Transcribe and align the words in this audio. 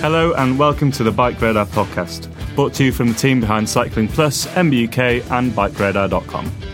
Hello 0.00 0.34
and 0.34 0.58
welcome 0.58 0.92
to 0.92 1.02
the 1.02 1.10
Bike 1.10 1.40
Radar 1.40 1.64
podcast, 1.64 2.28
brought 2.54 2.74
to 2.74 2.84
you 2.84 2.92
from 2.92 3.08
the 3.08 3.14
team 3.14 3.40
behind 3.40 3.66
Cycling 3.66 4.06
Plus, 4.06 4.46
MBUK, 4.48 5.30
and 5.30 5.50
BikeRadar.com. 5.52 6.69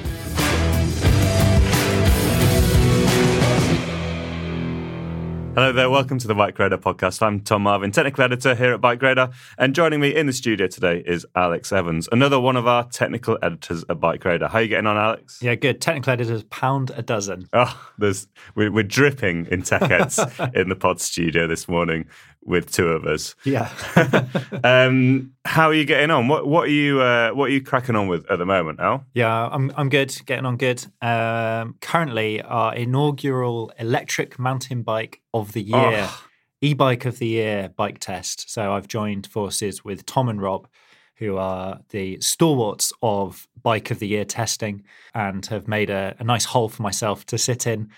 Hello 5.56 5.72
there, 5.72 5.88
welcome 5.88 6.18
to 6.18 6.28
the 6.28 6.34
Bike 6.34 6.58
Radar 6.58 6.78
podcast. 6.78 7.22
I'm 7.22 7.40
Tom 7.40 7.62
Marvin, 7.62 7.90
technical 7.90 8.22
editor 8.22 8.54
here 8.54 8.74
at 8.74 8.82
Bike 8.82 9.00
Radar, 9.00 9.30
and 9.56 9.74
joining 9.74 10.00
me 10.00 10.14
in 10.14 10.26
the 10.26 10.34
studio 10.34 10.66
today 10.66 11.02
is 11.06 11.24
Alex 11.34 11.72
Evans, 11.72 12.10
another 12.12 12.38
one 12.38 12.56
of 12.56 12.66
our 12.66 12.84
technical 12.90 13.38
editors 13.40 13.82
at 13.88 13.98
Bike 13.98 14.22
Radar. 14.26 14.50
How 14.50 14.58
are 14.58 14.62
you 14.62 14.68
getting 14.68 14.86
on, 14.86 14.98
Alex? 14.98 15.38
Yeah, 15.40 15.54
good. 15.54 15.80
Technical 15.80 16.12
editors, 16.12 16.42
pound 16.50 16.90
a 16.94 17.00
dozen. 17.00 17.48
Oh, 17.54 17.90
there's 17.96 18.28
we're, 18.54 18.70
we're 18.70 18.84
dripping 18.84 19.46
in 19.46 19.62
tech 19.62 19.80
heads 19.90 20.20
in 20.52 20.68
the 20.68 20.76
pod 20.76 21.00
studio 21.00 21.46
this 21.46 21.66
morning 21.68 22.04
with 22.46 22.70
two 22.72 22.88
of 22.88 23.04
us. 23.04 23.34
Yeah. 23.44 23.70
um, 24.64 25.32
how 25.44 25.68
are 25.68 25.74
you 25.74 25.84
getting 25.84 26.10
on? 26.10 26.28
What 26.28 26.46
what 26.46 26.68
are 26.68 26.72
you 26.72 27.00
uh, 27.00 27.30
what 27.30 27.46
are 27.46 27.52
you 27.52 27.60
cracking 27.62 27.96
on 27.96 28.08
with 28.08 28.30
at 28.30 28.38
the 28.38 28.46
moment, 28.46 28.80
Al? 28.80 29.04
Yeah, 29.14 29.48
I'm 29.50 29.72
I'm 29.76 29.88
good. 29.88 30.14
Getting 30.26 30.46
on 30.46 30.56
good. 30.56 30.84
Um, 31.02 31.76
currently, 31.80 32.40
our 32.42 32.74
inaugural 32.74 33.72
electric 33.78 34.38
mountain 34.38 34.82
bike 34.82 35.20
of 35.34 35.52
the 35.52 35.62
year, 35.62 36.08
Oh. 36.08 36.24
e-bike 36.60 37.04
of 37.04 37.18
the 37.18 37.26
year 37.26 37.70
bike 37.76 37.98
test. 37.98 38.50
So 38.50 38.72
I've 38.72 38.88
joined 38.88 39.26
forces 39.26 39.84
with 39.84 40.06
Tom 40.06 40.28
and 40.28 40.40
Rob, 40.40 40.68
who 41.16 41.36
are 41.36 41.80
the 41.90 42.18
stalwarts 42.20 42.92
of 43.02 43.46
bike 43.62 43.90
of 43.90 43.98
the 43.98 44.06
year 44.08 44.24
testing, 44.24 44.84
and 45.14 45.44
have 45.46 45.66
made 45.68 45.90
a, 45.90 46.14
a 46.18 46.24
nice 46.24 46.44
hole 46.46 46.68
for 46.68 46.82
myself 46.82 47.26
to 47.26 47.38
sit 47.38 47.66
in. 47.66 47.90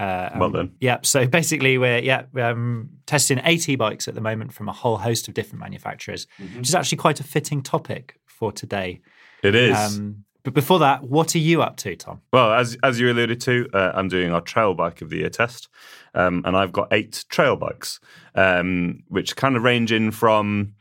Uh, 0.00 0.30
Well 0.34 0.44
um, 0.44 0.52
done. 0.52 0.74
Yeah. 0.80 0.98
So 1.02 1.26
basically, 1.26 1.76
we're 1.76 1.98
yeah 1.98 2.22
um, 2.36 2.88
testing 3.06 3.40
80 3.44 3.76
bikes 3.76 4.08
at 4.08 4.14
the 4.14 4.20
moment 4.20 4.54
from 4.54 4.68
a 4.68 4.72
whole 4.72 4.96
host 4.96 5.28
of 5.28 5.34
different 5.34 5.60
manufacturers, 5.60 6.26
which 6.56 6.68
is 6.68 6.74
actually 6.74 6.98
quite 6.98 7.20
a 7.20 7.24
fitting 7.24 7.62
topic 7.62 8.18
for 8.26 8.50
today. 8.50 9.00
It 9.42 9.54
is. 9.54 9.76
Um, 9.76 10.24
but 10.42 10.54
before 10.54 10.78
that, 10.78 11.04
what 11.04 11.34
are 11.34 11.38
you 11.38 11.60
up 11.60 11.76
to, 11.78 11.94
Tom? 11.96 12.22
Well, 12.32 12.54
as 12.54 12.78
as 12.82 12.98
you 12.98 13.10
alluded 13.10 13.42
to, 13.42 13.68
uh, 13.74 13.92
I'm 13.94 14.08
doing 14.08 14.32
our 14.32 14.40
trail 14.40 14.72
bike 14.72 15.02
of 15.02 15.10
the 15.10 15.18
year 15.18 15.28
test, 15.28 15.68
um, 16.14 16.42
and 16.46 16.56
I've 16.56 16.72
got 16.72 16.88
eight 16.92 17.26
trail 17.28 17.56
bikes, 17.56 18.00
um, 18.34 19.02
which 19.08 19.36
kind 19.36 19.54
of 19.54 19.62
range 19.62 19.92
in 19.92 20.10
from 20.12 20.74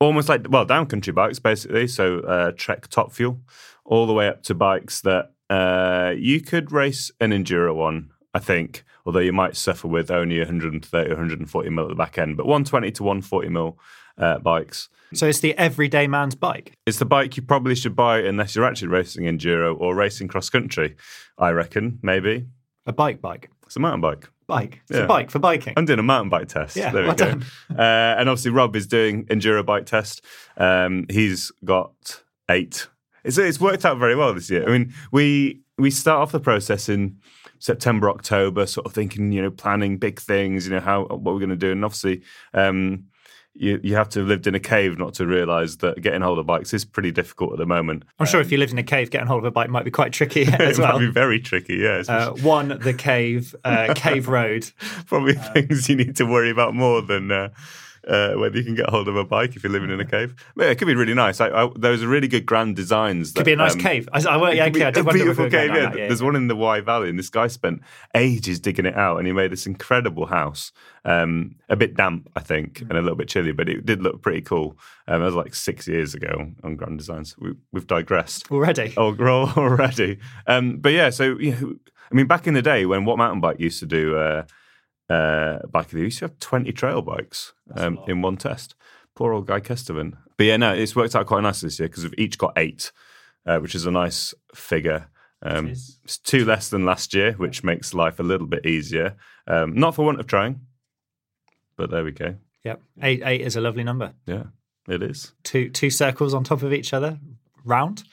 almost 0.00 0.28
like 0.28 0.46
well 0.50 0.66
downcountry 0.66 1.14
bikes 1.14 1.38
basically, 1.38 1.86
so 1.86 2.20
uh, 2.20 2.52
Trek 2.56 2.88
Top 2.88 3.12
Fuel, 3.12 3.40
all 3.84 4.06
the 4.06 4.12
way 4.12 4.28
up 4.28 4.42
to 4.44 4.54
bikes 4.54 5.00
that 5.00 5.32
uh, 5.48 6.12
you 6.16 6.40
could 6.40 6.72
race 6.72 7.10
an 7.20 7.30
enduro 7.30 7.76
on. 7.78 8.10
I 8.34 8.38
think, 8.38 8.84
although 9.04 9.18
you 9.20 9.32
might 9.32 9.56
suffer 9.56 9.88
with 9.88 10.10
only 10.10 10.38
130, 10.38 11.08
140 11.08 11.70
mil 11.70 11.84
at 11.84 11.88
the 11.88 11.94
back 11.94 12.18
end, 12.18 12.36
but 12.36 12.46
120 12.46 12.90
to 12.92 13.02
140 13.02 13.48
mil 13.48 13.78
uh, 14.18 14.38
bikes. 14.38 14.88
So 15.12 15.26
it's 15.26 15.40
the 15.40 15.56
everyday 15.58 16.06
man's 16.06 16.36
bike. 16.36 16.74
It's 16.86 16.98
the 16.98 17.04
bike 17.04 17.36
you 17.36 17.42
probably 17.42 17.74
should 17.74 17.96
buy 17.96 18.20
unless 18.20 18.54
you're 18.54 18.64
actually 18.64 18.88
racing 18.88 19.24
enduro 19.24 19.76
or 19.80 19.94
racing 19.96 20.28
cross 20.28 20.48
country. 20.48 20.94
I 21.36 21.50
reckon 21.50 21.98
maybe 22.02 22.46
A 22.86 22.92
bike 22.92 23.20
bike. 23.20 23.50
it's 23.66 23.74
a 23.76 23.80
mountain 23.80 24.00
bike. 24.00 24.28
Bike. 24.46 24.80
It's 24.88 24.98
Yeah. 24.98 25.04
a 25.04 25.08
bike 25.08 25.30
for 25.30 25.38
biking. 25.40 25.74
I'm 25.76 25.84
doing 25.84 25.98
a 25.98 26.04
mountain 26.04 26.28
bike 26.28 26.48
test. 26.48 26.76
Yeah, 26.76 26.90
there 26.92 27.02
we 27.02 27.08
well 27.08 27.16
go. 27.16 27.40
Uh, 27.76 27.80
and 28.18 28.28
obviously, 28.28 28.50
Rob 28.52 28.74
is 28.76 28.86
doing 28.86 29.24
enduro 29.26 29.64
bike 29.66 29.86
test. 29.86 30.24
Um, 30.56 31.06
he's 31.08 31.50
got 31.64 32.22
eight. 32.48 32.86
It's 33.24 33.38
it's 33.38 33.60
worked 33.60 33.84
out 33.84 33.98
very 33.98 34.14
well 34.16 34.32
this 34.34 34.50
year. 34.50 34.68
I 34.68 34.72
mean, 34.78 34.92
we 35.12 35.60
we 35.78 35.90
start 35.90 36.20
off 36.20 36.32
the 36.32 36.40
process 36.40 36.88
in 36.88 37.18
September, 37.60 38.10
October, 38.10 38.66
sort 38.66 38.86
of 38.86 38.92
thinking, 38.92 39.30
you 39.30 39.40
know, 39.40 39.50
planning 39.50 39.96
big 39.96 40.18
things, 40.18 40.66
you 40.66 40.72
know, 40.72 40.80
how 40.80 41.04
what 41.04 41.22
we're 41.22 41.38
going 41.38 41.50
to 41.50 41.56
do, 41.56 41.70
and 41.70 41.84
obviously. 41.84 42.22
Um, 42.52 43.04
you, 43.54 43.80
you 43.82 43.96
have 43.96 44.08
to 44.10 44.20
have 44.20 44.28
lived 44.28 44.46
in 44.46 44.54
a 44.54 44.60
cave 44.60 44.96
not 44.96 45.14
to 45.14 45.26
realise 45.26 45.76
that 45.76 46.00
getting 46.00 46.22
hold 46.22 46.38
of 46.38 46.46
bikes 46.46 46.72
is 46.72 46.84
pretty 46.84 47.10
difficult 47.10 47.52
at 47.52 47.58
the 47.58 47.66
moment. 47.66 48.04
I'm 48.18 48.26
sure 48.26 48.40
if 48.40 48.52
you 48.52 48.58
lived 48.58 48.70
in 48.70 48.78
a 48.78 48.82
cave, 48.82 49.10
getting 49.10 49.26
hold 49.26 49.40
of 49.40 49.44
a 49.44 49.50
bike 49.50 49.68
might 49.68 49.84
be 49.84 49.90
quite 49.90 50.12
tricky 50.12 50.42
as 50.58 50.78
it 50.78 50.82
well. 50.82 50.92
might 50.92 51.00
be 51.00 51.10
very 51.10 51.40
tricky, 51.40 51.76
yeah. 51.76 52.04
Uh, 52.08 52.30
one, 52.36 52.78
the 52.80 52.94
cave, 52.94 53.54
uh, 53.64 53.92
cave 53.96 54.28
road. 54.28 54.70
probably 55.06 55.34
things 55.34 55.88
you 55.88 55.96
need 55.96 56.16
to 56.16 56.24
worry 56.24 56.50
about 56.50 56.74
more 56.74 57.02
than 57.02 57.32
uh, 57.32 57.48
uh, 58.10 58.34
whether 58.34 58.58
you 58.58 58.64
can 58.64 58.74
get 58.74 58.88
hold 58.90 59.08
of 59.08 59.16
a 59.16 59.24
bike 59.24 59.54
if 59.54 59.62
you're 59.62 59.72
living 59.72 59.90
in 59.90 60.00
a 60.00 60.04
cave. 60.04 60.34
But 60.56 60.64
yeah, 60.64 60.70
it 60.72 60.78
could 60.78 60.88
be 60.88 60.96
really 60.96 61.14
nice. 61.14 61.40
I, 61.40 61.48
I, 61.48 61.70
those 61.76 62.02
are 62.02 62.08
really 62.08 62.26
good 62.26 62.44
grand 62.44 62.74
designs. 62.74 63.32
Could 63.32 63.44
be 63.44 63.52
a 63.52 63.56
nice 63.56 63.76
cave. 63.76 64.08
I, 64.12 64.18
I, 64.18 64.50
yeah, 64.52 64.64
okay, 64.66 64.84
I 64.84 64.90
be 64.90 64.94
did 65.00 65.06
a 65.06 65.12
beautiful 65.12 65.48
cave. 65.48 65.70
Yeah. 65.74 65.80
that, 65.80 65.96
yeah, 65.96 66.06
There's 66.08 66.22
one 66.22 66.34
in 66.34 66.48
the 66.48 66.56
Wye 66.56 66.80
Valley, 66.80 67.08
and 67.08 67.18
this 67.18 67.30
guy 67.30 67.46
spent 67.46 67.82
ages 68.14 68.58
digging 68.58 68.86
it 68.86 68.96
out, 68.96 69.18
and 69.18 69.26
he 69.26 69.32
made 69.32 69.52
this 69.52 69.66
incredible 69.66 70.26
house. 70.26 70.72
Um, 71.04 71.54
a 71.68 71.76
bit 71.76 71.96
damp, 71.96 72.28
I 72.36 72.40
think, 72.40 72.82
and 72.82 72.92
a 72.92 73.00
little 73.00 73.16
bit 73.16 73.28
chilly, 73.28 73.52
but 73.52 73.68
it 73.68 73.86
did 73.86 74.02
look 74.02 74.20
pretty 74.20 74.42
cool. 74.42 74.76
Um, 75.06 75.20
that 75.20 75.26
was 75.26 75.34
like 75.34 75.54
six 75.54 75.88
years 75.88 76.14
ago 76.14 76.50
on 76.62 76.76
Grand 76.76 76.98
Designs. 76.98 77.36
We, 77.38 77.54
we've 77.72 77.86
digressed. 77.86 78.50
already. 78.50 78.92
Oh, 78.96 79.14
already. 79.56 80.18
Um, 80.46 80.78
but 80.78 80.92
yeah, 80.92 81.10
so 81.10 81.38
you 81.38 81.52
know, 81.52 81.74
I 82.10 82.14
mean, 82.14 82.26
back 82.26 82.46
in 82.46 82.54
the 82.54 82.62
day 82.62 82.86
when 82.86 83.04
What 83.04 83.18
Mountain 83.18 83.40
Bike 83.40 83.60
used 83.60 83.78
to 83.80 83.86
do 83.86 84.16
uh, 84.16 84.44
uh, 85.10 85.58
bike 85.70 85.86
of 85.86 85.90
the 85.90 85.96
year, 85.98 86.02
we 86.04 86.06
used 86.06 86.18
to 86.20 86.24
have 86.26 86.38
twenty 86.38 86.72
trail 86.72 87.02
bikes 87.02 87.52
um, 87.76 87.98
in 88.06 88.22
one 88.22 88.36
test. 88.36 88.74
Poor 89.14 89.32
old 89.32 89.46
guy 89.46 89.60
Kesteven. 89.60 90.16
But 90.36 90.44
yeah, 90.46 90.56
no, 90.56 90.72
it's 90.72 90.96
worked 90.96 91.14
out 91.16 91.26
quite 91.26 91.42
nicely 91.42 91.66
this 91.66 91.78
year 91.78 91.88
because 91.88 92.04
we've 92.04 92.14
each 92.18 92.38
got 92.38 92.52
eight, 92.56 92.92
uh, 93.44 93.58
which 93.58 93.74
is 93.74 93.84
a 93.86 93.90
nice 93.90 94.32
figure. 94.54 95.08
Um, 95.42 95.68
it's 95.68 96.18
two 96.18 96.44
less 96.44 96.68
than 96.68 96.84
last 96.84 97.12
year, 97.14 97.32
which 97.32 97.64
makes 97.64 97.92
life 97.94 98.20
a 98.20 98.22
little 98.22 98.46
bit 98.46 98.64
easier. 98.66 99.16
Um, 99.46 99.74
not 99.74 99.94
for 99.94 100.04
want 100.04 100.20
of 100.20 100.26
trying, 100.26 100.60
but 101.76 101.90
there 101.90 102.04
we 102.04 102.12
go. 102.12 102.36
Yep. 102.64 102.82
Eight, 103.02 103.22
eight 103.24 103.40
is 103.40 103.56
a 103.56 103.60
lovely 103.60 103.84
number. 103.84 104.12
Yeah, 104.26 104.44
it 104.86 105.02
is. 105.02 105.32
Two, 105.42 105.70
two 105.70 105.90
circles 105.90 106.34
on 106.34 106.44
top 106.44 106.62
of 106.62 106.72
each 106.72 106.92
other, 106.92 107.18
round, 107.64 108.04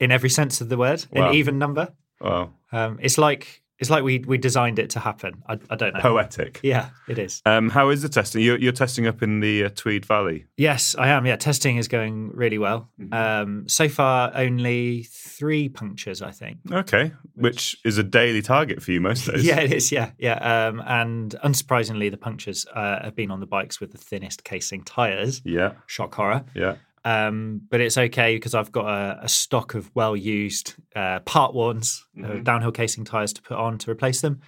in 0.00 0.10
every 0.10 0.30
sense 0.30 0.60
of 0.62 0.68
the 0.70 0.78
word, 0.78 1.04
Wow. 1.12 1.28
an 1.28 1.34
even 1.34 1.58
number. 1.58 1.92
Wow, 2.20 2.54
Um, 2.72 2.98
it's 3.02 3.18
like 3.18 3.62
it's 3.78 3.90
like 3.90 4.02
we 4.04 4.18
we 4.20 4.38
designed 4.38 4.78
it 4.78 4.90
to 4.90 5.00
happen. 5.00 5.42
I, 5.48 5.58
I 5.70 5.76
don't 5.76 5.94
know. 5.94 6.00
poetic. 6.00 6.60
Yeah, 6.62 6.90
it 7.08 7.18
is. 7.18 7.42
Um, 7.44 7.68
how 7.70 7.90
is 7.90 8.02
the 8.02 8.08
testing? 8.08 8.42
You're, 8.42 8.58
you're 8.58 8.72
testing 8.72 9.06
up 9.06 9.22
in 9.22 9.40
the 9.40 9.64
uh, 9.64 9.68
Tweed 9.74 10.06
Valley. 10.06 10.46
Yes, 10.56 10.94
I 10.98 11.08
am. 11.08 11.26
Yeah, 11.26 11.36
testing 11.36 11.76
is 11.76 11.88
going 11.88 12.30
really 12.34 12.58
well. 12.58 12.88
Um, 13.12 13.68
so 13.68 13.88
far, 13.88 14.32
only 14.34 15.02
three 15.04 15.68
punctures, 15.68 16.22
I 16.22 16.30
think. 16.30 16.58
Okay, 16.72 17.12
which 17.34 17.76
is 17.84 17.98
a 17.98 18.02
daily 18.02 18.42
target 18.42 18.82
for 18.82 18.92
you 18.92 19.00
most 19.00 19.26
days. 19.30 19.44
Yeah, 19.44 19.60
it 19.60 19.72
is. 19.72 19.92
Yeah, 19.92 20.12
yeah. 20.18 20.66
Um, 20.68 20.82
and 20.86 21.34
unsurprisingly, 21.44 22.10
the 22.10 22.16
punctures 22.16 22.66
uh, 22.74 23.04
have 23.04 23.14
been 23.14 23.30
on 23.30 23.40
the 23.40 23.46
bikes 23.46 23.80
with 23.80 23.92
the 23.92 23.98
thinnest 23.98 24.42
casing 24.44 24.82
tires. 24.84 25.42
yeah, 25.44 25.72
Shock 25.86 26.14
horror. 26.14 26.44
yeah. 26.54 26.76
Um, 27.06 27.60
but 27.70 27.80
it's 27.80 27.96
okay 27.96 28.34
because 28.34 28.54
I've 28.54 28.72
got 28.72 28.86
a, 28.86 29.20
a 29.22 29.28
stock 29.28 29.74
of 29.74 29.94
well-used 29.94 30.74
uh, 30.96 31.20
part 31.20 31.54
ones, 31.54 32.04
uh, 32.24 32.38
downhill 32.42 32.72
casing 32.72 33.04
tires 33.04 33.32
to 33.34 33.42
put 33.42 33.56
on 33.56 33.78
to 33.78 33.90
replace 33.90 34.20
them. 34.22 34.40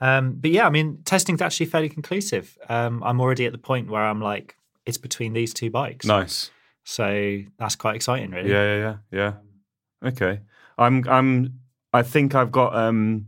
Um, 0.00 0.36
but 0.40 0.50
yeah, 0.50 0.66
I 0.66 0.70
mean, 0.70 1.02
testing's 1.04 1.42
actually 1.42 1.66
fairly 1.66 1.90
conclusive. 1.90 2.56
Um, 2.68 3.02
I'm 3.02 3.20
already 3.20 3.44
at 3.44 3.52
the 3.52 3.58
point 3.58 3.90
where 3.90 4.02
I'm 4.10 4.22
like, 4.22 4.56
it's 4.86 4.96
between 4.96 5.34
these 5.34 5.52
two 5.52 5.70
bikes. 5.70 6.06
Nice. 6.06 6.50
So 6.84 7.40
that's 7.58 7.76
quite 7.76 7.96
exciting, 7.96 8.30
really. 8.30 8.50
Yeah, 8.50 8.64
yeah, 8.64 8.78
yeah, 8.78 8.96
yeah. 9.20 10.08
Okay, 10.08 10.40
I'm, 10.78 11.06
I'm. 11.08 11.60
I 11.92 12.02
think 12.02 12.34
I've 12.34 12.52
got. 12.52 12.74
um 12.74 13.26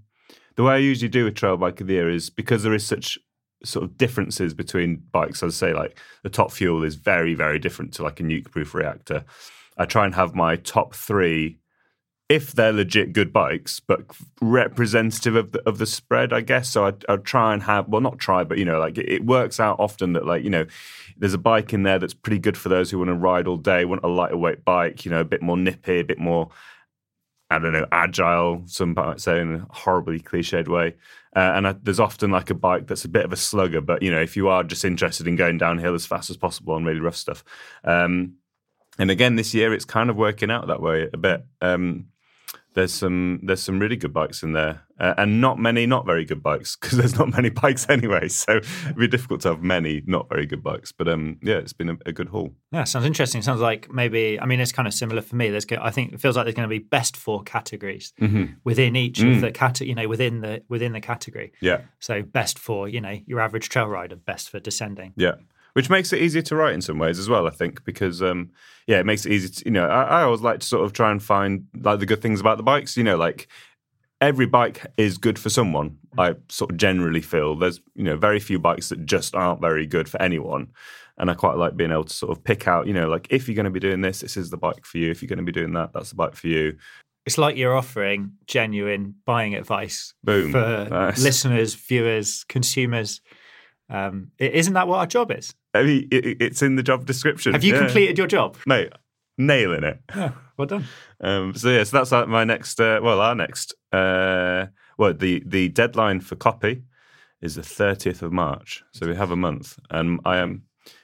The 0.56 0.62
way 0.62 0.74
I 0.74 0.78
usually 0.78 1.10
do 1.10 1.26
a 1.26 1.30
trail 1.30 1.56
bike 1.58 1.80
of 1.82 1.86
the 1.86 1.94
year 1.94 2.08
is 2.08 2.30
because 2.30 2.62
there 2.62 2.72
is 2.74 2.86
such 2.86 3.18
sort 3.64 3.84
of 3.84 3.96
differences 3.96 4.54
between 4.54 5.02
bikes. 5.12 5.42
I'd 5.42 5.52
say 5.52 5.72
like 5.72 5.98
the 6.22 6.30
top 6.30 6.52
fuel 6.52 6.82
is 6.82 6.94
very, 6.94 7.34
very 7.34 7.58
different 7.58 7.92
to 7.94 8.02
like 8.02 8.20
a 8.20 8.22
Nukeproof 8.22 8.74
Reactor. 8.74 9.24
I 9.76 9.84
try 9.84 10.04
and 10.04 10.14
have 10.14 10.34
my 10.34 10.56
top 10.56 10.94
three, 10.94 11.58
if 12.28 12.52
they're 12.52 12.72
legit 12.72 13.12
good 13.12 13.32
bikes, 13.32 13.80
but 13.80 14.02
representative 14.40 15.34
of 15.34 15.52
the, 15.52 15.68
of 15.68 15.78
the 15.78 15.86
spread, 15.86 16.32
I 16.32 16.42
guess. 16.42 16.68
So 16.68 16.86
I'd, 16.86 17.04
I'd 17.08 17.24
try 17.24 17.52
and 17.52 17.62
have, 17.64 17.88
well, 17.88 18.00
not 18.00 18.18
try, 18.18 18.44
but 18.44 18.58
you 18.58 18.64
know, 18.64 18.78
like 18.78 18.98
it, 18.98 19.08
it 19.08 19.24
works 19.24 19.58
out 19.58 19.80
often 19.80 20.12
that 20.12 20.26
like, 20.26 20.44
you 20.44 20.50
know, 20.50 20.66
there's 21.16 21.34
a 21.34 21.38
bike 21.38 21.72
in 21.72 21.82
there 21.82 21.98
that's 21.98 22.14
pretty 22.14 22.38
good 22.38 22.56
for 22.56 22.68
those 22.68 22.90
who 22.90 22.98
want 22.98 23.08
to 23.08 23.14
ride 23.14 23.46
all 23.46 23.56
day, 23.56 23.84
want 23.84 24.04
a 24.04 24.08
lighter 24.08 24.36
weight 24.36 24.64
bike, 24.64 25.04
you 25.04 25.10
know, 25.10 25.20
a 25.20 25.24
bit 25.24 25.42
more 25.42 25.56
nippy, 25.56 26.00
a 26.00 26.04
bit 26.04 26.18
more 26.18 26.50
I 27.50 27.58
don't 27.58 27.72
know, 27.72 27.86
agile, 27.90 28.62
some 28.66 28.94
might 28.94 29.20
say 29.20 29.40
in 29.40 29.54
a 29.56 29.66
horribly 29.70 30.20
cliched 30.20 30.68
way. 30.68 30.94
Uh, 31.34 31.52
and 31.54 31.66
I, 31.66 31.72
there's 31.72 32.00
often 32.00 32.30
like 32.30 32.50
a 32.50 32.54
bike 32.54 32.86
that's 32.86 33.04
a 33.04 33.08
bit 33.08 33.24
of 33.24 33.32
a 33.32 33.36
slugger, 33.36 33.80
but 33.80 34.02
you 34.02 34.10
know, 34.10 34.20
if 34.20 34.36
you 34.36 34.48
are 34.48 34.62
just 34.62 34.84
interested 34.84 35.26
in 35.26 35.36
going 35.36 35.58
downhill 35.58 35.94
as 35.94 36.06
fast 36.06 36.30
as 36.30 36.36
possible 36.36 36.74
on 36.74 36.84
really 36.84 37.00
rough 37.00 37.16
stuff. 37.16 37.44
Um, 37.84 38.34
and 38.98 39.10
again, 39.10 39.36
this 39.36 39.54
year 39.54 39.72
it's 39.72 39.84
kind 39.84 40.10
of 40.10 40.16
working 40.16 40.50
out 40.50 40.68
that 40.68 40.82
way 40.82 41.08
a 41.12 41.16
bit. 41.16 41.44
Um, 41.60 42.06
there's 42.74 42.94
some 42.94 43.40
there's 43.42 43.62
some 43.62 43.80
really 43.80 43.96
good 43.96 44.12
bikes 44.12 44.42
in 44.42 44.52
there, 44.52 44.82
uh, 45.00 45.14
and 45.18 45.40
not 45.40 45.58
many 45.58 45.86
not 45.86 46.04
very 46.06 46.24
good 46.24 46.42
bikes 46.42 46.76
because 46.76 46.96
there's 46.98 47.18
not 47.18 47.30
many 47.34 47.48
bikes 47.48 47.88
anyway. 47.88 48.28
So 48.28 48.58
it'd 48.58 48.96
be 48.96 49.08
difficult 49.08 49.40
to 49.42 49.48
have 49.48 49.62
many 49.62 50.02
not 50.06 50.28
very 50.28 50.46
good 50.46 50.62
bikes. 50.62 50.92
But 50.92 51.08
um, 51.08 51.38
yeah, 51.42 51.56
it's 51.56 51.72
been 51.72 51.88
a, 51.90 51.96
a 52.06 52.12
good 52.12 52.28
haul. 52.28 52.52
Yeah, 52.72 52.84
sounds 52.84 53.06
interesting. 53.06 53.42
Sounds 53.42 53.60
like 53.60 53.90
maybe 53.92 54.38
I 54.40 54.46
mean 54.46 54.60
it's 54.60 54.72
kind 54.72 54.86
of 54.86 54.94
similar 54.94 55.22
for 55.22 55.36
me. 55.36 55.48
There's 55.50 55.66
I 55.80 55.90
think 55.90 56.12
it 56.12 56.20
feels 56.20 56.36
like 56.36 56.44
there's 56.44 56.54
going 56.54 56.68
to 56.68 56.72
be 56.72 56.78
best 56.78 57.16
four 57.16 57.42
categories 57.42 58.12
Mm-hmm. 58.20 58.44
within 58.64 58.94
each 58.96 59.18
Mm. 59.20 59.36
of 59.36 59.40
the 59.40 59.50
cat 59.50 59.80
you 59.80 59.94
know 59.94 60.06
within 60.08 60.40
the 60.42 60.62
within 60.68 60.92
the 60.92 61.00
category. 61.00 61.52
Yeah, 61.60 61.82
So 61.98 62.22
best 62.22 62.58
for 62.58 62.88
you 62.88 63.00
know 63.00 63.18
your 63.26 63.40
average 63.40 63.68
trail 63.70 63.86
rider, 63.86 64.16
best 64.16 64.50
for 64.50 64.60
descending. 64.60 65.12
yeah. 65.16 65.34
Which 65.72 65.88
makes 65.88 66.12
it 66.12 66.20
easier 66.20 66.42
to 66.42 66.56
write 66.56 66.74
in 66.74 66.82
some 66.82 66.98
ways 66.98 67.16
as 67.20 67.28
well, 67.28 67.46
I 67.46 67.50
think, 67.50 67.84
because 67.84 68.20
um, 68.24 68.50
yeah, 68.88 68.98
it 68.98 69.06
makes 69.06 69.24
it 69.24 69.30
easy. 69.30 69.48
To, 69.50 69.62
you 69.66 69.70
know, 69.70 69.86
I, 69.86 70.02
I 70.02 70.22
always 70.24 70.40
like 70.40 70.58
to 70.58 70.66
sort 70.66 70.84
of 70.84 70.92
try 70.92 71.12
and 71.12 71.22
find 71.22 71.66
like 71.80 72.00
the 72.00 72.06
good 72.06 72.20
things 72.20 72.40
about 72.40 72.56
the 72.56 72.64
bikes. 72.64 72.96
You 72.96 73.04
know, 73.04 73.16
like 73.16 73.46
every 74.20 74.46
bike 74.46 74.86
is 74.96 75.18
good 75.18 75.38
for 75.38 75.50
someone. 75.50 75.98
I 76.18 76.34
sort 76.48 76.72
of 76.72 76.76
generally 76.76 77.20
feel 77.20 77.54
there's 77.56 77.80
you 77.94 78.04
know 78.04 78.16
very 78.16 78.40
few 78.40 78.58
bikes 78.58 78.88
that 78.90 79.04
just 79.06 79.34
aren't 79.34 79.60
very 79.60 79.86
good 79.86 80.08
for 80.08 80.20
anyone, 80.20 80.68
and 81.18 81.30
I 81.30 81.34
quite 81.34 81.56
like 81.56 81.76
being 81.76 81.92
able 81.92 82.04
to 82.04 82.14
sort 82.14 82.36
of 82.36 82.42
pick 82.44 82.66
out. 82.68 82.86
You 82.86 82.92
know, 82.94 83.08
like 83.08 83.28
if 83.30 83.48
you're 83.48 83.54
going 83.56 83.64
to 83.64 83.70
be 83.70 83.80
doing 83.80 84.00
this, 84.00 84.20
this 84.20 84.36
is 84.36 84.50
the 84.50 84.56
bike 84.56 84.84
for 84.84 84.98
you. 84.98 85.10
If 85.10 85.22
you're 85.22 85.28
going 85.28 85.38
to 85.38 85.44
be 85.44 85.52
doing 85.52 85.72
that, 85.74 85.92
that's 85.92 86.10
the 86.10 86.16
bike 86.16 86.34
for 86.34 86.48
you. 86.48 86.76
It's 87.26 87.36
like 87.38 87.56
you're 87.56 87.76
offering 87.76 88.32
genuine 88.46 89.14
buying 89.26 89.54
advice 89.54 90.14
Boom. 90.24 90.52
for 90.52 90.88
Nice. 90.90 91.22
listeners, 91.22 91.74
viewers, 91.74 92.44
consumers. 92.48 93.20
Um, 93.90 94.30
isn't 94.38 94.72
that 94.74 94.88
what 94.88 94.98
our 95.00 95.06
job 95.06 95.30
is? 95.30 95.54
I 95.74 95.82
mean, 95.82 96.08
it, 96.10 96.24
it- 96.26 96.36
it's 96.42 96.62
in 96.62 96.76
the 96.76 96.82
job 96.82 97.06
description. 97.06 97.52
Have 97.52 97.62
you 97.62 97.74
Yeah. 97.74 97.80
completed 97.80 98.18
your 98.18 98.26
job? 98.26 98.56
mate? 98.66 98.92
Nailing 99.36 99.84
it. 99.84 100.00
Yeah, 100.16 100.32
well 100.60 100.66
done. 100.66 100.84
Um, 101.20 101.54
so 101.54 101.70
yeah, 101.70 101.84
so 101.84 101.96
that's 101.96 102.12
like 102.12 102.28
my 102.28 102.44
next. 102.44 102.80
Uh, 102.80 103.00
well, 103.02 103.20
our 103.20 103.34
next. 103.34 103.74
Uh, 103.92 104.66
well, 104.98 105.14
the 105.14 105.42
the 105.46 105.68
deadline 105.68 106.20
for 106.20 106.36
copy 106.36 106.84
is 107.40 107.54
the 107.54 107.62
thirtieth 107.62 108.22
of 108.22 108.32
March, 108.32 108.84
so 108.92 109.08
we 109.08 109.16
have 109.16 109.30
a 109.30 109.36
month, 109.36 109.78
and 109.90 110.20
I 110.24 110.36
am 110.36 110.62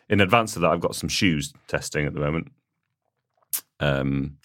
in 0.09 0.21
advance 0.21 0.57
of 0.57 0.63
that. 0.63 0.71
I've 0.71 0.81
got 0.81 0.95
some 0.95 1.09
shoes 1.09 1.53
testing 1.67 2.07
at 2.07 2.15
the 2.15 2.21
moment. 2.21 2.53
Um, 3.81 4.39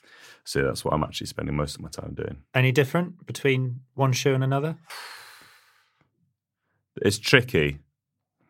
so 0.43 0.63
that's 0.63 0.83
what 0.83 0.93
I'm 0.93 1.03
actually 1.03 1.27
spending 1.27 1.55
most 1.55 1.75
of 1.75 1.81
my 1.81 1.89
time 1.89 2.13
doing. 2.13 2.37
Any 2.53 2.71
different 2.71 3.25
between 3.25 3.81
one 3.93 4.11
shoe 4.13 4.33
and 4.33 4.43
another? 4.43 4.77
It's 7.01 7.19
tricky. 7.19 7.79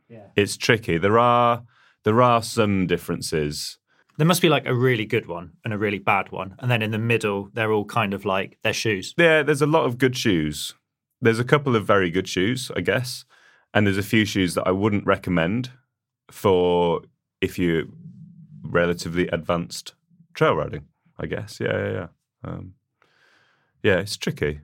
Yeah. 0.10 0.28
It's 0.36 0.58
tricky. 0.58 0.98
There 0.98 1.20
are 1.20 1.64
there 2.04 2.22
are 2.22 2.42
some 2.42 2.88
differences. 2.88 3.78
There 4.22 4.28
must 4.28 4.44
be 4.44 4.50
like 4.50 4.68
a 4.68 4.76
really 4.76 5.08
good 5.08 5.26
one 5.26 5.54
and 5.66 5.74
a 5.74 5.80
really 5.80 5.98
bad 5.98 6.32
one, 6.32 6.54
and 6.60 6.70
then 6.70 6.84
in 6.84 6.92
the 6.92 7.00
middle, 7.00 7.50
they're 7.56 7.72
all 7.72 7.86
kind 7.86 8.14
of 8.14 8.24
like 8.24 8.60
their 8.62 8.72
shoes. 8.72 9.16
Yeah, 9.18 9.42
there's 9.42 9.64
a 9.64 9.66
lot 9.66 9.86
of 9.86 9.98
good 9.98 10.16
shoes. 10.16 10.76
There's 11.22 11.40
a 11.40 11.44
couple 11.44 11.76
of 11.76 11.88
very 11.88 12.12
good 12.12 12.28
shoes, 12.28 12.70
I 12.76 12.82
guess, 12.82 13.26
and 13.74 13.88
there's 13.88 13.98
a 13.98 14.04
few 14.04 14.26
shoes 14.26 14.54
that 14.54 14.68
I 14.68 14.72
wouldn't 14.74 15.08
recommend 15.08 15.72
for 16.30 17.02
if 17.42 17.58
you're 17.58 17.86
relatively 18.62 19.28
advanced 19.30 19.96
trail 20.36 20.56
riding. 20.56 20.86
I 21.18 21.26
guess, 21.26 21.60
yeah, 21.60 21.76
yeah, 21.76 21.92
yeah. 21.92 22.08
Um, 22.44 22.74
yeah, 23.82 23.98
it's 24.02 24.18
tricky, 24.18 24.60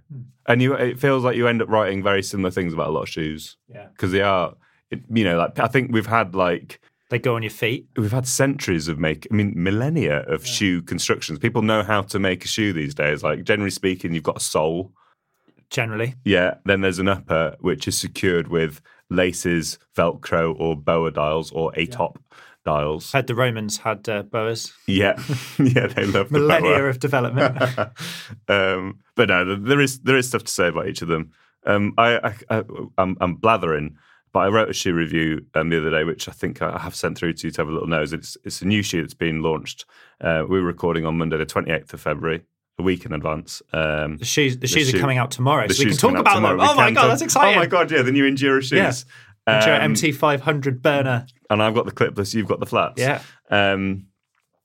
and 0.46 0.62
you 0.62 0.76
it 0.76 1.00
feels 1.00 1.24
like 1.24 1.36
you 1.36 1.48
end 1.48 1.64
up 1.64 1.70
writing 1.70 2.04
very 2.04 2.22
similar 2.22 2.52
things 2.52 2.74
about 2.74 2.90
a 2.90 2.92
lot 2.92 3.02
of 3.02 3.10
shoes 3.10 3.58
Yeah, 3.68 3.88
because 3.88 4.12
they 4.12 4.22
are, 4.22 4.54
it, 4.92 5.02
you 5.10 5.24
know, 5.24 5.40
like 5.40 5.58
I 5.58 5.66
think 5.66 5.92
we've 5.92 6.06
had 6.06 6.36
like 6.36 6.80
they 7.10 7.20
go 7.20 7.36
on 7.36 7.44
your 7.44 7.52
feet. 7.52 7.88
we've 7.96 8.12
had 8.12 8.28
centuries 8.28 8.88
of 8.88 9.00
make 9.00 9.28
i 9.32 9.34
mean 9.36 9.54
millennia 9.56 10.20
of 10.24 10.46
shoe 10.46 10.82
constructions. 10.82 11.40
People 11.40 11.62
know 11.62 11.84
how 11.84 12.02
to 12.04 12.20
make 12.20 12.46
a 12.46 12.48
shoe 12.48 12.74
these 12.74 12.94
days. 12.94 13.24
Like 13.24 13.44
generally 13.44 13.72
speaking 13.72 14.14
you've 14.14 14.24
got 14.24 14.38
a 14.38 14.42
sole. 14.42 14.92
Generally, 15.70 16.16
yeah 16.24 16.56
then 16.66 16.82
there's 16.82 17.00
an 17.00 17.10
upper 17.10 17.56
which 17.60 17.88
is 17.88 17.98
secured 17.98 18.48
with 18.48 18.82
laces 19.10 19.80
velcro 19.96 20.58
or 20.60 20.76
boa 20.76 21.12
dials 21.12 21.52
or 21.52 21.72
a 21.76 21.86
top 21.86 22.20
dials. 22.66 23.12
Had 23.14 23.28
the 23.28 23.36
Romans 23.36 23.78
had 23.78 24.08
uh, 24.10 24.24
boas. 24.24 24.74
yeah. 24.88 25.18
Yeah 25.58 25.88
they 25.88 26.06
love 26.06 26.30
the 26.30 26.40
Millennia 26.40 26.78
boa. 26.78 26.90
of 26.90 27.00
development. 27.00 27.58
um, 28.48 29.00
but 29.16 29.30
no 29.30 29.56
there 29.56 29.82
is 29.82 30.00
there 30.00 30.18
is 30.18 30.28
stuff 30.28 30.44
to 30.44 30.52
say 30.52 30.68
about 30.68 30.88
each 30.88 31.02
of 31.02 31.08
them. 31.08 31.32
Um, 31.66 31.94
I, 31.98 32.18
I, 32.18 32.34
I 32.50 32.64
I'm, 32.98 33.18
I'm 33.20 33.36
blathering 33.36 33.98
but 34.38 34.44
I 34.46 34.48
wrote 34.50 34.70
a 34.70 34.74
shoe 34.74 34.94
review 34.94 35.44
um, 35.56 35.70
the 35.70 35.80
other 35.80 35.90
day, 35.90 36.04
which 36.04 36.30
I 36.30 36.32
think 36.32 36.62
I 36.62 36.78
have 36.78 36.94
sent 36.96 37.18
through 37.18 37.34
to 37.34 37.48
you 37.48 37.52
to 37.52 37.62
have 37.62 37.68
a 37.70 37.72
little 37.72 37.88
nose. 37.88 38.14
It's 38.14 38.38
it's 38.44 38.62
a 38.62 38.66
new 38.66 38.84
shoe 38.84 39.02
that's 39.02 39.14
been 39.16 39.42
launched. 39.42 39.86
Uh, 40.22 40.44
we 40.48 40.60
were 40.62 40.66
recording 40.68 41.06
on 41.06 41.18
Monday, 41.18 41.38
the 41.38 41.46
28th 41.46 41.94
of 41.94 42.02
February, 42.02 42.44
a 42.78 42.84
week 42.84 43.06
in 43.06 43.14
advance. 43.14 43.62
Um, 43.74 44.18
The 44.18 44.26
shoes, 44.26 44.60
the 44.60 44.68
shoes 44.68 44.90
shoe- 44.92 44.98
are 44.98 45.02
coming 45.02 45.18
out 45.18 45.32
tomorrow, 45.32 45.68
so 45.68 45.84
we 45.84 45.90
can 45.90 45.98
talk 45.98 46.16
about 46.16 46.36
tomorrow. 46.36 46.58
them. 46.58 46.68
We 46.68 46.72
Oh 46.72 46.76
my 46.76 46.92
god, 46.92 47.02
talk- 47.02 47.10
that's 47.10 47.22
exciting! 47.24 47.56
Oh 47.56 47.60
my 47.60 47.66
god, 47.66 47.90
yeah, 47.92 48.04
the 48.04 48.12
new 48.12 48.24
Endura 48.32 48.62
shoes. 48.62 48.72
Yeah. 48.74 48.92
Endura 49.48 49.82
Um, 49.84 49.94
MT500 49.96 50.82
burner. 50.82 51.26
and 51.50 51.64
I've 51.64 51.74
got 51.74 51.86
the 51.86 51.92
clipless, 51.92 52.34
you've 52.36 52.48
got 52.48 52.60
the 52.60 52.66
flats. 52.66 53.02
Yeah. 53.02 53.22
Um, 53.50 54.08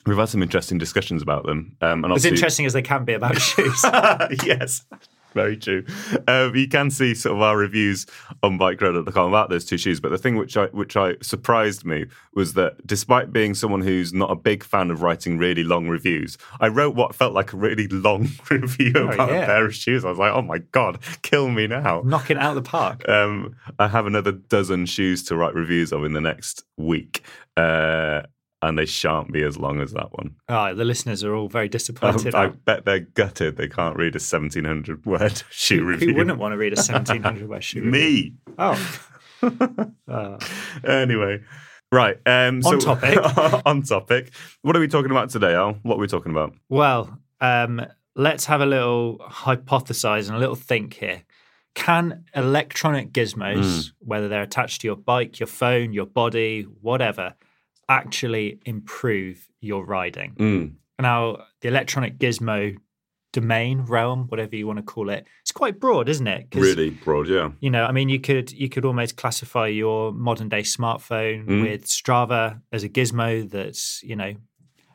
we've 0.07 0.17
had 0.19 0.29
some 0.29 0.43
interesting 0.43 0.77
discussions 0.77 1.23
about 1.23 1.47
them. 1.47 1.77
Um, 1.81 2.05
and 2.05 2.13
As 2.13 2.25
interesting 2.25 2.67
as 2.67 2.73
they 2.73 2.83
can 2.83 3.05
be 3.05 3.13
about 3.15 3.41
shoes. 3.41 3.81
yes, 4.45 4.85
very 5.33 5.57
true. 5.57 5.85
Um, 6.29 6.55
you 6.55 6.69
can 6.69 6.91
see 6.91 7.15
sort 7.15 7.37
of 7.37 7.43
our 7.43 7.57
reviews 7.57 8.07
on 8.43 8.59
bikeradar.com 8.59 9.29
about 9.29 9.51
those 9.51 9.65
two 9.65 9.79
shoes. 9.79 10.01
But 10.01 10.11
the 10.11 10.19
thing 10.19 10.37
which 10.37 10.57
I 10.57 10.67
which 10.67 10.97
I 10.97 11.17
surprised 11.23 11.85
me 11.85 12.07
was 12.35 12.55
that 12.55 12.87
despite 12.87 13.33
being 13.33 13.55
someone 13.55 13.83
who's 13.83 14.13
not 14.13 14.31
a 14.31 14.37
big 14.37 14.65
fan 14.65 14.91
of 14.91 15.03
writing 15.03 15.39
really 15.39 15.65
long 15.65 15.89
reviews, 15.89 16.39
I 16.61 16.69
wrote 16.69 16.95
what 16.95 17.15
felt 17.15 17.35
like 17.35 17.53
a 17.53 17.57
really 17.57 17.89
long 17.89 18.29
review 18.51 18.93
about 18.97 19.31
yeah. 19.31 19.43
a 19.43 19.47
pair 19.47 19.65
of 19.65 19.75
shoes. 19.75 20.05
I 20.05 20.11
was 20.11 20.19
like, 20.19 20.33
oh 20.33 20.43
my 20.43 20.59
god, 20.59 20.99
kill 21.23 21.49
me 21.49 21.67
now. 21.67 22.03
Knocking 22.05 22.37
it 22.37 22.43
out 22.43 22.57
of 22.57 22.63
the 22.65 22.69
park. 22.69 23.09
Um, 23.09 23.57
I 23.79 23.89
have 23.89 24.07
another 24.07 24.33
dozen 24.33 24.87
shoes 24.87 25.23
to 25.25 25.37
write 25.37 25.55
reviews 25.55 25.93
of 25.93 26.05
in 26.05 26.13
the 26.13 26.21
next 26.21 26.65
week. 26.77 27.23
Uh, 27.57 28.23
and 28.63 28.79
they 28.79 28.87
shan't 28.87 29.33
be 29.33 29.43
as 29.43 29.59
long 29.59 29.81
as 29.81 29.93
that 29.93 30.13
one. 30.13 30.37
Oh, 30.49 30.73
the 30.75 30.85
listeners 30.85 31.23
are 31.25 31.35
all 31.35 31.49
very 31.49 31.69
disappointed. 31.69 32.35
I 32.35 32.49
bet 32.49 32.85
they're 32.85 33.01
gutted. 33.01 33.57
They 33.57 33.69
can't 33.69 33.97
read 33.97 34.15
a 34.17 34.21
seventeen 34.21 34.65
hundred 34.65 35.05
word 35.05 35.43
shoe 35.51 35.81
Who 35.81 35.85
review. 35.87 36.15
wouldn't 36.15 36.39
want 36.39 36.53
to 36.53 36.57
read 36.59 36.73
a 36.73 36.77
1700 36.81 37.49
word 37.49 37.63
shoe? 37.65 37.81
review? 37.83 37.91
Me. 37.93 38.35
Oh. 38.59 39.01
Uh, 40.09 40.39
Anyway, 40.85 41.41
right. 41.91 42.17
Um, 42.27 42.57
On 42.65 42.81
so- 42.81 42.95
topic. 42.95 43.19
on 43.67 43.83
topic. 43.83 44.33
What 44.63 44.77
are 44.77 44.81
we 44.81 44.89
talking 44.89 45.11
about 45.11 45.31
today, 45.31 45.55
Al? 45.55 45.75
What 45.83 45.97
are 45.97 45.99
we 46.01 46.07
talking 46.07 46.31
about? 46.33 46.55
well, 46.69 47.19
um, 47.41 47.85
let's 48.15 48.45
have 48.45 48.61
a 48.61 48.67
little 48.67 49.19
hypothesize 49.19 50.29
and 50.29 50.37
a 50.37 50.39
little 50.39 50.55
think 50.55 50.95
here. 50.95 51.23
Can 51.75 52.25
electronic 52.37 53.13
gizmos, 53.13 53.89
Hmm. 53.89 54.07
whether 54.07 54.29
they're 54.29 54.43
attached 54.43 54.83
to 54.83 54.87
your 54.87 54.97
bike, 54.97 55.41
your 55.41 55.47
phone, 55.49 55.93
your 55.93 56.07
body, 56.07 56.63
whatever, 56.83 57.35
actually 57.89 58.59
improve 58.65 59.49
your 59.61 59.85
riding? 59.85 60.33
Mm. 60.37 60.73
Now, 61.01 61.45
the 61.61 61.69
electronic 61.69 62.19
gizmo 62.19 62.77
domain, 63.33 63.81
realm, 63.83 64.27
whatever 64.29 64.55
you 64.57 64.67
want 64.67 64.79
to 64.79 64.83
call 64.83 65.09
it, 65.09 65.27
it's 65.41 65.53
quite 65.53 65.81
broad, 65.81 66.09
isn't 66.09 66.27
it? 66.27 66.49
Really 66.55 66.91
broad, 66.91 67.29
yeah. 67.29 67.51
You 67.61 67.71
know, 67.71 67.85
I 67.85 67.93
mean, 67.93 68.09
you 68.11 68.21
could 68.21 68.53
you 68.53 68.69
could 68.69 68.85
almost 68.85 69.17
classify 69.17 69.69
your 69.69 70.13
modern 70.13 70.49
day 70.49 70.63
smartphone 70.63 71.47
Mm. 71.47 71.63
with 71.63 71.87
Strava 71.87 72.61
as 72.73 72.85
a 72.85 72.89
gizmo 72.89 73.49
that's 73.51 74.03
you 74.03 74.17
know 74.17 74.35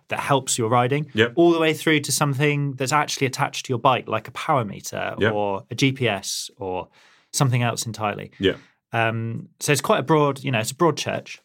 that 0.10 0.20
helps 0.22 0.58
your 0.58 0.70
riding, 0.70 1.08
Yep. 1.16 1.34
all 1.36 1.52
the 1.52 1.60
way 1.60 1.74
through 1.74 2.00
to 2.02 2.12
something 2.14 2.74
that's 2.74 2.94
actually 2.94 3.28
attached 3.28 3.66
to 3.66 3.72
your 3.72 3.80
bike, 3.80 4.08
like 4.08 4.30
a 4.30 4.32
power 4.32 4.64
meter 4.64 5.16
Yep. 5.20 5.34
or 5.34 5.66
a 5.70 5.76
GPS 5.76 6.50
or 6.58 6.88
something 7.34 7.62
else 7.62 7.86
entirely. 7.86 8.32
Yeah. 8.40 8.54
Um, 8.94 9.50
so 9.60 9.74
it's 9.74 9.82
quite 9.82 10.00
a 10.00 10.04
broad, 10.04 10.44
you 10.46 10.52
know, 10.52 10.60
it's 10.60 10.72
a 10.72 10.76
broad 10.76 10.96
church. 10.96 11.42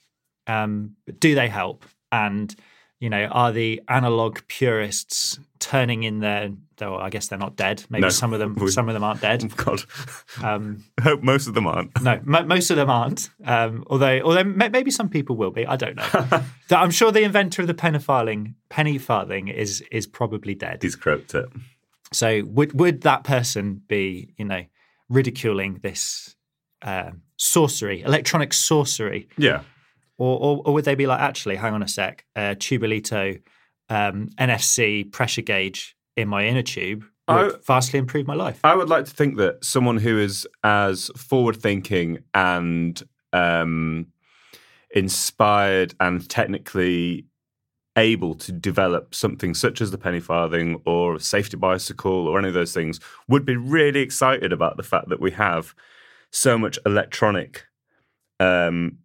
Um, 0.47 0.97
do 1.19 1.35
they 1.35 1.49
help? 1.49 1.85
And 2.11 2.55
you 3.01 3.11
know, 3.11 3.25
are 3.25 3.51
the 3.51 3.81
analog 3.89 4.39
purists 4.47 5.39
turning 5.59 6.05
in 6.05 6.21
their? 6.21 6.51
Though 6.77 6.97
I 6.97 7.11
guess 7.11 7.29
they're 7.29 7.39
not 7.39 7.55
dead. 7.57 7.85
Maybe 7.91 8.03
No. 8.03 8.09
some 8.09 8.33
of 8.33 8.39
them, 8.41 8.55
We- 8.61 8.71
some 8.71 8.89
of 8.89 8.95
them 8.95 9.05
aren't 9.05 9.21
dead. 9.21 9.45
God, 9.57 9.83
Um, 10.43 10.85
I 10.99 11.03
hope 11.03 11.23
most 11.23 11.47
of 11.47 11.55
them 11.55 11.67
aren't. 11.67 12.01
no, 12.03 12.21
mo 12.25 12.43
most 12.45 12.71
of 12.71 12.77
them 12.77 12.91
aren't. 12.91 13.31
Um, 13.45 13.85
although, 13.89 14.21
although 14.21 14.45
ma- 14.45 14.69
maybe 14.69 14.91
some 14.91 15.09
people 15.09 15.37
will 15.37 15.51
be. 15.53 15.65
I 15.67 15.77
don't 15.77 15.97
know. 15.97 16.43
I'm 16.71 16.91
sure 16.91 17.13
the 17.13 17.23
inventor 17.23 17.63
of 17.63 17.69
the 17.69 17.75
penny 17.75 17.99
farthing, 18.01 18.55
penny 18.69 18.99
farthing, 18.99 19.49
is 19.49 19.81
is 19.93 20.07
probably 20.07 20.55
dead. 20.55 20.79
He's 20.83 20.97
croaked 20.97 21.35
it. 21.35 21.47
So 22.13 22.43
would 22.47 22.79
would 22.79 23.03
that 23.03 23.23
person 23.25 23.83
be, 23.87 24.35
you 24.37 24.45
know, 24.45 24.65
ridiculing 25.09 25.79
this 25.83 26.35
um, 26.83 27.23
sorcery, 27.37 28.03
electronic 28.03 28.53
sorcery, 28.53 29.29
Yeah. 29.39 29.63
Or, 30.23 30.39
or 30.39 30.63
or 30.65 30.75
would 30.75 30.85
they 30.85 30.95
be 30.95 31.07
like, 31.07 31.21
actually, 31.21 31.57
hang 31.57 31.75
on 31.75 31.83
a 31.83 31.89
sec, 31.89 32.25
uh, 32.37 32.55
Tubolito 32.57 33.41
um, 33.89 34.29
NFC 34.39 35.11
pressure 35.11 35.43
gauge 35.43 35.97
in 36.17 36.29
my 36.29 36.45
inner 36.45 36.63
tube 36.63 37.05
would 37.29 37.55
I- 37.55 37.59
vastly 37.65 37.99
improve 37.99 38.27
my 38.27 38.35
life? 38.35 38.61
I 38.65 38.75
would 38.75 38.89
like 38.89 39.05
to 39.07 39.11
think 39.11 39.37
that 39.37 39.65
someone 39.65 39.97
who 39.97 40.19
is 40.19 40.47
as 40.65 41.11
forward 41.17 41.57
thinking 41.57 42.19
and 42.35 43.01
um, 43.33 44.07
inspired 44.91 45.95
and 46.01 46.29
technically 46.29 47.27
able 47.97 48.35
to 48.35 48.53
develop 48.53 49.15
something 49.15 49.53
such 49.53 49.81
as 49.83 49.91
the 49.91 49.99
penny 49.99 50.21
farthing 50.21 50.81
or 50.87 51.17
a 51.17 51.21
safety 51.21 51.59
bicycle 51.59 52.27
or 52.27 52.39
any 52.39 52.49
of 52.49 52.55
those 52.55 52.73
things 52.73 52.99
would 53.29 53.45
be 53.45 53.57
really 53.57 54.01
excited 54.01 54.51
about 54.51 54.79
the 54.79 54.83
fact 54.83 55.11
that 55.11 55.21
we 55.21 55.31
have 55.31 55.75
so 56.31 56.57
much 56.57 56.79
electronic 56.87 57.67
um, 58.41 58.97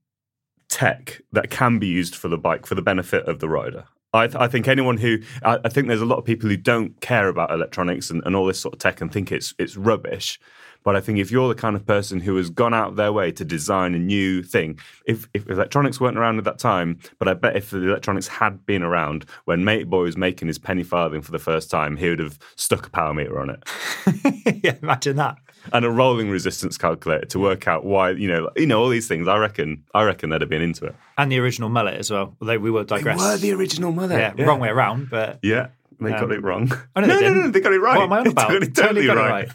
tech 0.70 1.22
that 1.32 1.50
can 1.50 1.80
be 1.80 1.88
used 1.88 2.16
for 2.16 2.28
the 2.28 2.38
bike 2.38 2.66
for 2.66 2.76
the 2.76 2.82
benefit 2.82 3.28
of 3.28 3.40
the 3.40 3.50
rider. 3.50 3.86
I, 4.14 4.28
th- 4.28 4.38
I 4.38 4.48
think 4.48 4.68
anyone 4.68 4.98
who 4.98 5.20
I, 5.44 5.60
I 5.66 5.70
think 5.70 5.88
there's 5.88 6.02
a 6.02 6.06
lot 6.06 6.18
of 6.18 6.26
people 6.26 6.50
who 6.50 6.58
don't 6.58 7.00
care 7.02 7.28
about 7.28 7.52
electronics 7.52 8.10
and, 8.10 8.24
and 8.26 8.36
all 8.36 8.46
this 8.46 8.60
sort 8.60 8.74
of 8.74 8.80
tech 8.80 9.02
and 9.02 9.12
think 9.12 9.32
it's 9.32 9.54
it's 9.60 9.78
rubbish. 9.78 10.40
But 10.84 10.96
I 10.96 11.02
think 11.02 11.20
if 11.20 11.32
you're 11.32 11.50
the 11.50 11.60
kind 11.60 11.76
of 11.76 11.86
person 11.86 12.22
who 12.22 12.38
has 12.38 12.50
gone 12.50 12.74
out 12.74 12.90
of 12.90 12.96
their 12.96 13.12
way 13.12 13.30
to 13.34 13.44
design 13.44 13.94
a 13.94 14.00
new 14.00 14.42
thing, 14.42 14.80
if, 15.06 15.28
if 15.34 15.50
electronics 15.50 16.00
weren't 16.00 16.18
around 16.18 16.38
at 16.38 16.46
that 16.46 16.60
time, 16.60 17.00
but 17.20 17.28
I 17.28 17.34
bet 17.34 17.58
if 17.58 17.72
the 17.72 17.90
electronics 17.90 18.28
had 18.28 18.66
been 18.66 18.84
around 18.84 19.26
when 19.44 19.66
Mate 19.66 19.90
Boy 19.90 20.04
was 20.04 20.16
making 20.16 20.48
his 20.48 20.58
penny 20.58 20.84
farthing 20.84 21.22
for 21.22 21.32
the 21.32 21.40
first 21.40 21.70
time, 21.70 21.98
he 21.98 22.08
would 22.08 22.20
have 22.20 22.40
stuck 22.56 22.88
a 22.88 22.90
power 22.90 23.14
meter 23.14 23.38
on 23.38 23.50
it 23.50 23.64
yeah, 24.64 24.76
imagine 24.82 25.18
that. 25.18 25.38
And 25.74 25.86
a 25.86 25.90
rolling 25.90 26.30
resistance 26.30 26.78
calculator 26.78 27.26
to 27.28 27.40
work 27.40 27.68
out 27.68 27.86
why 27.86 28.12
you 28.12 28.28
know 28.28 28.50
you 28.56 28.66
know 28.66 28.80
all 28.82 28.90
these 28.90 29.08
things. 29.08 29.28
I 29.28 29.38
reckon 29.38 29.84
I 29.94 30.04
reckon 30.04 30.30
they'd 30.30 30.42
have 30.42 30.50
been 30.50 30.62
into 30.62 30.86
it. 30.86 30.96
And 31.18 31.32
the 31.32 31.40
original 31.40 31.70
mullet 31.70 31.96
as 31.96 32.12
well. 32.12 32.36
Although 32.42 32.58
we 32.60 32.72
will 32.72 32.84
digress. 32.84 33.20
They 33.22 33.28
were 33.30 33.38
The 33.38 33.52
original 33.54 33.92
mother. 33.92 34.18
yeah, 34.18 34.44
wrong 34.44 34.60
way 34.60 34.70
around, 34.70 35.10
but 35.10 35.40
Yeah, 35.42 35.68
they 36.00 36.10
got 36.12 36.24
Um, 36.24 36.32
it 36.32 36.44
wrong. 36.44 36.72
Oh, 36.96 37.02
no, 37.02 37.08
they 37.08 37.14
no, 37.14 37.20
didn't. 37.20 37.42
no, 37.42 37.48
they 37.52 37.60
got 37.62 37.74
it 37.74 37.80
right. 37.80 37.98
What 37.98 38.04
am 38.06 38.14
I 38.14 38.20
on 38.20 38.28
about? 38.34 38.50
got 38.50 38.64
it 38.64 38.76
totally, 38.76 39.06
got 39.06 39.18
right. 39.18 39.28
it 39.46 39.48
right. 39.48 39.52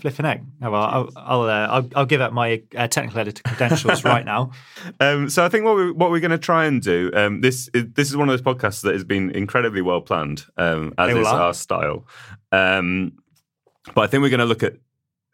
Flipping 0.00 0.24
egg. 0.24 0.42
Oh, 0.62 0.70
well, 0.70 0.82
I'll 0.82 1.10
I'll, 1.16 1.42
uh, 1.42 1.66
I'll 1.68 1.88
I'll 1.96 2.06
give 2.06 2.22
up 2.22 2.32
my 2.32 2.62
uh, 2.74 2.88
technical 2.88 3.20
editor 3.20 3.42
credentials 3.44 4.04
right 4.06 4.24
now. 4.24 4.52
Um, 5.00 5.28
so 5.28 5.44
I 5.44 5.50
think 5.50 5.66
what 5.66 5.76
we 5.76 5.90
what 5.92 6.10
we're 6.10 6.20
going 6.20 6.30
to 6.30 6.38
try 6.38 6.64
and 6.64 6.80
do 6.80 7.10
um, 7.14 7.42
this 7.42 7.68
is, 7.74 7.84
this 7.92 8.08
is 8.08 8.16
one 8.16 8.26
of 8.30 8.32
those 8.32 8.40
podcasts 8.40 8.80
that 8.84 8.94
has 8.94 9.04
been 9.04 9.30
incredibly 9.32 9.82
well 9.82 10.00
planned, 10.00 10.46
um, 10.56 10.94
as 10.96 11.12
They 11.12 11.20
is 11.20 11.26
are. 11.26 11.40
our 11.42 11.52
style. 11.52 12.06
Um, 12.52 13.12
but 13.94 14.00
I 14.02 14.06
think 14.06 14.22
we're 14.22 14.30
going 14.30 14.40
to 14.40 14.46
look 14.46 14.62
at 14.62 14.76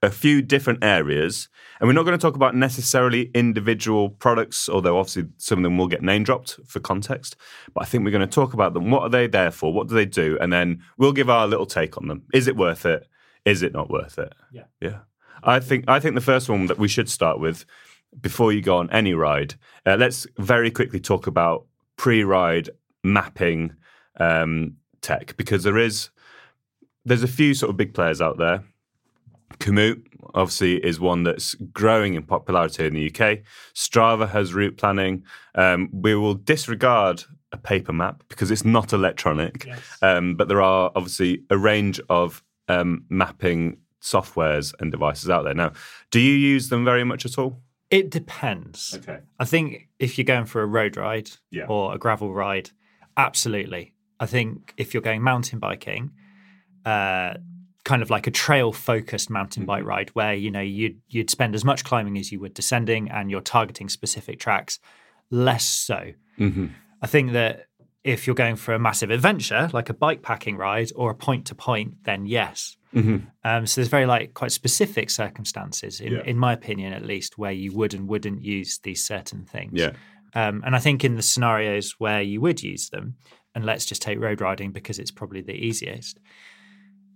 a 0.02 0.11
few 0.11 0.43
different 0.43 0.83
areas, 0.83 1.49
and 1.81 1.88
we're 1.88 1.95
not 1.95 2.05
going 2.05 2.17
to 2.17 2.23
talk 2.23 2.37
about 2.37 2.55
necessarily 2.55 3.31
individual 3.35 4.11
products, 4.11 4.69
although 4.69 4.99
obviously 4.99 5.26
some 5.38 5.59
of 5.59 5.62
them 5.64 5.76
will 5.76 5.88
get 5.88 6.02
name 6.02 6.23
dropped 6.23 6.59
for 6.67 6.81
context. 6.81 7.37
But 7.75 7.83
I 7.83 7.87
think 7.87 8.05
we're 8.05 8.11
going 8.12 8.21
to 8.21 8.26
talk 8.26 8.55
about 8.55 8.75
them. 8.75 8.90
What 8.90 9.02
are 9.02 9.09
they 9.09 9.26
there 9.26 9.50
for? 9.50 9.73
What 9.73 9.88
do 9.88 9.95
they 9.95 10.07
do? 10.07 10.38
And 10.40 10.52
then 10.52 10.83
we'll 10.97 11.12
give 11.12 11.31
our 11.31 11.49
little 11.49 11.67
take 11.67 11.97
on 11.97 12.07
them. 12.07 12.23
Is 12.33 12.47
it 12.47 12.57
worth 12.57 12.87
it? 12.87 13.09
Is 13.45 13.62
it 13.62 13.73
not 13.73 13.90
worth 13.90 14.19
it? 14.19 14.33
Yeah. 14.52 14.64
Yeah. 14.81 14.99
I 15.43 15.61
think 15.61 15.85
I 15.88 16.00
think 16.00 16.14
the 16.14 16.21
first 16.21 16.49
one 16.49 16.67
that 16.67 16.78
we 16.78 16.88
should 16.88 17.09
start 17.09 17.40
with 17.40 17.64
before 18.21 18.52
you 18.52 18.61
go 18.61 18.78
on 18.78 18.90
any 18.90 19.14
ride, 19.14 19.55
uh, 19.87 19.97
let's 19.97 20.26
very 20.38 20.71
quickly 20.71 21.00
talk 21.00 21.26
about 21.26 21.67
pre-ride 21.97 22.71
mapping 23.05 23.75
um, 24.19 24.76
tech 25.00 25.37
because 25.37 25.62
there 25.62 25.78
is 25.78 26.11
there's 27.05 27.23
a 27.23 27.28
few 27.28 27.55
sort 27.55 27.71
of 27.71 27.76
big 27.76 27.95
players 27.95 28.21
out 28.21 28.38
there. 28.38 28.64
Komoot 29.59 30.03
obviously 30.35 30.77
is 30.85 31.00
one 31.00 31.23
that's 31.25 31.55
growing 31.73 32.15
in 32.15 32.23
popularity 32.23 32.87
in 32.87 32.95
the 32.95 33.07
UK. 33.09 33.38
Strava 33.75 34.29
has 34.29 34.55
route 34.55 34.77
planning. 34.77 35.25
Um, 35.55 35.88
we 35.93 36.15
will 36.15 36.35
disregard 36.35 37.25
a 37.53 37.57
paper 37.57 37.93
map 37.93 38.23
because 38.29 38.50
it's 38.50 38.65
not 38.65 38.93
electronic, 38.93 39.67
um, 40.03 40.35
but 40.35 40.49
there 40.49 40.61
are 40.62 40.91
obviously 40.95 41.43
a 41.50 41.57
range 41.57 41.99
of 42.11 42.43
um, 42.69 43.05
mapping 43.09 43.79
softwares 44.03 44.75
and 44.81 44.93
devices 44.93 45.31
out 45.31 45.45
there. 45.45 45.55
Now, 45.55 45.73
do 46.11 46.21
you 46.21 46.35
use 46.35 46.69
them 46.69 46.85
very 46.85 47.05
much 47.05 47.25
at 47.25 47.38
all? 47.38 47.61
It 47.91 48.11
depends. 48.11 48.95
Okay. 48.99 49.21
I 49.41 49.47
think 49.47 49.88
if 49.99 50.19
you're 50.19 50.27
going 50.27 50.45
for 50.45 50.61
a 50.62 50.67
road 50.67 50.97
ride 50.99 51.31
Yeah. 51.50 51.65
or 51.69 51.95
a 51.95 51.99
gravel 51.99 52.35
ride, 52.35 52.71
absolutely. 53.17 53.95
I 54.21 54.27
think 54.27 54.75
if 54.77 54.93
you're 54.93 55.03
going 55.03 55.23
mountain 55.23 55.59
biking, 55.59 56.11
uh, 56.85 57.35
kind 57.90 58.02
of 58.02 58.11
like 58.11 58.26
a 58.26 58.30
trail 58.30 58.71
focused 58.73 59.28
mountain 59.30 59.64
bike 59.64 59.80
Mm-hmm. 59.80 59.88
ride 59.88 60.11
where 60.18 60.35
you 60.35 60.50
know 60.50 60.61
you'd 60.78 60.99
you'd 61.09 61.30
spend 61.30 61.54
as 61.54 61.64
much 61.64 61.80
climbing 61.85 62.16
as 62.18 62.30
you 62.33 62.38
would 62.40 62.54
descending 62.54 63.11
and 63.11 63.30
you're 63.30 63.40
targeting 63.57 63.88
specific 63.88 64.38
tracks, 64.38 64.78
less 65.30 65.64
so. 65.64 66.00
Mm-hmm. 66.38 66.66
I 67.02 67.07
think 67.07 67.33
that 67.33 67.66
if 68.04 68.26
you're 68.26 68.37
going 68.45 68.57
for 68.57 68.75
a 68.75 68.78
massive 68.78 69.11
adventure 69.11 69.68
like 69.73 69.88
a 69.90 69.95
bike 69.95 70.23
packing 70.23 70.57
ride 70.57 70.90
or 70.95 71.11
a 71.11 71.14
point 71.14 71.47
to 71.47 71.54
point, 71.54 71.90
then 72.04 72.26
yes. 72.26 72.76
Mm-hmm. 72.95 73.16
Um, 73.45 73.66
so 73.66 73.80
there's 73.80 73.88
very 73.99 74.07
like 74.07 74.33
quite 74.35 74.52
specific 74.52 75.11
circumstances, 75.11 76.00
in, 76.00 76.12
Yeah. 76.12 76.23
in 76.25 76.38
my 76.38 76.52
opinion 76.52 76.92
at 76.92 77.04
least, 77.04 77.38
where 77.38 77.52
you 77.52 77.71
would 77.78 77.92
and 77.95 78.09
wouldn't 78.09 78.40
use 78.42 78.78
these 78.83 79.04
certain 79.04 79.45
things. 79.45 79.73
Yeah. 79.75 79.92
Um, 80.35 80.62
and 80.64 80.75
I 80.76 80.78
think 80.78 81.04
in 81.04 81.16
the 81.16 81.23
scenarios 81.23 81.95
where 81.99 82.23
you 82.23 82.40
would 82.40 82.62
use 82.62 82.88
them, 82.90 83.16
and 83.54 83.64
let's 83.66 83.85
just 83.85 84.02
take 84.02 84.18
road 84.21 84.40
riding 84.40 84.73
because 84.73 84.99
it's 84.99 85.11
probably 85.11 85.42
the 85.42 85.54
easiest. 85.68 86.18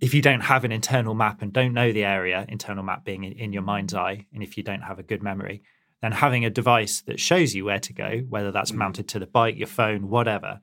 If 0.02 0.12
you 0.12 0.20
don't 0.20 0.40
have 0.40 0.64
an 0.64 0.72
internal 0.72 1.14
map 1.14 1.42
and 1.42 1.52
don't 1.52 1.72
know 1.72 1.92
the 1.92 2.04
area, 2.04 2.44
internal 2.48 2.82
map 2.82 3.04
being 3.04 3.22
in, 3.22 3.32
in 3.32 3.52
your 3.52 3.62
mind's 3.62 3.94
eye, 3.94 4.26
and 4.34 4.42
if 4.42 4.56
you 4.56 4.62
don't 4.62 4.82
have 4.82 4.98
a 4.98 5.02
good 5.02 5.22
memory, 5.22 5.62
then 6.02 6.10
having 6.10 6.44
a 6.44 6.50
device 6.50 7.02
that 7.02 7.20
shows 7.20 7.54
you 7.54 7.64
where 7.64 7.78
to 7.78 7.92
go, 7.92 8.18
whether 8.28 8.50
that's 8.50 8.72
mounted 8.72 9.06
to 9.08 9.20
the 9.20 9.26
bike, 9.26 9.56
your 9.56 9.68
phone, 9.68 10.08
whatever, 10.08 10.60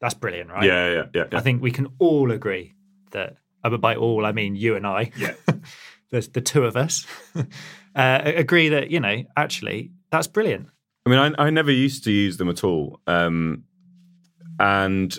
that's 0.00 0.12
brilliant, 0.14 0.50
right? 0.50 0.64
Yeah, 0.64 0.90
yeah, 0.90 1.04
yeah. 1.14 1.24
yeah. 1.32 1.38
I 1.38 1.40
think 1.40 1.62
we 1.62 1.70
can 1.70 1.88
all 1.98 2.30
agree 2.30 2.74
that, 3.12 3.36
uh, 3.64 3.70
but 3.70 3.80
by 3.80 3.96
all 3.96 4.26
I 4.26 4.32
mean 4.32 4.54
you 4.54 4.76
and 4.76 4.86
I, 4.86 5.10
Yeah. 5.16 5.32
the, 6.10 6.28
the 6.32 6.40
two 6.42 6.64
of 6.64 6.76
us, 6.76 7.06
uh, 7.94 8.20
agree 8.24 8.68
that 8.68 8.90
you 8.90 9.00
know 9.00 9.24
actually 9.36 9.90
that's 10.10 10.26
brilliant. 10.26 10.68
I 11.06 11.10
mean, 11.10 11.18
I, 11.18 11.46
I 11.46 11.50
never 11.50 11.72
used 11.72 12.04
to 12.04 12.12
use 12.12 12.36
them 12.36 12.50
at 12.50 12.62
all. 12.62 13.00
Um, 13.06 13.64
and 14.58 15.18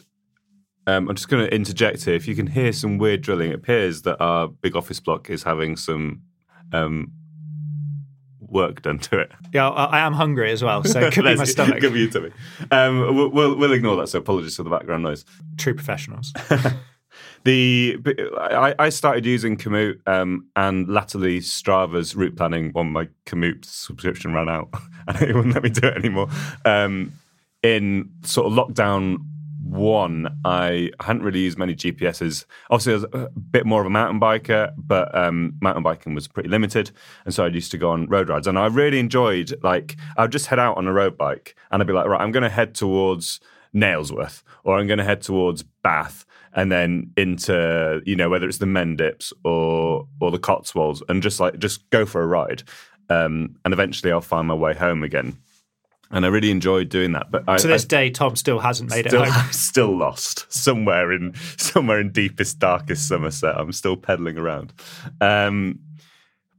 um, 0.87 1.09
I'm 1.09 1.15
just 1.15 1.29
going 1.29 1.45
to 1.45 1.53
interject 1.53 2.05
here. 2.05 2.15
If 2.15 2.27
you 2.27 2.35
can 2.35 2.47
hear 2.47 2.73
some 2.73 2.97
weird 2.97 3.21
drilling, 3.21 3.51
it 3.51 3.55
appears 3.55 4.01
that 4.03 4.21
our 4.21 4.47
big 4.47 4.75
office 4.75 4.99
block 4.99 5.29
is 5.29 5.43
having 5.43 5.75
some 5.77 6.21
um, 6.71 7.11
work 8.39 8.81
done 8.81 8.99
to 8.99 9.19
it. 9.19 9.31
Yeah, 9.53 9.69
I, 9.69 9.85
I 9.85 9.99
am 9.99 10.13
hungry 10.13 10.51
as 10.51 10.63
well, 10.63 10.83
so 10.83 10.99
it 10.99 11.13
could 11.13 11.23
be 11.23 11.35
my 11.35 11.43
stomach. 11.45 11.79
Could 11.79 11.93
be 11.93 12.01
your 12.01 12.09
tummy. 12.09 12.31
Um, 12.71 13.15
we'll, 13.15 13.29
we'll, 13.29 13.55
we'll 13.57 13.73
ignore 13.73 13.95
that. 13.97 14.07
So 14.07 14.19
apologies 14.19 14.55
for 14.55 14.63
the 14.63 14.69
background 14.69 15.03
noise. 15.03 15.25
True 15.57 15.73
professionals. 15.73 16.33
The 17.43 17.97
I, 18.39 18.75
I 18.77 18.89
started 18.89 19.25
using 19.25 19.57
Komoot 19.57 20.07
um, 20.07 20.47
and 20.55 20.87
latterly 20.87 21.39
Strava's 21.39 22.15
route 22.15 22.37
planning 22.37 22.69
when 22.73 22.91
my 22.91 23.09
Komoot 23.25 23.65
subscription 23.65 24.33
ran 24.33 24.47
out 24.47 24.69
and 25.07 25.21
it 25.21 25.35
wouldn't 25.35 25.55
let 25.55 25.63
me 25.63 25.69
do 25.69 25.87
it 25.87 25.97
anymore. 25.97 26.29
Um, 26.65 27.13
in 27.63 28.11
sort 28.23 28.47
of 28.47 28.53
lockdown 28.53 29.17
one, 29.63 30.39
I 30.43 30.91
hadn't 30.99 31.23
really 31.23 31.41
used 31.41 31.57
many 31.57 31.75
GPSs. 31.75 32.45
Obviously, 32.69 32.93
I 32.93 32.95
was 32.95 33.05
a 33.13 33.39
bit 33.39 33.65
more 33.65 33.81
of 33.81 33.87
a 33.87 33.91
mountain 33.91 34.19
biker, 34.19 34.73
but 34.77 35.15
um, 35.15 35.53
mountain 35.61 35.83
biking 35.83 36.15
was 36.15 36.27
pretty 36.27 36.49
limited, 36.49 36.91
and 37.25 37.33
so 37.33 37.45
I 37.45 37.47
used 37.47 37.71
to 37.71 37.77
go 37.77 37.91
on 37.91 38.07
road 38.07 38.29
rides. 38.29 38.47
And 38.47 38.57
I 38.57 38.67
really 38.67 38.99
enjoyed 38.99 39.53
like 39.63 39.97
I 40.17 40.23
would 40.23 40.31
just 40.31 40.47
head 40.47 40.59
out 40.59 40.77
on 40.77 40.87
a 40.87 40.93
road 40.93 41.17
bike, 41.17 41.55
and 41.71 41.81
I'd 41.81 41.87
be 41.87 41.93
like, 41.93 42.07
right, 42.07 42.21
I'm 42.21 42.31
going 42.31 42.43
to 42.43 42.49
head 42.49 42.73
towards 42.73 43.39
Nailsworth, 43.73 44.43
or 44.63 44.77
I'm 44.77 44.87
going 44.87 44.99
to 44.99 45.03
head 45.03 45.21
towards 45.21 45.63
Bath, 45.63 46.25
and 46.53 46.71
then 46.71 47.11
into 47.15 48.01
you 48.05 48.15
know 48.15 48.29
whether 48.29 48.47
it's 48.47 48.57
the 48.57 48.65
Mendips 48.65 49.31
or 49.43 50.07
or 50.19 50.31
the 50.31 50.39
Cotswolds, 50.39 51.03
and 51.07 51.21
just 51.21 51.39
like 51.39 51.59
just 51.59 51.87
go 51.91 52.05
for 52.05 52.21
a 52.21 52.27
ride. 52.27 52.63
Um, 53.09 53.57
and 53.65 53.73
eventually, 53.73 54.11
I'll 54.11 54.21
find 54.21 54.47
my 54.47 54.53
way 54.53 54.73
home 54.73 55.03
again. 55.03 55.37
And 56.11 56.25
I 56.25 56.29
really 56.29 56.51
enjoyed 56.51 56.89
doing 56.89 57.13
that. 57.13 57.31
But 57.31 57.45
I, 57.47 57.57
to 57.57 57.67
this 57.67 57.85
I, 57.85 57.87
day, 57.87 58.09
Tom 58.09 58.35
still 58.35 58.59
hasn't 58.59 58.89
made 58.89 59.07
still, 59.07 59.23
it 59.23 59.29
home. 59.29 59.47
still 59.51 59.97
lost 59.97 60.51
somewhere 60.51 61.11
in 61.11 61.33
somewhere 61.57 61.99
in 61.99 62.11
deepest 62.11 62.59
darkest 62.59 63.07
Somerset. 63.07 63.55
I'm 63.57 63.71
still 63.71 63.95
pedaling 63.95 64.37
around. 64.37 64.73
Um, 65.21 65.79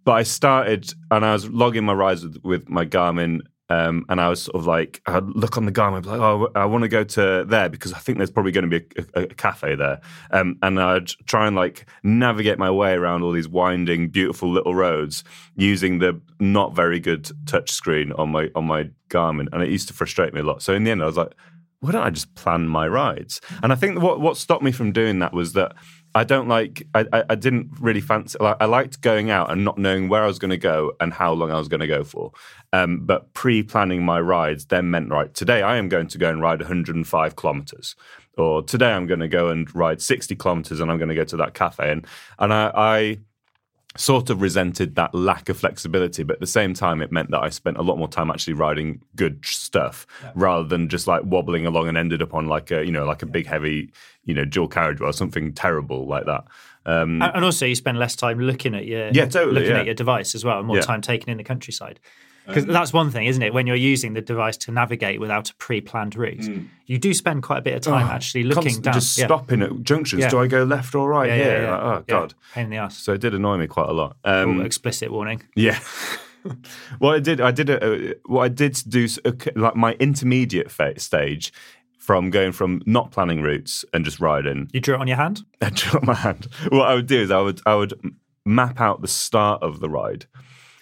but 0.04 0.12
I 0.12 0.22
started 0.22 0.92
and 1.10 1.24
I 1.24 1.32
was 1.32 1.48
logging 1.48 1.84
my 1.84 1.92
rides 1.92 2.24
with, 2.24 2.42
with 2.42 2.68
my 2.68 2.84
Garmin 2.84 3.40
Um, 3.68 4.04
and 4.08 4.20
I 4.20 4.28
was 4.28 4.42
sort 4.42 4.56
of 4.56 4.66
like, 4.66 5.00
I'd 5.06 5.24
look 5.24 5.56
on 5.56 5.64
the 5.64 5.72
Garmin, 5.72 5.98
I'd 5.98 6.02
be 6.02 6.10
like, 6.10 6.20
oh, 6.20 6.50
I 6.54 6.66
want 6.66 6.82
to 6.82 6.88
go 6.88 7.04
to 7.04 7.44
there 7.46 7.68
because 7.68 7.92
I 7.92 7.98
think 7.98 8.18
there's 8.18 8.30
probably 8.30 8.52
going 8.52 8.68
to 8.68 8.80
be 8.80 8.86
a, 8.96 9.20
a, 9.20 9.22
a 9.22 9.26
cafe 9.28 9.74
there. 9.76 10.00
Um, 10.30 10.58
and 10.62 10.78
I'd 10.78 11.08
try 11.26 11.46
and 11.46 11.56
like 11.56 11.86
navigate 12.02 12.58
my 12.58 12.70
way 12.70 12.92
around 12.92 13.22
all 13.22 13.32
these 13.32 13.48
winding, 13.48 14.08
beautiful 14.08 14.50
little 14.50 14.74
roads 14.74 15.24
using 15.56 16.00
the 16.00 16.20
not 16.38 16.74
very 16.74 17.00
good 17.00 17.30
touch 17.46 17.70
screen 17.70 18.12
on 18.12 18.30
my 18.30 18.50
on 18.54 18.64
my 18.64 18.90
Garmin, 19.08 19.48
and 19.52 19.62
it 19.62 19.70
used 19.70 19.88
to 19.88 19.94
frustrate 19.94 20.34
me 20.34 20.40
a 20.40 20.44
lot. 20.44 20.62
So 20.62 20.74
in 20.74 20.84
the 20.84 20.90
end, 20.90 21.02
I 21.02 21.06
was 21.06 21.16
like, 21.16 21.34
why 21.80 21.92
don't 21.92 22.02
I 22.02 22.10
just 22.10 22.34
plan 22.34 22.68
my 22.68 22.86
rides? 22.86 23.40
And 23.62 23.72
I 23.72 23.76
think 23.76 24.00
what 24.00 24.20
what 24.20 24.36
stopped 24.36 24.62
me 24.62 24.72
from 24.72 24.92
doing 24.92 25.18
that 25.20 25.32
was 25.32 25.52
that 25.54 25.74
I 26.14 26.24
don't 26.24 26.48
like. 26.48 26.86
I, 26.94 27.06
I, 27.12 27.24
I 27.30 27.34
didn't 27.34 27.70
really 27.80 28.00
fancy. 28.00 28.36
Like, 28.40 28.56
I 28.60 28.66
liked 28.66 29.00
going 29.00 29.30
out 29.30 29.50
and 29.50 29.64
not 29.64 29.78
knowing 29.78 30.08
where 30.08 30.22
I 30.22 30.26
was 30.26 30.38
going 30.38 30.50
to 30.50 30.58
go 30.58 30.92
and 31.00 31.12
how 31.12 31.32
long 31.32 31.50
I 31.50 31.58
was 31.58 31.68
going 31.68 31.80
to 31.80 31.86
go 31.86 32.04
for. 32.04 32.32
Um, 32.72 33.00
but 33.06 33.32
pre-planning 33.34 34.04
my 34.04 34.20
rides 34.20 34.66
then 34.66 34.90
meant 34.90 35.10
right. 35.10 35.32
Today 35.32 35.62
I 35.62 35.76
am 35.76 35.88
going 35.88 36.08
to 36.08 36.18
go 36.18 36.28
and 36.28 36.40
ride 36.40 36.60
105 36.60 37.36
kilometers, 37.36 37.96
or 38.36 38.62
today 38.62 38.92
I'm 38.92 39.06
going 39.06 39.20
to 39.20 39.28
go 39.28 39.48
and 39.48 39.74
ride 39.74 40.02
60 40.02 40.36
kilometers, 40.36 40.80
and 40.80 40.90
I'm 40.90 40.98
going 40.98 41.08
to 41.08 41.14
go 41.14 41.24
to 41.24 41.36
that 41.38 41.54
cafe. 41.54 41.90
And 41.90 42.06
and 42.38 42.52
I, 42.52 42.70
I 42.74 43.18
sort 43.96 44.30
of 44.30 44.40
resented 44.40 44.94
that 44.96 45.14
lack 45.14 45.48
of 45.48 45.58
flexibility, 45.58 46.22
but 46.22 46.34
at 46.34 46.40
the 46.40 46.46
same 46.46 46.74
time, 46.74 47.02
it 47.02 47.12
meant 47.12 47.30
that 47.30 47.42
I 47.42 47.50
spent 47.50 47.76
a 47.76 47.82
lot 47.82 47.98
more 47.98 48.08
time 48.08 48.30
actually 48.30 48.54
riding 48.54 49.02
good 49.16 49.44
stuff 49.44 50.06
yeah. 50.22 50.32
rather 50.34 50.64
than 50.64 50.88
just 50.88 51.06
like 51.06 51.22
wobbling 51.24 51.66
along 51.66 51.88
and 51.88 51.98
ended 51.98 52.22
up 52.22 52.34
on 52.34 52.46
like 52.46 52.70
a 52.70 52.84
you 52.84 52.92
know 52.92 53.04
like 53.04 53.22
a 53.22 53.26
big 53.26 53.46
heavy 53.46 53.92
you 54.24 54.34
know 54.34 54.44
dual 54.44 54.68
carriageway 54.68 55.08
or 55.08 55.12
something 55.12 55.52
terrible 55.52 56.06
like 56.06 56.26
that. 56.26 56.44
Um, 56.84 57.22
and 57.22 57.44
also, 57.44 57.66
you 57.66 57.74
spend 57.74 57.98
less 57.98 58.16
time 58.16 58.40
looking 58.40 58.74
at 58.74 58.86
your 58.86 59.10
yeah, 59.10 59.26
totally, 59.26 59.54
looking 59.54 59.70
yeah. 59.70 59.80
at 59.80 59.86
your 59.86 59.94
device 59.94 60.34
as 60.34 60.44
well, 60.44 60.58
and 60.58 60.66
more 60.66 60.76
yeah. 60.76 60.82
time 60.82 61.00
taken 61.00 61.30
in 61.30 61.36
the 61.36 61.44
countryside. 61.44 62.00
Because 62.46 62.64
um, 62.64 62.72
that's 62.72 62.92
one 62.92 63.10
thing, 63.10 63.26
isn't 63.26 63.42
it? 63.42 63.54
When 63.54 63.66
you're 63.66 63.76
using 63.76 64.14
the 64.14 64.20
device 64.20 64.56
to 64.58 64.72
navigate 64.72 65.20
without 65.20 65.50
a 65.50 65.54
pre-planned 65.56 66.16
route, 66.16 66.40
mm. 66.40 66.68
you 66.86 66.98
do 66.98 67.14
spend 67.14 67.42
quite 67.42 67.58
a 67.58 67.62
bit 67.62 67.74
of 67.74 67.82
time 67.82 68.08
oh, 68.08 68.10
actually 68.10 68.42
looking 68.42 68.80
down, 68.80 68.94
just 68.94 69.16
yeah. 69.16 69.26
stopping 69.26 69.62
at 69.62 69.82
junctions. 69.82 70.26
Do 70.26 70.38
I 70.38 70.46
go 70.46 70.64
left 70.64 70.94
or 70.94 71.08
right 71.08 71.30
here? 71.30 71.68
Like, 71.70 71.80
oh 71.80 72.04
god, 72.06 72.34
pain 72.52 72.64
in 72.64 72.70
the 72.70 72.76
ass. 72.78 72.98
So 72.98 73.12
it 73.12 73.20
did 73.20 73.34
annoy 73.34 73.58
me 73.58 73.66
quite 73.66 73.88
a 73.88 73.92
lot. 73.92 74.16
Um, 74.24 74.60
Ooh, 74.60 74.62
explicit 74.62 75.12
warning. 75.12 75.42
Yeah. 75.54 75.78
well, 77.00 77.14
I 77.14 77.20
did. 77.20 77.40
I 77.40 77.52
did. 77.52 77.70
A, 77.70 78.14
what 78.26 78.42
I 78.42 78.48
did 78.48 78.82
do, 78.88 79.06
like 79.54 79.76
my 79.76 79.92
intermediate 79.94 80.70
stage 81.00 81.52
from 81.98 82.30
going 82.30 82.50
from 82.50 82.82
not 82.84 83.12
planning 83.12 83.42
routes 83.42 83.84
and 83.92 84.04
just 84.04 84.18
riding. 84.18 84.68
You 84.72 84.80
drew 84.80 84.96
it 84.96 85.00
on 85.00 85.06
your 85.06 85.16
hand? 85.16 85.42
I 85.62 85.70
drew 85.70 85.98
it 85.98 86.02
on 86.02 86.06
my 86.06 86.14
hand. 86.14 86.48
What 86.70 86.88
I 86.88 86.94
would 86.96 87.06
do 87.06 87.20
is 87.20 87.30
I 87.30 87.40
would 87.40 87.60
I 87.64 87.76
would 87.76 87.94
map 88.44 88.80
out 88.80 89.02
the 89.02 89.08
start 89.08 89.62
of 89.62 89.78
the 89.78 89.88
ride. 89.88 90.26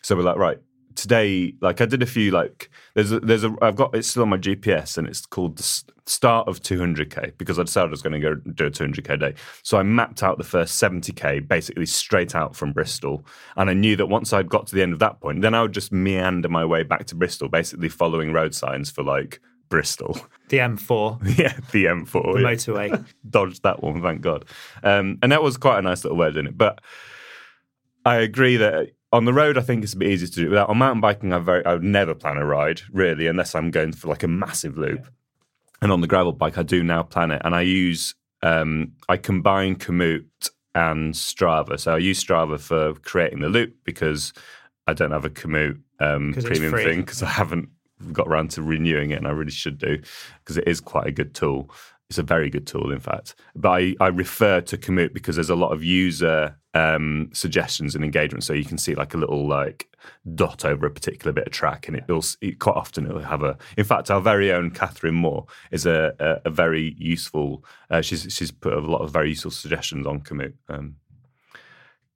So 0.02 0.17
we're 0.17 0.23
like, 0.23 0.37
right, 0.37 0.59
today, 0.94 1.54
like 1.61 1.80
I 1.80 1.87
did 1.87 2.02
a 2.02 2.06
few, 2.06 2.30
like 2.30 2.70
there's 2.94 3.12
a, 3.12 3.20
there's 3.20 3.44
a, 3.44 3.54
I've 3.62 3.76
got 3.76 3.94
it's 3.94 4.09
still 4.09 4.23
on 4.23 4.28
my 4.28 4.38
GPS 4.38 4.99
and 4.99 5.06
it's 5.06 5.25
called 5.26 5.59
the 5.59 5.82
start 6.06 6.49
of 6.49 6.61
200k 6.61 7.38
because 7.38 7.59
I 7.59 7.62
decided 7.62 7.88
I 7.88 7.90
was 7.90 8.02
going 8.02 8.20
to 8.20 8.20
go 8.20 8.35
do 8.35 8.66
a 8.66 8.70
200k 8.70 9.20
day. 9.20 9.35
So 9.62 9.78
I 9.78 9.82
mapped 9.82 10.23
out 10.23 10.38
the 10.38 10.44
first 10.44 10.82
70k 10.82 11.47
basically 11.47 11.87
straight 11.87 12.35
out 12.35 12.56
from 12.56 12.73
Bristol, 12.73 13.25
and 13.56 13.70
I 13.70 13.75
knew 13.75 13.97
that 13.97 14.06
once 14.06 14.32
I'd 14.32 14.49
got 14.49 14.66
to 14.68 14.75
the 14.75 14.82
end 14.82 14.92
of 14.92 14.99
that 14.99 15.20
point, 15.20 15.42
then 15.42 15.54
I 15.54 15.62
would 15.62 15.73
just 15.73 15.92
meander 15.92 16.49
my 16.49 16.64
way 16.64 16.82
back 16.82 17.06
to 17.06 17.14
Bristol, 17.14 17.49
basically 17.49 17.88
following 17.88 18.32
road 18.32 18.54
signs 18.54 18.90
for 18.90 19.02
like 19.02 19.40
Bristol. 19.68 20.18
The 20.50 20.59
M4. 20.59 21.38
yeah, 21.38 21.56
the 21.70 21.85
M4. 21.85 22.35
The 22.35 22.40
yeah. 22.40 22.49
motorway. 22.49 23.04
Dodged 23.30 23.62
that 23.62 23.85
one, 23.85 24.02
thank 24.02 24.20
God. 24.20 24.47
Um, 24.82 25.20
and 25.23 25.30
that 25.30 25.44
was 25.44 25.56
quite 25.56 25.78
a 25.78 25.82
nice 25.82 26.02
little 26.02 26.18
way 26.18 26.26
of 26.26 26.35
doing 26.35 26.47
it. 26.47 26.59
But 26.59 26.80
I 28.04 28.16
agree 28.16 28.56
that 28.56 28.88
on 29.12 29.25
the 29.25 29.33
road, 29.33 29.59
I 29.59 29.62
think 29.62 29.83
it's 29.83 29.95
a 29.95 29.97
bit 29.97 30.11
easier 30.11 30.29
to 30.29 30.35
do. 30.35 30.49
Without 30.50 30.69
on 30.69 30.79
mountain 30.79 31.00
biking, 31.00 31.33
I 31.33 31.38
very 31.38 31.64
I 31.64 31.75
would 31.75 31.83
never 31.83 32.14
plan 32.14 32.37
a 32.37 32.45
ride 32.45 32.83
really, 32.93 33.26
unless 33.26 33.55
I'm 33.55 33.71
going 33.71 33.93
for 33.93 34.09
like 34.09 34.23
a 34.23 34.29
massive 34.29 34.76
loop. 34.76 35.07
And 35.83 35.90
on 35.90 36.00
the 36.00 36.07
gravel 36.07 36.33
bike, 36.33 36.59
I 36.59 36.62
do 36.62 36.83
now 36.83 37.02
plan 37.02 37.31
it, 37.31 37.43
and 37.45 37.55
I 37.55 37.62
use 37.62 38.14
um, 38.43 38.93
I 39.09 39.17
combine 39.17 39.76
Komoot 39.76 40.26
and 40.75 41.14
Strava. 41.14 41.79
So 41.81 41.95
I 41.95 41.99
use 41.99 42.23
Strava 42.23 42.61
for 42.61 42.95
creating 43.00 43.40
the 43.40 43.49
loop 43.49 43.75
because 43.85 44.33
I 44.87 44.93
don't 44.93 45.11
have 45.11 45.25
a 45.25 45.31
Komoot 45.31 45.81
um, 45.99 46.33
premium 46.35 46.73
thing 46.75 47.00
because 47.00 47.23
I 47.23 47.29
haven't 47.29 47.69
got 48.12 48.29
around 48.29 48.50
to 48.52 48.62
renewing 48.62 49.11
it, 49.11 49.17
and 49.17 49.26
I 49.26 49.31
really 49.31 49.50
should 49.50 49.79
do 49.79 50.00
because 50.38 50.57
it 50.57 50.69
is 50.69 50.81
quite 50.81 51.07
a 51.07 51.12
good 51.12 51.35
tool. 51.35 51.71
It's 52.11 52.19
a 52.19 52.25
very 52.25 52.50
good 52.50 52.67
tool, 52.67 52.90
in 52.90 52.99
fact. 52.99 53.37
But 53.55 53.71
I, 53.71 53.94
I 54.01 54.09
refer 54.09 54.61
to 54.62 54.77
Komoot 54.77 55.14
because 55.14 55.37
there's 55.37 55.49
a 55.49 55.55
lot 55.55 55.73
of 55.73 55.85
user 55.85 56.57
um, 56.75 57.31
suggestions 57.33 57.94
and 57.94 58.05
engagement. 58.05 58.42
So 58.44 58.53
you 58.53 58.64
can 58.64 58.79
see 58.79 58.96
like 58.96 59.14
a 59.14 59.16
little 59.16 59.46
like 59.46 59.88
dot 60.35 60.64
over 60.64 60.87
a 60.87 60.90
particular 60.90 61.33
bit 61.33 61.46
of 61.46 61.53
track, 61.53 61.87
and 61.87 61.96
it 61.96 62.05
will 62.09 62.25
it, 62.40 62.59
quite 62.59 62.75
often 62.75 63.07
it'll 63.07 63.20
have 63.20 63.44
a. 63.44 63.57
In 63.77 63.85
fact, 63.85 64.11
our 64.11 64.20
very 64.20 64.53
own 64.53 64.73
Catherine 64.73 65.14
Moore 65.14 65.46
is 65.70 65.87
a, 65.87 66.12
a, 66.18 66.49
a 66.49 66.51
very 66.51 66.96
useful. 66.99 67.64
Uh, 67.88 68.03
she's 68.03 68.27
she's 68.29 68.51
put 68.51 68.73
a 68.73 68.81
lot 68.81 69.03
of 69.03 69.12
very 69.12 69.29
useful 69.29 69.53
suggestions 69.53 70.07
on 70.07 70.20
Komoot. 70.20 70.55
Um, 70.68 70.96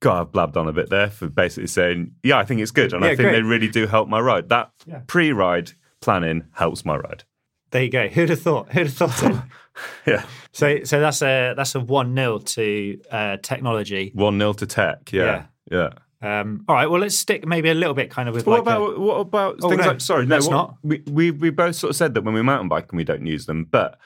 God, 0.01 0.21
I've 0.21 0.31
blabbed 0.33 0.57
on 0.57 0.67
a 0.67 0.73
bit 0.73 0.89
there 0.89 1.09
for 1.09 1.29
basically 1.29 1.67
saying, 1.67 2.11
yeah, 2.21 2.37
I 2.37 2.43
think 2.43 2.61
it's 2.61 2.71
good. 2.71 2.93
And 2.93 3.03
yeah, 3.03 3.11
I 3.11 3.15
think 3.15 3.29
great. 3.29 3.31
they 3.31 3.41
really 3.41 3.69
do 3.69 3.87
help 3.87 4.09
my 4.09 4.19
ride. 4.19 4.49
That 4.49 4.71
yeah. 4.85 5.01
pre 5.07 5.31
ride 5.31 5.71
planning 6.01 6.45
helps 6.53 6.85
my 6.85 6.97
ride. 6.97 7.23
There 7.71 7.83
you 7.83 7.89
go. 7.89 8.07
Who'd 8.07 8.29
have 8.29 8.41
thought? 8.41 8.71
Who'd 8.71 8.87
have 8.87 9.13
thought? 9.13 9.43
yeah. 10.05 10.25
So, 10.51 10.83
so 10.83 10.99
that's 10.99 11.21
a 11.21 11.53
that's 11.55 11.75
a 11.75 11.79
one 11.79 12.15
0 12.15 12.39
to 12.39 13.01
uh, 13.11 13.37
technology. 13.37 14.11
One 14.13 14.39
0 14.39 14.53
to 14.53 14.65
tech. 14.65 15.11
Yeah. 15.11 15.45
Yeah. 15.71 15.89
yeah. 16.21 16.39
Um, 16.39 16.65
all 16.67 16.75
right. 16.75 16.89
Well, 16.89 17.01
let's 17.01 17.17
stick 17.17 17.45
maybe 17.45 17.69
a 17.69 17.73
little 17.73 17.93
bit 17.93 18.09
kind 18.09 18.27
of 18.27 18.35
with. 18.35 18.47
What 18.47 18.53
like 18.53 18.61
about 18.61 18.95
a, 18.95 18.99
what 18.99 19.15
about 19.15 19.59
oh, 19.61 19.69
things 19.69 19.81
no, 19.81 19.87
like? 19.87 20.01
Sorry, 20.01 20.25
no. 20.25 20.37
What, 20.37 20.51
not. 20.51 20.77
We, 20.83 21.03
we 21.09 21.31
we 21.31 21.49
both 21.49 21.75
sort 21.75 21.89
of 21.91 21.95
said 21.95 22.13
that 22.13 22.23
when 22.23 22.33
we 22.33 22.41
mountain 22.41 22.69
bike 22.69 22.87
and 22.89 22.97
we 22.97 23.03
don't 23.03 23.25
use 23.25 23.45
them, 23.45 23.65
but 23.69 23.99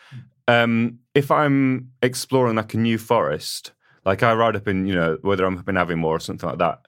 um, 0.47 0.99
if 1.13 1.32
I'm 1.32 1.91
exploring 2.01 2.55
like 2.55 2.73
a 2.73 2.77
new 2.77 2.97
forest 2.97 3.71
like 4.05 4.23
I 4.23 4.34
ride 4.34 4.55
up 4.55 4.67
in, 4.67 4.88
you 4.88 4.95
know, 4.95 5.17
whether 5.21 5.45
I'm 5.45 5.58
up 5.58 5.69
in 5.69 5.75
Aviemore 5.75 6.05
or 6.05 6.19
something 6.19 6.49
like 6.49 6.60
that, 6.60 6.79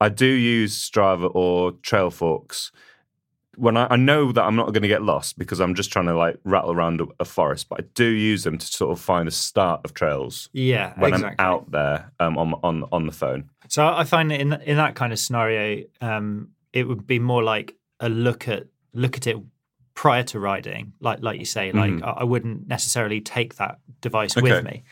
I 0.00 0.08
do 0.08 0.26
use 0.26 0.90
Strava 0.90 1.30
or 1.34 1.72
Trailforks 1.72 2.70
when 3.60 3.76
I, 3.76 3.88
I, 3.90 3.96
know 3.96 4.32
that 4.32 4.42
I'm 4.42 4.56
not 4.56 4.66
going 4.66 4.82
to 4.82 4.88
get 4.88 5.02
lost 5.02 5.38
because 5.38 5.60
I'm 5.60 5.74
just 5.74 5.92
trying 5.92 6.06
to 6.06 6.16
like 6.16 6.38
rattle 6.44 6.72
around 6.72 7.00
a, 7.00 7.06
a, 7.20 7.24
forest, 7.24 7.68
but 7.68 7.80
I 7.80 7.84
do 7.94 8.06
use 8.06 8.44
them 8.44 8.58
to 8.58 8.66
sort 8.66 8.92
of 8.92 9.00
find 9.00 9.28
a 9.28 9.30
start 9.30 9.82
of 9.84 9.92
trails. 9.92 10.48
Yeah, 10.52 10.94
when 10.98 11.12
exactly. 11.12 11.36
I'm 11.38 11.46
out 11.46 11.70
there 11.70 12.12
um, 12.18 12.38
on 12.38 12.54
on 12.62 12.84
on 12.90 13.06
the 13.06 13.12
phone. 13.12 13.50
So 13.68 13.86
I 13.86 14.04
find 14.04 14.30
that 14.30 14.40
in 14.40 14.52
in 14.52 14.76
that 14.76 14.94
kind 14.94 15.12
of 15.12 15.18
scenario, 15.18 15.84
um, 16.00 16.48
it 16.72 16.88
would 16.88 17.06
be 17.06 17.18
more 17.18 17.42
like 17.42 17.76
a 18.00 18.08
look 18.08 18.48
at 18.48 18.66
look 18.94 19.16
at 19.16 19.26
it 19.26 19.36
prior 19.94 20.22
to 20.24 20.40
riding, 20.40 20.94
like 21.00 21.18
like 21.20 21.38
you 21.38 21.44
say. 21.44 21.72
Like 21.72 21.92
mm. 21.92 22.02
I, 22.02 22.20
I, 22.20 22.24
wouldn't 22.24 22.66
necessarily 22.66 23.20
take 23.20 23.56
that 23.56 23.78
device 24.00 24.36
okay. 24.36 24.50
with 24.50 24.64
me. 24.64 24.84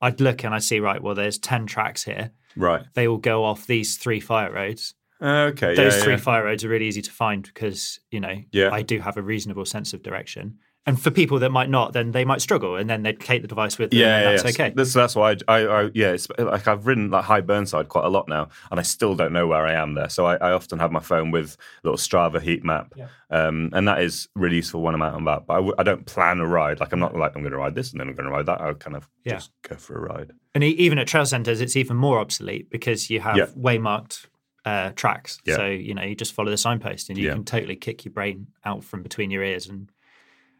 I'd 0.00 0.20
look 0.20 0.44
and 0.44 0.54
I'd 0.54 0.62
see, 0.62 0.80
right, 0.80 1.02
well, 1.02 1.14
there's 1.14 1.38
10 1.38 1.66
tracks 1.66 2.04
here. 2.04 2.30
Right. 2.56 2.84
They 2.94 3.06
all 3.06 3.18
go 3.18 3.44
off 3.44 3.66
these 3.66 3.96
three 3.96 4.20
fire 4.20 4.52
roads. 4.52 4.94
Uh, 5.24 5.46
okay. 5.46 5.74
Those 5.74 5.96
yeah, 5.96 6.02
three 6.02 6.12
yeah. 6.12 6.18
fire 6.18 6.44
roads 6.44 6.64
are 6.64 6.68
really 6.68 6.86
easy 6.86 7.00
to 7.00 7.10
find 7.10 7.42
because, 7.42 7.98
you 8.10 8.20
know, 8.20 8.42
yeah. 8.52 8.70
I 8.70 8.82
do 8.82 9.00
have 9.00 9.16
a 9.16 9.22
reasonable 9.22 9.64
sense 9.64 9.94
of 9.94 10.02
direction. 10.02 10.58
And 10.86 11.00
for 11.00 11.10
people 11.10 11.38
that 11.38 11.48
might 11.48 11.70
not, 11.70 11.94
then 11.94 12.10
they 12.12 12.26
might 12.26 12.42
struggle, 12.42 12.76
and 12.76 12.90
then 12.90 13.02
they'd 13.02 13.18
take 13.18 13.40
the 13.40 13.48
device 13.48 13.78
with 13.78 13.90
them. 13.90 14.00
Yeah, 14.00 14.18
and 14.18 14.38
that's 14.38 14.54
okay. 14.54 14.70
That's 14.76 14.92
that's 14.92 15.16
why 15.16 15.30
I, 15.30 15.36
I, 15.48 15.84
I 15.84 15.90
yeah, 15.94 16.10
it's 16.10 16.28
like 16.38 16.68
I've 16.68 16.86
ridden 16.86 17.10
like 17.10 17.24
High 17.24 17.40
Burnside 17.40 17.88
quite 17.88 18.04
a 18.04 18.10
lot 18.10 18.28
now, 18.28 18.50
and 18.70 18.78
I 18.78 18.82
still 18.82 19.14
don't 19.14 19.32
know 19.32 19.46
where 19.46 19.64
I 19.64 19.72
am 19.72 19.94
there. 19.94 20.10
So 20.10 20.26
I, 20.26 20.36
I 20.36 20.52
often 20.52 20.78
have 20.80 20.92
my 20.92 21.00
phone 21.00 21.30
with 21.30 21.56
a 21.82 21.88
little 21.88 21.96
Strava 21.96 22.38
heat 22.38 22.66
map, 22.66 22.92
um, 23.30 23.70
and 23.72 23.88
that 23.88 24.02
is 24.02 24.28
really 24.34 24.56
useful 24.56 24.82
when 24.82 24.94
I'm 24.94 25.00
out 25.00 25.14
and 25.14 25.22
about. 25.22 25.46
But 25.46 25.54
I 25.54 25.56
w- 25.56 25.74
I 25.78 25.84
don't 25.84 26.04
plan 26.04 26.38
a 26.40 26.46
ride. 26.46 26.80
Like 26.80 26.92
I'm 26.92 27.00
not 27.00 27.16
like 27.16 27.34
I'm 27.34 27.40
going 27.40 27.52
to 27.52 27.58
ride 27.58 27.74
this 27.74 27.92
and 27.92 27.98
then 27.98 28.08
I'm 28.08 28.14
going 28.14 28.26
to 28.26 28.32
ride 28.32 28.44
that. 28.44 28.60
I 28.60 28.74
kind 28.74 28.94
of 28.94 29.08
just 29.26 29.52
go 29.62 29.76
for 29.76 29.96
a 29.96 30.00
ride. 30.00 30.32
And 30.54 30.62
even 30.62 30.98
at 30.98 31.06
trail 31.06 31.24
centres, 31.24 31.62
it's 31.62 31.76
even 31.76 31.96
more 31.96 32.18
obsolete 32.18 32.68
because 32.68 33.08
you 33.08 33.20
have 33.20 33.54
waymarked 33.54 34.26
uh, 34.64 34.90
tracks. 34.90 35.38
Yeah. 35.44 35.56
So 35.56 35.66
you 35.66 35.94
know 35.94 36.02
you 36.02 36.14
just 36.14 36.32
follow 36.32 36.50
the 36.50 36.56
signpost, 36.56 37.08
and 37.08 37.18
you 37.18 37.26
yeah. 37.26 37.34
can 37.34 37.44
totally 37.44 37.76
kick 37.76 38.04
your 38.04 38.12
brain 38.12 38.48
out 38.64 38.84
from 38.84 39.02
between 39.02 39.30
your 39.30 39.42
ears 39.42 39.68
and 39.68 39.90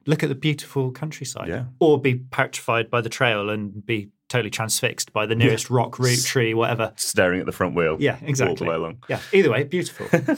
look 0.07 0.23
at 0.23 0.29
the 0.29 0.35
beautiful 0.35 0.91
countryside, 0.93 1.49
yeah. 1.49 1.65
or 1.79 2.01
be 2.01 2.17
petrified 2.17 2.91
by 2.91 3.01
the 3.01 3.09
trail 3.09 3.51
and 3.51 3.85
be 3.85 4.11
totally 4.29 4.51
transfixed 4.51 5.13
by 5.13 5.27
the 5.27 5.35
nearest 5.35 5.71
rock, 5.71 5.99
root, 5.99 6.23
tree, 6.25 6.55
whatever. 6.55 6.93
Staring 6.97 7.41
at 7.41 7.47
the 7.47 7.53
front 7.53 7.75
wheel. 7.75 7.97
Yeah, 8.01 8.19
exactly. 8.23 8.51
All 8.51 8.57
the 8.57 8.65
way 8.65 8.75
along. 8.75 9.05
Yeah, 9.09 9.21
either 9.33 9.51
way, 9.51 9.65
beautiful. 9.65 10.07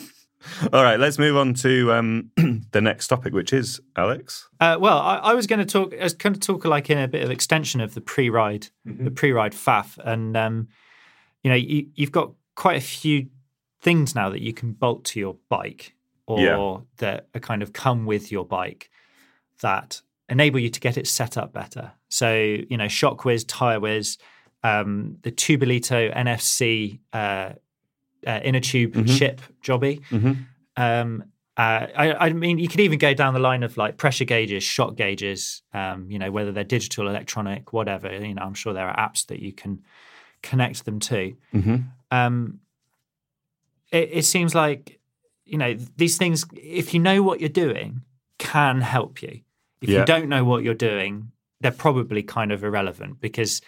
all 0.73 0.83
right, 0.83 0.99
let's 0.99 1.19
move 1.19 1.37
on 1.37 1.55
to 1.55 1.93
um, 1.93 2.31
the 2.73 2.81
next 2.81 3.09
topic, 3.09 3.33
which 3.33 3.53
is 3.53 3.81
Alex. 3.97 4.49
Uh, 4.61 4.77
well, 4.79 4.99
I, 4.99 5.17
I, 5.17 5.35
was 5.35 5.47
going 5.47 5.61
to 5.61 5.65
talk. 5.65 5.95
I 5.99 6.05
was 6.05 6.15
going 6.15 6.35
to 6.35 6.41
talk 6.41 6.65
like 6.65 6.91
in 6.91 6.99
a 6.99 7.09
bit 7.09 7.23
of 7.23 7.31
extension 7.31 7.81
of 7.81 7.95
the 7.95 8.01
pre-ride, 8.01 8.69
mm-hmm. 8.87 9.05
the 9.05 9.11
pre-ride 9.11 9.53
faff, 9.53 9.99
and 9.99 10.37
um, 10.37 10.69
you 11.43 11.51
know, 11.51 11.57
you, 11.57 11.89
you've 11.95 12.13
got 12.13 12.33
quite 12.55 12.77
a 12.77 12.85
few 12.85 13.29
things 13.81 14.15
now 14.15 14.31
that 14.31 14.41
you 14.41 14.53
can 14.53 14.73
bolt 14.73 15.05
to 15.07 15.21
your 15.21 15.37
bike, 15.49 15.95
or 16.27 16.41
yeah. 16.41 16.77
that 16.99 17.29
are 17.35 17.41
kind 17.41 17.63
of 17.63 17.73
come 17.73 18.07
with 18.07 18.33
your 18.33 18.45
bike 18.45 18.91
that 19.61 20.03
enable 20.29 20.59
you 20.59 20.69
to 20.69 20.81
get 20.81 20.97
it 20.97 21.07
set 21.07 21.37
up 21.37 21.53
better. 21.53 21.93
So, 22.09 22.35
you 22.35 22.77
know, 22.77 22.87
ShockWiz, 22.87 23.45
TireWiz, 23.45 24.19
um, 24.63 25.19
the 25.23 25.31
Tubolito 25.31 26.15
NFC 26.15 26.99
uh, 27.13 27.53
uh, 28.27 28.41
inner 28.43 28.61
tube 28.61 28.95
mm-hmm. 28.95 29.15
chip 29.17 29.41
jobby. 29.63 30.03
Mm-hmm. 30.11 30.33
Um, 30.77 31.25
Uh, 31.57 31.87
I, 31.97 32.13
I, 32.27 32.33
mean, 32.35 32.59
you 32.59 32.69
could 32.69 32.81
even 32.81 32.99
go 32.99 33.15
down 33.15 33.33
the 33.33 33.41
line 33.41 33.63
of 33.63 33.79
like 33.79 33.97
pressure 33.97 34.27
gauges, 34.27 34.63
shock 34.63 34.95
gauges. 34.95 35.63
Um, 35.73 36.11
you 36.11 36.19
know, 36.19 36.31
whether 36.31 36.53
they're 36.53 36.65
digital, 36.65 37.09
electronic, 37.09 37.73
whatever. 37.73 38.13
You 38.13 38.35
know, 38.35 38.43
I'm 38.43 38.55
sure 38.55 38.75
there 38.75 38.87
are 38.87 38.97
apps 38.97 39.27
that 39.29 39.41
you 39.41 39.53
can 39.55 39.83
connect 40.43 40.85
them 40.85 41.01
to. 41.01 41.35
Mm-hmm. 41.55 41.77
Um, 42.11 42.61
it, 44.03 44.11
it 44.13 44.25
seems 44.25 44.55
like 44.55 44.99
you 45.45 45.59
know 45.59 45.75
these 45.97 46.17
things. 46.19 46.45
If 46.55 46.93
you 46.95 47.01
know 47.01 47.23
what 47.23 47.41
you're 47.41 47.49
doing, 47.67 48.03
can 48.39 48.81
help 48.81 49.23
you. 49.23 49.41
If 49.81 49.89
Yeah. 49.91 50.01
you 50.01 50.05
don't 50.07 50.29
know 50.29 50.45
what 50.45 50.63
you're 50.65 50.75
doing, 50.91 51.31
they're 51.61 51.71
probably 51.87 52.23
kind 52.23 52.51
of 52.53 52.65
irrelevant 52.65 53.21
because 53.21 53.61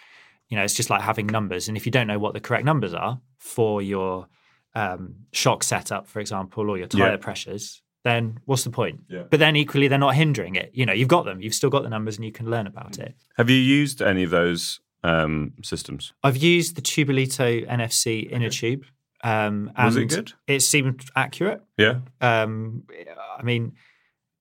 you 0.49 0.57
know 0.57 0.63
it's 0.63 0.73
just 0.73 0.89
like 0.89 1.01
having 1.01 1.27
numbers, 1.27 1.67
and 1.67 1.77
if 1.77 1.85
you 1.85 1.91
don't 1.91 2.07
know 2.07 2.19
what 2.19 2.33
the 2.33 2.39
correct 2.39 2.65
numbers 2.65 2.93
are 2.93 3.19
for 3.37 3.81
your 3.81 4.27
um, 4.75 5.15
shock 5.31 5.63
setup, 5.63 6.07
for 6.07 6.19
example, 6.19 6.69
or 6.69 6.77
your 6.77 6.87
tire 6.87 7.11
Yeah. 7.11 7.17
pressures, 7.17 7.81
then 8.03 8.39
what's 8.45 8.63
the 8.63 8.69
point? 8.69 9.01
Yeah. 9.09 9.23
But 9.29 9.39
then 9.39 9.55
equally, 9.55 9.87
they're 9.87 9.97
not 10.07 10.15
hindering 10.15 10.55
it. 10.55 10.71
You 10.73 10.85
know, 10.85 10.93
you've 10.93 11.07
got 11.07 11.25
them, 11.25 11.41
you've 11.41 11.55
still 11.55 11.69
got 11.71 11.83
the 11.83 11.89
numbers, 11.89 12.17
and 12.17 12.25
you 12.25 12.31
can 12.31 12.49
learn 12.49 12.67
about 12.67 12.99
it. 12.99 13.15
Have 13.37 13.49
you 13.49 13.57
used 13.57 14.01
any 14.01 14.23
of 14.23 14.29
those 14.29 14.79
um, 15.03 15.53
systems? 15.63 16.13
I've 16.23 16.37
used 16.37 16.75
the 16.75 16.81
Tubolito 16.83 17.67
NFC 17.67 18.29
inner 18.31 18.49
tube. 18.49 18.85
Um, 19.23 19.71
and 19.75 19.85
Was 19.85 19.97
it 19.97 20.05
good? 20.09 20.33
It 20.47 20.61
seemed 20.61 21.03
accurate. 21.15 21.61
Yeah. 21.77 21.99
Um, 22.21 22.83
I 23.37 23.43
mean, 23.43 23.73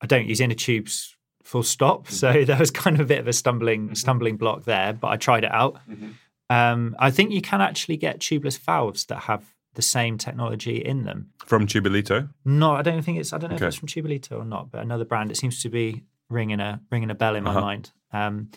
I 0.00 0.06
don't 0.06 0.26
use 0.26 0.40
inner 0.40 0.54
tubes 0.54 1.16
full 1.44 1.62
stop, 1.62 2.04
Mm-hmm. 2.04 2.14
so 2.14 2.44
there 2.46 2.58
was 2.58 2.70
kind 2.70 2.94
of 2.96 3.00
a 3.00 3.04
bit 3.06 3.18
of 3.18 3.26
a 3.28 3.32
stumbling 3.32 3.94
stumbling 3.94 4.36
block 4.36 4.64
there. 4.64 4.92
But 4.92 5.08
I 5.08 5.16
tried 5.16 5.44
it 5.44 5.52
out. 5.52 5.78
Mm-hmm. 5.88 6.10
Um, 6.50 6.96
I 6.98 7.10
think 7.10 7.30
you 7.32 7.40
can 7.42 7.60
actually 7.60 7.96
get 7.96 8.20
tubeless 8.20 8.58
valves 8.58 9.04
that 9.06 9.20
have 9.24 9.44
the 9.74 9.82
same 9.82 10.16
technology 10.18 10.76
in 10.78 11.04
them. 11.04 11.30
From 11.44 11.66
Tubolito? 11.66 12.30
No, 12.44 12.72
I 12.72 12.82
don't 12.82 13.02
think 13.02 13.18
it's. 13.18 13.32
I 13.32 13.38
don't 13.38 13.50
know 13.50 13.56
Okay. 13.56 13.66
if 13.66 13.68
it's 13.68 13.76
from 13.76 13.88
Tubolito 13.88 14.32
or 14.38 14.44
not, 14.44 14.70
but 14.70 14.80
another 14.82 15.04
brand. 15.04 15.30
It 15.30 15.36
seems 15.36 15.62
to 15.62 15.68
be 15.68 16.04
ringing 16.30 16.60
a 16.60 16.80
ringing 16.90 17.10
a 17.10 17.14
bell 17.14 17.34
in 17.36 17.44
my 17.44 17.50
Uh-huh. 17.50 17.60
mind. 17.60 17.90
Um, 18.12 18.50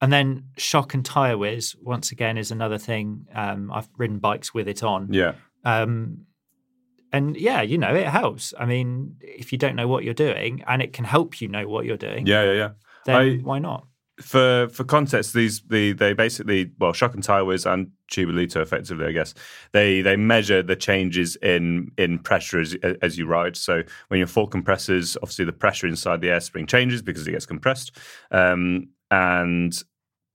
and 0.00 0.12
then 0.12 0.44
shock 0.58 0.92
and 0.94 1.04
tire 1.04 1.38
whiz 1.38 1.74
once 1.80 2.12
again 2.12 2.36
is 2.36 2.50
another 2.50 2.76
thing. 2.78 3.26
Um, 3.34 3.70
I've 3.72 3.88
ridden 3.96 4.18
bikes 4.18 4.52
with 4.52 4.68
it 4.68 4.82
on. 4.82 5.12
Yeah. 5.12 5.32
Um, 5.66 6.26
and 7.12 7.36
yeah, 7.36 7.62
you 7.62 7.78
know, 7.78 7.94
it 7.94 8.06
helps. 8.06 8.54
I 8.58 8.66
mean, 8.66 9.16
if 9.20 9.52
you 9.52 9.58
don't 9.58 9.76
know 9.76 9.88
what 9.88 10.04
you're 10.04 10.14
doing 10.14 10.62
and 10.66 10.82
it 10.82 10.92
can 10.92 11.04
help 11.04 11.40
you 11.40 11.48
know 11.48 11.66
what 11.68 11.84
you're 11.84 11.96
doing, 11.96 12.26
Yeah, 12.26 12.44
yeah, 12.44 12.52
yeah. 12.52 12.70
then 13.04 13.16
I- 13.16 13.36
why 13.42 13.58
not? 13.58 13.86
for 14.22 14.68
for 14.70 14.82
context, 14.82 15.34
these 15.34 15.60
the 15.68 15.92
they 15.92 16.14
basically 16.14 16.70
well, 16.78 16.94
Shock 16.94 17.12
and 17.14 17.22
TireWiz 17.22 17.70
and 17.70 17.90
Tubolito 18.10 18.62
effectively, 18.62 19.04
I 19.06 19.12
guess 19.12 19.34
they 19.72 20.00
they 20.00 20.16
measure 20.16 20.62
the 20.62 20.74
changes 20.76 21.36
in 21.36 21.90
in 21.98 22.18
pressure 22.20 22.58
as 22.60 22.74
as 23.02 23.18
you 23.18 23.26
ride. 23.26 23.56
So 23.58 23.82
when 24.08 24.16
you're 24.18 24.26
full 24.26 24.46
compressors, 24.46 25.16
obviously 25.18 25.44
the 25.44 25.52
pressure 25.52 25.86
inside 25.86 26.22
the 26.22 26.30
air 26.30 26.40
spring 26.40 26.66
changes 26.66 27.02
because 27.02 27.26
it 27.28 27.32
gets 27.32 27.44
compressed, 27.44 27.92
um, 28.30 28.88
and 29.10 29.76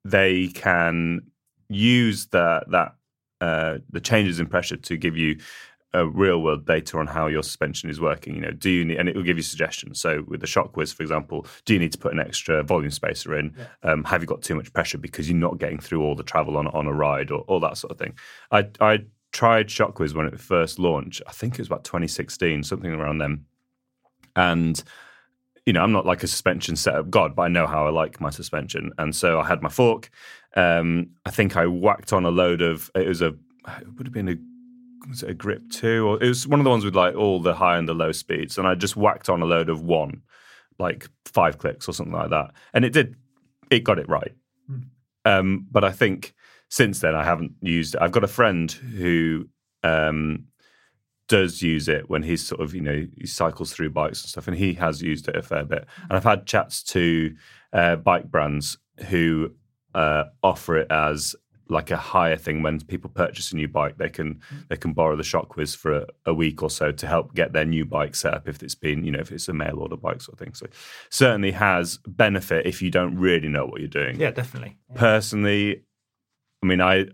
they 0.05 0.49
can 0.49 1.21
use 1.69 2.27
that 2.27 2.69
that 2.69 2.93
uh, 3.41 3.79
the 3.89 3.99
changes 3.99 4.39
in 4.39 4.47
pressure 4.47 4.77
to 4.77 4.97
give 4.97 5.17
you 5.17 5.37
uh, 5.93 6.07
real 6.07 6.41
world 6.41 6.65
data 6.65 6.97
on 6.97 7.07
how 7.07 7.27
your 7.27 7.43
suspension 7.43 7.89
is 7.89 7.99
working. 7.99 8.35
You 8.35 8.41
know, 8.41 8.51
do 8.51 8.69
you 8.69 8.85
need, 8.85 8.97
and 8.97 9.09
it 9.09 9.15
will 9.15 9.23
give 9.23 9.37
you 9.37 9.43
suggestions. 9.43 9.99
So 9.99 10.23
with 10.27 10.39
the 10.39 10.47
ShockWiz, 10.47 10.93
for 10.93 11.03
example, 11.03 11.45
do 11.65 11.73
you 11.73 11.79
need 11.79 11.91
to 11.91 11.97
put 11.97 12.13
an 12.13 12.19
extra 12.19 12.63
volume 12.63 12.91
spacer 12.91 13.37
in? 13.37 13.53
Um, 13.83 14.03
have 14.05 14.21
you 14.21 14.27
got 14.27 14.41
too 14.41 14.55
much 14.55 14.71
pressure 14.71 14.97
because 14.97 15.29
you're 15.29 15.37
not 15.37 15.57
getting 15.57 15.79
through 15.79 16.01
all 16.01 16.15
the 16.15 16.23
travel 16.23 16.55
on 16.57 16.67
on 16.67 16.87
a 16.87 16.93
ride 16.93 17.31
or 17.31 17.41
all 17.41 17.59
that 17.59 17.77
sort 17.77 17.91
of 17.91 17.97
thing? 17.97 18.13
I 18.51 18.67
I 18.79 18.99
tried 19.31 19.67
ShockWiz 19.67 20.13
when 20.13 20.27
it 20.27 20.39
first 20.39 20.79
launched. 20.79 21.21
I 21.27 21.31
think 21.31 21.55
it 21.55 21.59
was 21.59 21.67
about 21.67 21.83
2016, 21.83 22.63
something 22.63 22.91
around 22.91 23.17
then, 23.17 23.45
and 24.35 24.81
you 25.65 25.73
know, 25.73 25.81
I'm 25.83 25.91
not 25.91 26.05
like 26.05 26.23
a 26.23 26.27
suspension 26.27 26.75
setup 26.75 27.09
god, 27.09 27.35
but 27.35 27.43
I 27.43 27.47
know 27.47 27.67
how 27.67 27.85
I 27.85 27.91
like 27.91 28.19
my 28.19 28.29
suspension. 28.29 28.91
And 28.97 29.15
so 29.15 29.39
I 29.39 29.47
had 29.47 29.61
my 29.61 29.69
fork. 29.69 30.09
Um, 30.55 31.11
I 31.25 31.31
think 31.31 31.55
I 31.55 31.67
whacked 31.67 32.13
on 32.13 32.25
a 32.25 32.31
load 32.31 32.61
of, 32.61 32.89
it 32.95 33.07
was 33.07 33.21
a, 33.21 33.27
it 33.27 33.87
would 33.97 34.07
have 34.07 34.13
been 34.13 34.29
a, 34.29 34.35
was 35.07 35.23
it 35.23 35.29
a 35.29 35.33
grip 35.33 35.61
two? 35.69 36.07
Or 36.07 36.23
it 36.23 36.27
was 36.27 36.47
one 36.47 36.59
of 36.59 36.63
the 36.63 36.69
ones 36.69 36.83
with 36.83 36.95
like 36.95 37.15
all 37.15 37.39
the 37.39 37.53
high 37.53 37.77
and 37.77 37.87
the 37.87 37.93
low 37.93 38.11
speeds. 38.11 38.57
And 38.57 38.67
I 38.67 38.75
just 38.75 38.97
whacked 38.97 39.29
on 39.29 39.41
a 39.41 39.45
load 39.45 39.69
of 39.69 39.83
one, 39.83 40.23
like 40.79 41.07
five 41.25 41.57
clicks 41.59 41.87
or 41.87 41.93
something 41.93 42.13
like 42.13 42.31
that. 42.31 42.51
And 42.73 42.83
it 42.83 42.93
did, 42.93 43.15
it 43.69 43.83
got 43.83 43.99
it 43.99 44.09
right. 44.09 44.33
Um, 45.25 45.67
but 45.71 45.83
I 45.83 45.91
think 45.91 46.33
since 46.69 46.99
then 46.99 47.15
I 47.15 47.23
haven't 47.23 47.53
used 47.61 47.93
it. 47.93 48.01
I've 48.01 48.11
got 48.11 48.23
a 48.23 48.27
friend 48.27 48.71
who, 48.71 49.47
um, 49.83 50.45
does 51.31 51.61
use 51.61 51.87
it 51.87 52.09
when 52.09 52.23
he's 52.23 52.45
sort 52.45 52.61
of 52.61 52.75
you 52.75 52.81
know 52.81 53.07
he 53.17 53.25
cycles 53.25 53.71
through 53.73 53.89
bikes 53.89 54.21
and 54.21 54.29
stuff, 54.29 54.47
and 54.47 54.57
he 54.57 54.73
has 54.73 55.01
used 55.01 55.27
it 55.29 55.35
a 55.35 55.41
fair 55.41 55.63
bit. 55.63 55.85
And 56.03 56.13
I've 56.17 56.23
had 56.23 56.45
chats 56.45 56.83
to 56.95 57.35
uh, 57.73 57.95
bike 57.95 58.29
brands 58.29 58.77
who 59.09 59.51
uh, 59.95 60.25
offer 60.43 60.77
it 60.77 60.87
as 60.91 61.35
like 61.69 61.89
a 61.89 61.95
higher 61.97 62.35
thing 62.35 62.61
when 62.63 62.81
people 62.81 63.09
purchase 63.09 63.53
a 63.53 63.55
new 63.55 63.67
bike 63.67 63.97
they 63.97 64.09
can 64.09 64.41
they 64.67 64.75
can 64.75 64.91
borrow 64.91 65.15
the 65.15 65.23
ShockWiz 65.23 65.73
for 65.73 65.91
a, 65.99 66.05
a 66.25 66.33
week 66.33 66.61
or 66.61 66.69
so 66.69 66.91
to 66.91 67.07
help 67.07 67.33
get 67.33 67.53
their 67.53 67.63
new 67.63 67.85
bike 67.85 68.13
set 68.13 68.33
up 68.33 68.49
if 68.49 68.61
it's 68.61 68.75
been 68.75 69.05
you 69.05 69.11
know 69.11 69.19
if 69.19 69.31
it's 69.31 69.47
a 69.47 69.53
mail 69.53 69.79
order 69.79 69.95
bike 69.95 70.19
sort 70.21 70.33
of 70.33 70.39
thing 70.39 70.53
so 70.53 70.65
certainly 71.09 71.51
has 71.51 71.97
benefit 72.05 72.65
if 72.65 72.81
you 72.81 72.91
don't 72.91 73.15
really 73.17 73.47
know 73.47 73.65
what 73.65 73.79
you're 73.79 73.87
doing 73.87 74.19
Yeah, 74.19 74.31
definitely. 74.31 74.75
personally, 74.95 75.83
I 76.61 76.65
mean, 76.65 76.81
I 76.81 77.05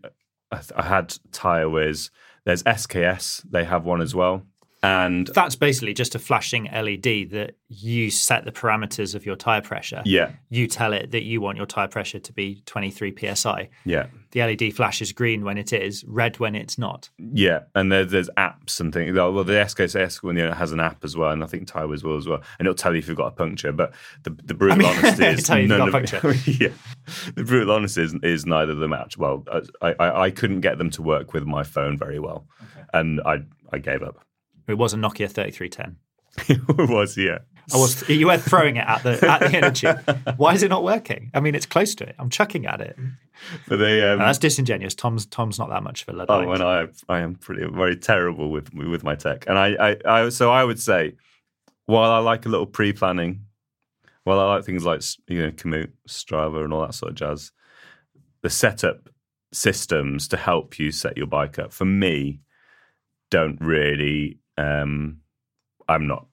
I, 0.52 0.60
I 0.76 0.84
had 0.84 1.10
TireWiz. 1.32 2.10
There's 2.48 2.64
SKS. 2.64 3.44
They 3.52 3.66
have 3.66 3.84
one 3.84 4.00
as 4.00 4.16
well. 4.16 4.44
And 4.84 5.28
That's 5.34 5.56
basically 5.56 5.94
just 5.96 6.14
a 6.14 6.20
flashing 6.20 6.66
LED 6.66 7.32
that 7.32 7.56
you 7.68 8.12
set 8.12 8.46
the 8.46 8.52
parameters 8.52 9.16
of 9.16 9.26
your 9.26 9.36
tire 9.36 9.62
pressure. 9.62 10.02
yeah, 10.06 10.34
You 10.50 10.68
tell 10.68 10.94
it 10.94 11.12
that 11.12 11.24
you 11.24 11.42
want 11.42 11.58
your 11.58 11.66
tire 11.66 11.88
pressure 11.88 12.20
to 12.20 12.32
be 12.34 12.62
23 12.68 13.16
psi. 13.36 13.70
yeah, 13.86 14.06
The 14.32 14.42
LED 14.42 14.74
flashes 14.76 15.12
green 15.12 15.44
when 15.44 15.58
it 15.58 15.74
is, 15.74 16.06
red 16.08 16.40
when 16.40 16.54
it's 16.54 16.78
not. 16.78 17.10
yeah. 17.18 17.62
And 17.74 17.92
there, 17.92 18.06
there's 18.06 18.30
apps 18.38 18.80
and 18.80 18.94
things. 18.94 19.16
Well, 19.16 19.44
the 19.44 19.54
SKS 19.54 20.22
one 20.22 20.38
you 20.38 20.44
know, 20.48 20.54
has 20.54 20.72
an 20.72 20.80
app 20.80 21.04
as 21.04 21.18
well, 21.18 21.32
and 21.32 21.44
I 21.44 21.48
think 21.48 21.68
TireWiz 21.68 22.04
will 22.04 22.18
as 22.18 22.28
well. 22.28 22.42
And 22.60 22.68
it'll 22.68 22.76
tell 22.76 22.94
you 22.94 23.00
if 23.00 23.08
you've 23.08 23.18
got 23.18 23.28
a 23.28 23.32
puncture. 23.32 23.72
But 23.72 23.94
the 24.24 24.30
the 24.30 24.54
brutal 24.54 24.86
I 24.86 24.90
mean, 24.90 24.98
honesty 25.00 25.26
is 25.26 25.50
none 25.50 25.94
of 25.94 26.48
yeah. 26.62 26.70
The 27.36 27.44
brutal 27.44 27.74
honesty 27.74 28.04
is, 28.04 28.14
is 28.22 28.46
neither 28.46 28.74
of 28.74 28.78
them 28.78 28.92
match. 28.92 29.18
Well, 29.18 29.44
I, 29.82 29.94
I 30.00 30.22
I 30.26 30.32
couldn't 30.32 30.62
get 30.62 30.78
them 30.78 30.92
to 30.92 31.02
work 31.02 31.34
with 31.34 31.46
my 31.46 31.64
phone 31.64 31.98
very 31.98 32.20
well, 32.20 32.46
and 32.94 33.20
I 33.26 33.40
I 33.74 33.80
gave 33.80 34.04
up. 34.04 34.20
It 34.68 34.78
was 34.78 34.94
a 34.94 34.98
Nokia 34.98 35.30
3310. 35.30 35.98
it 36.50 36.90
was 36.90 37.18
yeah. 37.18 37.40
I 37.74 37.78
was, 37.78 38.08
you 38.08 38.28
were 38.28 38.38
throwing 38.38 38.78
it 38.78 38.86
at 38.88 39.04
the 39.04 39.30
at 39.30 39.40
the 39.40 39.58
energy. 39.58 39.88
Why 40.38 40.54
is 40.54 40.64
it 40.64 40.70
not 40.70 40.84
working? 40.84 41.32
I 41.34 41.42
mean, 41.42 41.54
it's 41.54 41.66
close 41.66 41.96
to 41.96 42.08
it. 42.08 42.16
I'm 42.18 42.30
chucking 42.30 42.66
at 42.66 42.80
it. 42.80 42.98
But 43.68 43.78
they 43.78 44.02
um, 44.08 44.20
No, 44.20 44.26
that's 44.26 44.38
disingenuous. 44.38 44.96
Tom's 44.96 45.26
Tom's 45.26 45.60
not 45.60 45.70
that 45.70 45.84
much 45.84 46.04
of 46.04 46.10
a 46.10 46.18
luddite. 46.18 46.48
Oh, 46.48 46.52
and 46.52 46.64
I 46.64 46.88
I 47.10 47.20
am 47.20 47.36
pretty 47.36 47.66
very 47.66 47.98
terrible 47.98 48.52
with 48.52 48.74
with 48.74 49.04
my 49.04 49.16
tech, 49.16 49.46
and 49.48 49.58
I, 49.58 49.76
I 49.90 49.98
I 50.06 50.30
so 50.30 50.50
I 50.50 50.64
would 50.64 50.80
say, 50.80 51.16
while 51.88 52.12
I 52.12 52.20
like 52.20 52.46
a 52.46 52.50
little 52.50 52.68
pre 52.68 52.94
planning, 52.94 53.42
while 54.24 54.40
I 54.40 54.46
like 54.56 54.64
things 54.64 54.86
like 54.86 55.02
you 55.28 55.42
know 55.42 55.52
Komoot, 55.52 55.92
Strava, 56.08 56.64
and 56.64 56.72
all 56.72 56.82
that 56.82 56.94
sort 56.94 57.12
of 57.12 57.18
jazz, 57.18 57.52
the 58.44 58.50
setup 58.50 59.10
systems 59.52 60.28
to 60.30 60.38
help 60.38 60.80
you 60.80 60.92
set 60.92 61.18
your 61.18 61.28
bike 61.28 61.60
up 61.60 61.74
for 61.74 61.86
me 61.86 62.42
don't 63.30 63.60
really. 63.60 64.40
Um, 64.58 65.22
I'm 65.88 66.08
not 66.08 66.28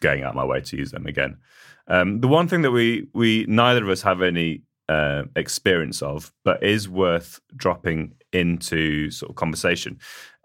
going 0.00 0.22
out 0.22 0.34
my 0.34 0.44
way 0.44 0.60
to 0.60 0.76
use 0.76 0.90
them 0.90 1.06
again. 1.06 1.38
Um, 1.88 2.20
the 2.20 2.28
one 2.28 2.48
thing 2.48 2.62
that 2.62 2.70
we 2.70 3.08
we 3.14 3.46
neither 3.48 3.82
of 3.82 3.90
us 3.90 4.02
have 4.02 4.22
any 4.22 4.62
uh, 4.88 5.24
experience 5.36 6.02
of, 6.02 6.32
but 6.44 6.62
is 6.62 6.88
worth 6.88 7.40
dropping 7.56 8.14
into 8.32 9.10
sort 9.10 9.30
of 9.30 9.36
conversation 9.36 9.98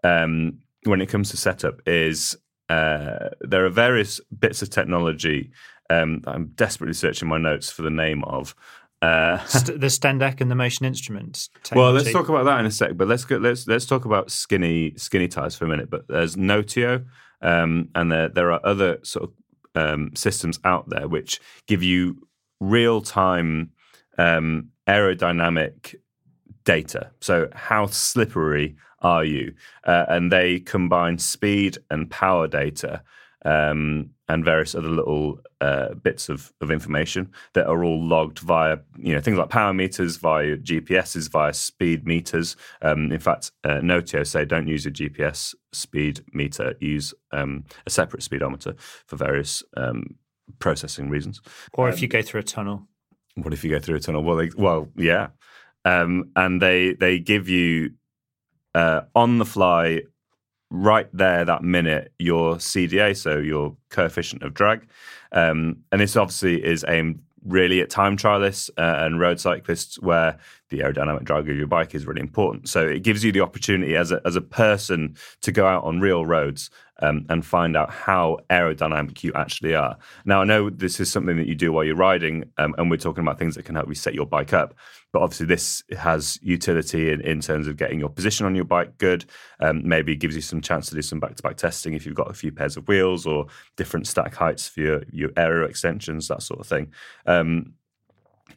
um, 0.04 0.60
when 0.84 1.02
it 1.02 1.08
comes 1.08 1.30
to 1.32 1.38
setup 1.38 1.82
is 1.88 2.36
uh, 2.70 3.30
there 3.42 3.66
are 3.66 3.70
various 3.70 4.20
bits 4.40 4.62
of 4.62 4.70
technology 4.70 5.52
um, 5.90 6.22
I'm 6.26 6.48
desperately 6.56 6.94
searching 6.94 7.28
my 7.28 7.38
notes 7.38 7.72
for 7.72 7.82
the 7.82 7.90
name 7.90 8.24
of. 8.24 8.56
Uh, 9.06 9.46
St- 9.46 9.80
the 9.80 9.88
Stendek 9.88 10.42
and 10.42 10.50
the 10.50 10.56
motion 10.56 10.86
instruments. 10.86 11.50
well, 11.74 11.92
let's 11.92 12.12
talk 12.12 12.30
about 12.30 12.46
that 12.46 12.60
in 12.60 12.66
a 12.66 12.72
sec. 12.72 12.98
But 12.98 13.08
let's 13.08 13.26
go, 13.26 13.38
let's 13.38 13.68
let's 13.68 13.86
talk 13.86 14.06
about 14.06 14.32
skinny 14.32 14.94
skinny 14.98 15.28
tires 15.28 15.56
for 15.56 15.66
a 15.66 15.68
minute. 15.68 15.90
But 15.90 16.08
there's 16.08 16.36
Notio, 16.36 17.06
um, 17.42 17.90
and 17.96 18.12
there 18.12 18.30
there 18.30 18.52
are 18.52 18.62
other 18.64 19.00
sort 19.04 19.30
of 19.30 19.34
um, 19.76 20.12
systems 20.16 20.60
out 20.64 20.90
there 20.90 21.08
which 21.08 21.40
give 21.68 21.84
you 21.84 22.28
real 22.60 23.02
time 23.02 23.72
um, 24.18 24.70
aerodynamic 24.88 25.96
data. 26.64 27.12
So 27.22 27.50
how 27.54 27.86
slippery 27.88 28.76
are 29.02 29.24
you? 29.24 29.54
Uh, 29.84 30.06
and 30.10 30.32
they 30.32 30.60
combine 30.60 31.20
speed 31.20 31.78
and 31.92 32.10
power 32.10 32.48
data. 32.48 33.04
Um, 33.46 34.10
and 34.28 34.44
various 34.44 34.74
other 34.74 34.90
little 34.90 35.40
uh, 35.62 35.94
bits 35.94 36.30
of, 36.30 36.52
of 36.62 36.72
information 36.72 37.32
that 37.54 37.68
are 37.68 37.84
all 37.84 38.04
logged 38.04 38.40
via 38.40 38.78
you 38.98 39.14
know 39.14 39.22
things 39.22 39.38
like 39.38 39.50
power 39.50 39.74
meters, 39.74 40.18
via 40.18 40.58
GPSs, 40.58 41.30
via 41.30 41.54
speed 41.54 42.06
meters. 42.06 42.58
Um, 42.82 43.12
in 43.12 43.20
fact, 43.20 43.52
uh, 43.64 43.80
Notio 43.82 44.26
say 44.26 44.44
don't 44.44 44.68
use 44.68 44.86
a 44.86 44.92
GPS 44.92 45.54
speed 45.72 46.22
meter, 46.34 46.76
use 46.80 47.14
um, 47.32 47.64
a 47.86 47.90
separate 47.90 48.24
speedometer 48.24 48.76
for 49.06 49.16
various 49.16 49.64
um, 49.78 50.16
processing 50.60 51.10
reasons. 51.10 51.40
Or 51.74 51.88
if 51.88 52.02
you 52.02 52.08
go 52.08 52.22
through 52.22 52.42
a 52.42 52.44
tunnel. 52.44 52.88
What 53.36 53.54
if 53.54 53.64
you 53.64 53.70
go 53.70 53.80
through 53.80 53.98
a 53.98 54.00
tunnel? 54.00 54.24
Well, 54.24 54.38
they, 54.38 54.50
well, 54.58 54.88
yeah, 54.96 55.28
um, 55.84 56.32
and 56.36 56.62
they 56.62 56.94
they 56.94 57.20
give 57.20 57.48
you 57.48 57.92
uh, 58.74 59.02
on 59.14 59.38
the 59.38 59.46
fly 59.46 60.02
right 60.70 61.08
there 61.14 61.46
that 61.46 61.64
minute 61.64 62.12
your 62.20 62.56
CDA, 62.56 63.16
so 63.16 63.38
your 63.38 63.76
coefficient 63.90 64.44
of 64.44 64.54
drag. 64.54 64.88
Um, 65.32 65.78
and 65.92 66.02
this 66.02 66.16
obviously 66.16 66.64
is 66.64 66.86
aimed 66.88 67.22
really 67.46 67.80
at 67.80 67.90
time 67.90 68.18
trialists 68.18 68.70
uh, 68.78 69.06
and 69.06 69.20
road 69.20 69.40
cyclists 69.40 70.00
where 70.00 70.38
the 70.70 70.80
aerodynamic 70.80 71.24
drag 71.24 71.48
of 71.48 71.56
your 71.56 71.68
bike 71.68 71.94
is 71.94 72.08
really 72.08 72.22
important. 72.22 72.68
So 72.68 72.88
it 72.88 73.04
gives 73.04 73.24
you 73.24 73.32
the 73.32 73.42
opportunity 73.42 73.96
as 73.96 74.12
a, 74.12 74.20
as 74.26 74.36
a 74.36 74.42
person 74.42 75.16
to 75.42 75.52
go 75.52 75.68
out 75.68 75.84
on 75.84 76.00
real 76.00 76.26
roads 76.26 76.72
um, 77.02 77.26
and 77.30 77.46
find 77.46 77.76
out 77.76 77.90
how 77.90 78.40
aerodynamic 78.50 79.24
you 79.24 79.32
actually 79.34 79.76
are. 79.76 79.98
Now, 80.26 80.42
I 80.42 80.46
know 80.46 80.70
this 80.70 81.00
is 81.00 81.12
something 81.12 81.38
that 81.38 81.48
you 81.48 81.56
do 81.56 81.72
while 81.72 81.84
you're 81.84 81.96
riding, 81.96 82.46
um, 82.58 82.76
and 82.78 82.90
we're 82.90 82.98
talking 82.98 83.22
about 83.22 83.38
things 83.38 83.56
that 83.56 83.66
can 83.66 83.76
help 83.76 83.88
you 83.88 83.96
set 83.96 84.14
your 84.14 84.26
bike 84.26 84.54
up. 84.54 84.74
But 85.12 85.22
obviously, 85.22 85.46
this 85.46 85.84
has 85.98 86.40
utility 86.42 87.12
in, 87.12 87.22
in 87.22 87.40
terms 87.42 87.68
of 87.68 87.78
getting 87.78 88.00
your 88.00 88.10
position 88.10 88.46
on 88.46 88.56
your 88.56 88.66
bike 88.66 88.98
good. 88.98 89.26
Um, 89.60 89.88
maybe 89.88 90.16
gives 90.16 90.36
you 90.36 90.42
some 90.42 90.62
chance 90.62 90.90
to 90.90 90.96
do 90.96 91.02
some 91.02 91.20
back 91.20 91.36
to 91.36 91.44
back 91.44 91.58
testing 91.58 91.94
if 91.94 92.06
you've 92.06 92.16
got 92.16 92.30
a 92.30 92.34
few 92.34 92.52
pairs 92.52 92.76
of 92.76 92.88
wheels 92.88 93.26
or 93.26 93.48
different 93.78 94.08
stack 94.08 94.36
heights 94.36 94.68
for 94.68 94.82
your, 94.82 95.04
your 95.12 95.30
aero 95.38 95.66
extensions, 95.66 96.28
that 96.28 96.42
sort 96.42 96.60
of 96.60 96.68
thing. 96.68 96.92
Um, 97.26 97.74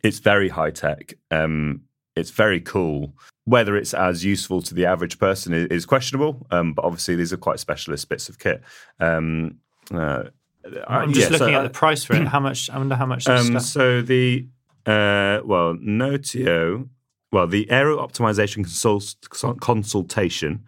it's 0.03 0.19
very 0.19 0.49
high 0.49 0.71
tech. 0.71 1.15
Um, 1.31 1.83
it's 2.19 2.31
very 2.31 2.61
cool. 2.61 3.15
Whether 3.45 3.77
it's 3.77 3.95
as 3.95 4.25
useful 4.25 4.61
to 4.63 4.75
the 4.75 4.85
average 4.85 5.19
person 5.19 5.55
is, 5.55 5.67
is 5.69 5.87
questionable, 5.87 6.47
um, 6.51 6.75
but 6.75 6.85
obviously 6.85 7.17
these 7.17 7.33
are 7.33 7.39
quite 7.39 7.59
specialist 7.61 8.09
bits 8.09 8.29
of 8.29 8.39
kit. 8.39 8.63
Um, 9.01 9.59
uh, 9.91 10.25
I'm 10.87 11.13
just 11.13 11.31
yeah, 11.31 11.39
looking 11.39 11.55
so, 11.55 11.61
at 11.61 11.63
the 11.63 11.71
price 11.71 12.05
for 12.05 12.15
it. 12.15 12.27
How 12.29 12.41
much? 12.41 12.69
I 12.71 12.79
wonder 12.79 12.95
how 12.95 13.07
much. 13.07 13.25
This 13.25 13.49
um, 13.49 13.61
so 13.61 14.03
the 14.03 14.47
uh, 14.87 15.41
well, 15.45 15.75
Notio, 15.75 16.89
well, 17.33 17.47
the 17.47 17.71
aero 17.71 17.99
optimization 17.99 18.65
consult- 18.65 19.17
consultation 19.61 20.65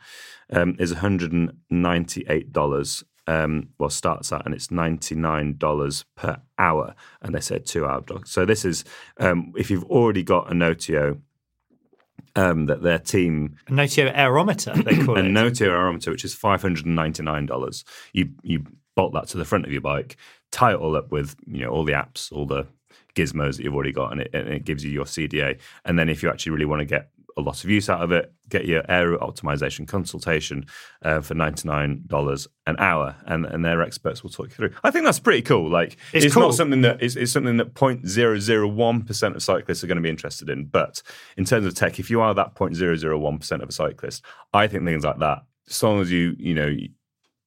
um, 0.52 0.76
is 0.78 0.92
198 0.92 2.52
dollars. 2.52 3.04
Um, 3.26 3.68
well, 3.78 3.90
starts 3.90 4.32
at 4.32 4.44
and 4.44 4.54
it's 4.54 4.70
ninety 4.70 5.14
nine 5.14 5.56
dollars 5.56 6.04
per 6.16 6.40
hour, 6.58 6.94
and 7.22 7.34
they 7.34 7.40
said 7.40 7.64
two 7.64 7.86
hour 7.86 8.00
doc. 8.00 8.26
So 8.26 8.44
this 8.44 8.64
is 8.64 8.84
um, 9.18 9.52
if 9.56 9.70
you've 9.70 9.84
already 9.84 10.22
got 10.22 10.50
a 10.50 10.54
Notio. 10.54 11.20
Um, 12.36 12.66
that 12.66 12.82
their 12.82 12.98
team 12.98 13.56
A 13.68 13.72
Notio 13.72 14.12
aerometer, 14.14 14.72
they 14.84 14.96
call 14.96 15.16
it. 15.16 15.24
a 15.24 15.28
it. 15.28 15.32
Notio 15.32 15.68
aerometer, 15.68 16.10
which 16.10 16.24
is 16.24 16.34
five 16.34 16.62
hundred 16.62 16.86
and 16.86 16.94
ninety 16.94 17.22
nine 17.22 17.46
dollars. 17.46 17.84
You 18.12 18.30
you 18.42 18.64
bolt 18.96 19.12
that 19.14 19.28
to 19.28 19.36
the 19.36 19.44
front 19.44 19.64
of 19.66 19.72
your 19.72 19.80
bike, 19.80 20.16
tie 20.50 20.72
it 20.72 20.76
all 20.76 20.96
up 20.96 21.10
with 21.10 21.36
you 21.46 21.64
know 21.64 21.70
all 21.70 21.84
the 21.84 21.92
apps, 21.92 22.32
all 22.32 22.46
the 22.46 22.66
gizmos 23.14 23.56
that 23.56 23.64
you've 23.64 23.74
already 23.74 23.92
got, 23.92 24.12
and 24.12 24.20
it, 24.20 24.30
and 24.32 24.48
it 24.48 24.64
gives 24.64 24.84
you 24.84 24.90
your 24.90 25.04
CDA. 25.04 25.58
And 25.84 25.98
then 25.98 26.08
if 26.08 26.22
you 26.22 26.30
actually 26.30 26.52
really 26.52 26.66
want 26.66 26.80
to 26.80 26.86
get 26.86 27.10
a 27.36 27.40
lot 27.40 27.62
of 27.62 27.70
use 27.70 27.88
out 27.88 28.02
of 28.02 28.12
it, 28.12 28.32
get 28.48 28.66
your 28.66 28.82
aero 28.90 29.18
optimization 29.18 29.86
consultation 29.86 30.66
uh, 31.02 31.20
for 31.20 31.34
ninety 31.34 31.68
nine 31.68 32.02
dollars 32.06 32.48
an 32.66 32.76
hour, 32.78 33.16
and 33.26 33.46
and 33.46 33.64
their 33.64 33.82
experts 33.82 34.22
will 34.22 34.30
talk 34.30 34.48
you 34.48 34.54
through. 34.54 34.70
I 34.82 34.90
think 34.90 35.04
that's 35.04 35.20
pretty 35.20 35.42
cool. 35.42 35.70
Like 35.70 35.96
It's 36.12 36.26
it's, 36.26 36.34
cool. 36.34 36.42
not 36.44 36.54
something 36.54 36.82
that 36.82 37.02
is 37.02 37.16
it's 37.16 37.32
something 37.32 37.56
that 37.58 37.74
0.001 37.74 39.06
percent 39.06 39.36
of 39.36 39.42
cyclists 39.42 39.84
are 39.84 39.86
going 39.86 39.96
to 39.96 40.02
be 40.02 40.10
interested 40.10 40.48
in. 40.50 40.66
But 40.66 41.02
in 41.36 41.44
terms 41.44 41.66
of 41.66 41.74
tech, 41.74 41.98
if 41.98 42.10
you 42.10 42.20
are 42.20 42.34
that 42.34 42.54
0.001 42.54 43.38
percent 43.38 43.62
of 43.62 43.68
a 43.68 43.72
cyclist, 43.72 44.24
I 44.52 44.66
think 44.66 44.84
things 44.84 45.04
like 45.04 45.18
that, 45.18 45.42
as 45.68 45.82
long 45.82 46.00
as 46.00 46.10
you 46.10 46.34
you 46.38 46.54
know 46.54 46.74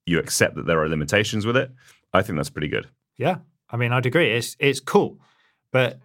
you 0.06 0.19
accept 0.19 0.56
that 0.56 0.65
there 0.65 0.82
are 0.82 0.89
limitations 0.89 1.46
with 1.46 1.58
it, 1.58 1.72
I 2.13 2.22
think 2.22 2.38
that's 2.38 2.50
pretty 2.50 2.67
good. 2.67 2.88
Yeah, 3.17 3.38
I 3.69 3.78
mean, 3.78 3.91
I'd 3.91 4.06
agree. 4.06 4.32
It's 4.32 4.56
it's 4.60 4.80
cool, 4.80 5.19
but 5.72 6.00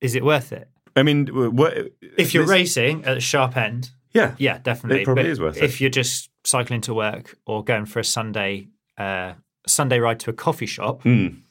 is 0.00 0.14
it 0.14 0.24
worth 0.24 0.52
it? 0.52 0.68
I 0.98 1.02
mean, 1.02 1.26
what 1.56 1.74
If 2.00 2.34
you're 2.34 2.44
this- 2.44 2.50
racing 2.50 3.04
at 3.04 3.14
the 3.14 3.20
sharp 3.20 3.56
end, 3.56 3.90
yeah, 4.12 4.34
yeah, 4.38 4.58
definitely. 4.58 5.02
It 5.02 5.04
probably 5.04 5.24
But 5.24 5.30
is 5.30 5.40
worth 5.40 5.56
it. 5.58 5.62
If 5.64 5.80
you're 5.80 5.90
just 5.90 6.30
cycling 6.44 6.80
to 6.82 6.94
work 6.94 7.36
or 7.46 7.62
going 7.64 7.86
for 7.86 8.00
a 8.00 8.04
Sunday 8.04 8.68
uh, 8.96 9.34
Sunday 9.66 9.98
ride 10.00 10.18
to 10.20 10.30
a 10.30 10.32
coffee 10.32 10.66
shop, 10.66 11.02
Mm. 11.04 11.42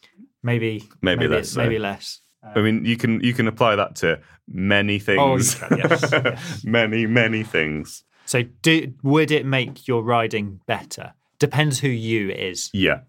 maybe 0.43 0.83
Maybe 1.01 1.27
less 1.27 1.51
so. 1.51 1.61
maybe 1.61 1.79
less. 1.79 2.21
I 2.55 2.61
mean, 2.61 2.85
you 2.85 2.97
can 2.97 3.21
you 3.23 3.33
can 3.33 3.47
apply 3.47 3.75
that 3.75 3.95
to 3.97 4.19
many 4.47 4.95
Oh, 4.95 4.99
things. 5.37 5.55
can, 5.55 5.77
yes, 5.77 6.09
yes. 6.11 6.63
many 6.65 7.05
many 7.05 7.43
things. 7.43 8.03
So, 8.25 8.43
do, 8.61 8.93
would 9.03 9.31
it 9.31 9.45
make 9.45 9.87
your 9.87 10.03
riding 10.03 10.59
better? 10.65 11.13
Depends 11.39 11.79
who 11.79 11.87
you 11.87 12.29
is. 12.31 12.69
Yeah, 12.73 13.01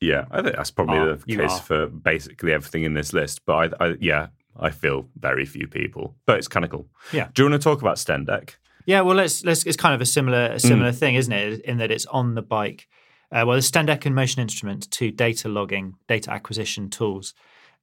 yeah. 0.00 0.24
I 0.30 0.42
think 0.42 0.56
that's 0.56 0.70
probably 0.72 0.98
Are. 0.98 1.16
the 1.16 1.36
case 1.36 1.60
for 1.60 1.86
basically 1.86 2.52
everything 2.52 2.82
in 2.84 2.94
this 2.94 3.12
list. 3.12 3.42
But 3.46 3.74
I, 3.80 3.84
I, 3.86 3.94
yeah, 4.00 4.28
I 4.58 4.70
feel 4.70 5.08
very 5.18 5.44
few 5.44 5.66
people. 5.66 6.14
But 6.26 6.38
it's 6.38 6.48
kind 6.48 6.64
of 6.64 6.70
cool. 6.70 6.88
Yeah. 7.12 7.28
Do 7.34 7.42
you 7.42 7.50
want 7.50 7.60
to 7.60 7.64
talk 7.64 7.80
about 7.80 7.96
Stendek? 7.96 8.56
Yeah, 8.86 9.00
well, 9.00 9.16
let's 9.16 9.44
let's. 9.44 9.64
It's 9.64 9.76
kind 9.76 9.94
of 9.94 10.00
a 10.00 10.06
similar 10.06 10.46
a 10.52 10.60
similar 10.60 10.92
thing, 10.92 11.14
isn't 11.14 11.32
it? 11.32 11.60
In 11.62 11.78
that 11.78 11.90
it's 11.90 12.06
on 12.06 12.34
the 12.34 12.42
bike. 12.42 12.86
Uh, 13.32 13.44
well, 13.46 13.56
the 13.56 13.62
Stendek 13.62 14.06
and 14.06 14.14
Motion 14.14 14.42
Instrument, 14.42 14.90
two 14.90 15.10
data 15.10 15.48
logging, 15.48 15.94
data 16.06 16.30
acquisition 16.30 16.90
tools 16.90 17.34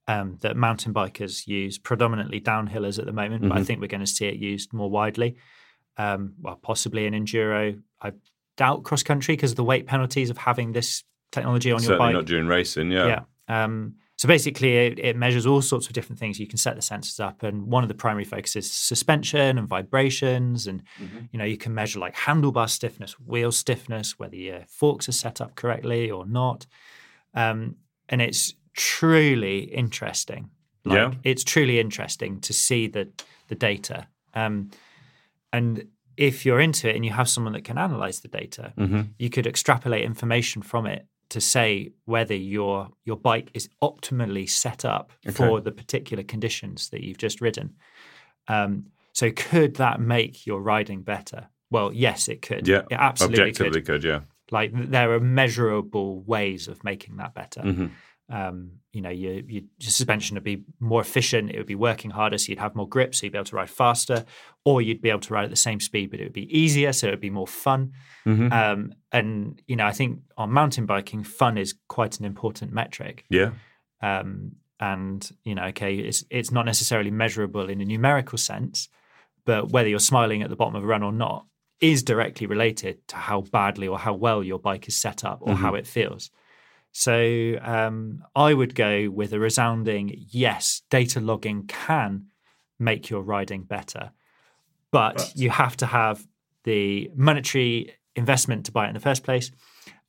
um, 0.08 0.38
that 0.42 0.56
mountain 0.56 0.94
bikers 0.94 1.48
use, 1.48 1.78
predominantly 1.78 2.40
downhillers 2.40 3.00
at 3.00 3.06
the 3.06 3.12
moment. 3.12 3.48
But 3.50 3.58
I 3.58 3.64
think 3.64 3.82
we're 3.82 3.88
going 3.88 4.02
to 4.02 4.08
see 4.08 4.28
it 4.28 4.36
used 4.36 4.72
more 4.74 4.90
widely. 4.90 5.36
Um, 5.98 6.36
well, 6.40 6.56
possibly 6.56 7.06
in 7.06 7.14
enduro. 7.14 7.82
I 8.02 8.14
doubt 8.58 8.84
cross 8.84 9.04
country 9.04 9.36
because 9.36 9.52
of 9.52 9.58
the 9.58 9.64
weight 9.64 9.88
penalties 9.88 10.30
of 10.30 10.38
having 10.38 10.72
this 10.72 11.04
technology 11.32 11.72
on 11.72 11.82
your 11.82 11.94
Certainly 11.94 12.08
bike. 12.10 12.14
not 12.14 12.26
during 12.26 12.48
racing. 12.48 12.92
Yeah. 12.92 13.24
Yeah. 13.48 13.64
Um, 13.64 13.96
so 14.22 14.28
basically, 14.28 14.78
it, 14.78 15.00
it 15.00 15.16
measures 15.16 15.48
all 15.48 15.64
sorts 15.64 15.88
of 15.88 15.94
different 15.94 16.20
things. 16.20 16.40
You 16.40 16.46
can 16.46 16.60
set 16.60 16.76
the 16.76 16.82
sensors 16.82 17.20
up, 17.20 17.42
and 17.42 17.66
one 17.66 17.84
of 17.84 17.88
the 17.88 17.96
primary 17.96 18.24
focuses 18.24 18.66
is 18.66 18.72
suspension 18.72 19.58
and 19.58 19.68
vibrations, 19.68 20.68
and 20.68 20.84
you 21.32 21.40
know 21.40 21.44
you 21.46 21.58
can 21.58 21.74
measure 21.74 21.98
like 21.98 22.16
handlebar 22.16 22.70
stiffness, 22.70 23.14
wheel 23.20 23.52
stiffness, 23.52 24.20
whether 24.20 24.36
your 24.36 24.62
forks 24.68 25.10
are 25.10 25.12
set 25.26 25.42
up 25.42 25.56
correctly 25.56 26.12
or 26.12 26.28
not. 26.28 26.68
Um, 27.34 27.78
and 28.10 28.22
it's 28.22 28.54
truly 28.76 29.62
interesting. 29.62 30.52
Like, 30.86 30.98
Yeah. 30.98 31.14
it's 31.24 31.44
truly 31.44 31.80
interesting 31.80 32.42
to 32.42 32.54
see 32.54 32.86
the 32.88 33.08
the 33.48 33.56
data. 33.56 34.08
Um, 34.36 34.70
and 35.52 35.88
if 36.16 36.46
you're 36.46 36.60
into 36.60 36.88
it 36.90 36.96
and 36.96 37.04
you 37.04 37.12
have 37.12 37.28
someone 37.28 37.54
that 37.54 37.64
can 37.64 37.78
analyze 37.80 38.20
the 38.20 38.28
data, 38.28 38.74
Mm-hmm. 38.78 39.02
you 39.18 39.30
could 39.32 39.48
extrapolate 39.48 40.04
information 40.06 40.62
from 40.62 40.86
it 40.86 41.08
to 41.32 41.41
say 41.41 41.91
whether 42.06 42.36
your 42.36 42.89
your 43.06 43.15
bike 43.15 43.52
is 43.54 43.70
optimally 43.82 44.50
set 44.50 44.84
up 44.86 45.12
for 45.34 45.62
the 45.62 45.72
particular 45.72 46.24
conditions 46.24 46.89
that 46.89 47.04
you've 47.04 47.17
just 47.17 47.39
ridden. 47.41 47.76
Um, 48.48 48.88
so 49.13 49.32
could 49.32 49.76
that 49.76 50.00
make 50.00 50.46
your 50.46 50.62
riding 50.62 51.04
better? 51.04 51.48
Well, 51.70 51.94
yes, 51.94 52.28
it 52.28 52.41
could. 52.41 52.67
Yeah. 52.67 52.82
it 52.91 52.98
absolutely 52.98 53.44
Objectively, 53.44 53.82
could. 53.82 53.86
could. 53.86 54.04
Yeah. 54.04 54.20
Like 54.52 54.72
there 54.74 55.13
are 55.13 55.22
measurable 55.22 56.22
ways 56.24 56.67
of 56.67 56.84
making 56.84 57.17
that 57.17 57.34
better. 57.34 57.62
Mm-hmm. 57.62 58.36
Um, 58.36 58.72
you 58.94 59.02
know, 59.02 59.10
your, 59.10 59.36
your 59.36 59.64
suspension 59.80 60.36
would 60.36 60.44
be 60.44 60.64
more 60.80 61.02
efficient. 61.02 61.52
It 61.52 61.58
would 61.58 61.68
be 61.68 61.76
working 61.76 62.12
harder, 62.12 62.38
so 62.38 62.50
you'd 62.50 62.60
have 62.60 62.76
more 62.76 62.88
grip, 62.88 63.16
so 63.16 63.26
you'd 63.26 63.32
be 63.32 63.38
able 63.38 63.46
to 63.46 63.56
ride 63.56 63.70
faster, 63.70 64.26
or 64.66 64.82
you'd 64.82 65.02
be 65.02 65.10
able 65.10 65.22
to 65.22 65.34
ride 65.34 65.46
at 65.46 65.50
the 65.50 65.56
same 65.56 65.80
speed, 65.80 66.12
but 66.12 66.20
it 66.20 66.24
would 66.24 66.34
be 66.34 66.58
easier, 66.58 66.92
so 66.92 67.08
it 67.08 67.12
would 67.12 67.22
be 67.22 67.30
more 67.30 67.48
fun. 67.48 67.94
Mm-hmm. 68.26 68.52
Um, 68.52 68.94
and 69.12 69.62
you 69.68 69.76
know, 69.76 69.86
I 69.86 69.94
think 69.94 70.20
on 70.38 70.52
mountain 70.52 70.86
biking, 70.86 71.24
fun 71.24 71.58
is 71.58 71.76
quite 71.88 72.20
an 72.20 72.26
important 72.26 72.74
metric. 72.74 73.26
Yeah. 73.30 73.52
Um, 74.02 74.54
and 74.80 75.30
you 75.44 75.56
know, 75.56 75.66
okay, 75.66 75.96
it's 75.96 76.26
it's 76.30 76.52
not 76.52 76.66
necessarily 76.66 77.12
measurable 77.12 77.70
in 77.70 77.80
a 77.82 77.86
numerical 77.86 78.38
sense, 78.38 78.90
but 79.46 79.70
whether 79.70 79.88
you're 79.88 80.00
smiling 80.00 80.42
at 80.42 80.50
the 80.50 80.56
bottom 80.56 80.76
of 80.76 80.84
a 80.84 80.88
run 80.88 81.04
or 81.04 81.14
not 81.14 81.46
is 81.80 82.04
directly 82.04 82.46
related 82.46 83.08
to 83.08 83.16
how 83.16 83.42
badly 83.42 83.88
or 83.88 83.98
how 83.98 84.14
well 84.14 84.44
your 84.44 84.60
bike 84.60 84.88
is 84.88 84.96
set 84.96 85.24
up 85.24 85.40
or 85.42 85.56
how 85.56 85.74
it 85.74 85.88
feels. 85.88 86.30
So 86.92 87.58
um, 87.62 88.24
I 88.36 88.54
would 88.54 88.76
go 88.76 89.10
with 89.10 89.34
a 89.34 89.40
resounding 89.40 90.14
yes. 90.30 90.82
Data 90.90 91.20
logging 91.20 91.66
can 91.68 92.28
make 92.80 93.10
your 93.10 93.22
riding 93.22 93.64
better, 93.64 94.12
but, 94.92 95.32
you 95.36 95.50
have 95.50 95.78
to 95.78 95.86
have 95.86 96.28
the 96.64 97.10
monetary 97.16 97.96
investment 98.16 98.66
to 98.66 98.72
buy 98.72 98.86
it 98.86 98.90
in 98.90 98.94
the 98.94 99.00
first 99.00 99.24
place, 99.24 99.52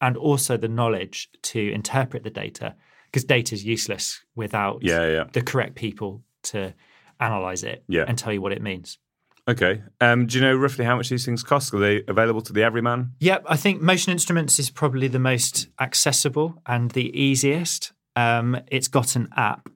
and 0.01 0.17
also 0.17 0.57
the 0.57 0.69
knowledge 0.69 1.29
to 1.43 1.73
interpret 1.73 2.25
the 2.25 2.31
data 2.31 2.75
because 3.07 3.25
data 3.25 3.55
is 3.55 3.65
useless 3.65 4.21
without 4.35 4.83
Yeah. 4.83 5.07
Yeah. 5.07 5.25
the 5.33 5.43
correct 5.43 5.75
people 5.77 6.23
to 6.45 6.75
analyze 7.21 7.63
it 7.63 7.85
Yeah. 7.89 8.05
and 8.09 8.19
tell 8.19 8.33
you 8.33 8.41
what 8.41 8.53
it 8.53 8.63
means. 8.63 8.99
Okay. 9.49 9.83
Um, 10.01 10.27
do 10.27 10.39
you 10.39 10.45
know 10.45 10.55
roughly 10.55 10.85
how 10.85 10.97
much 10.97 11.09
these 11.09 11.25
things 11.25 11.43
cost? 11.43 11.75
Are 11.75 11.79
they 11.81 12.03
available 12.07 12.43
to 12.43 12.53
the 12.53 12.63
everyman? 12.63 13.13
Yep, 13.19 13.45
I 13.49 13.57
think 13.57 13.83
Motion 13.83 14.13
Instruments 14.13 14.59
is 14.59 14.71
probably 14.71 15.09
the 15.09 15.19
most 15.19 15.69
accessible 15.81 16.63
and 16.67 16.91
the 16.93 17.11
easiest. 17.21 17.93
Um, 18.15 18.61
it's 18.69 18.89
got 18.89 19.17
an 19.17 19.29
app. 19.37 19.69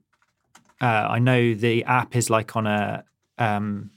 Uh, 0.79 0.85
I 0.85 1.19
know 1.19 1.53
the 1.53 1.83
app 1.83 2.15
is 2.15 2.29
like 2.29 2.55
on 2.55 2.65
a 2.65 3.03
um, 3.37 3.91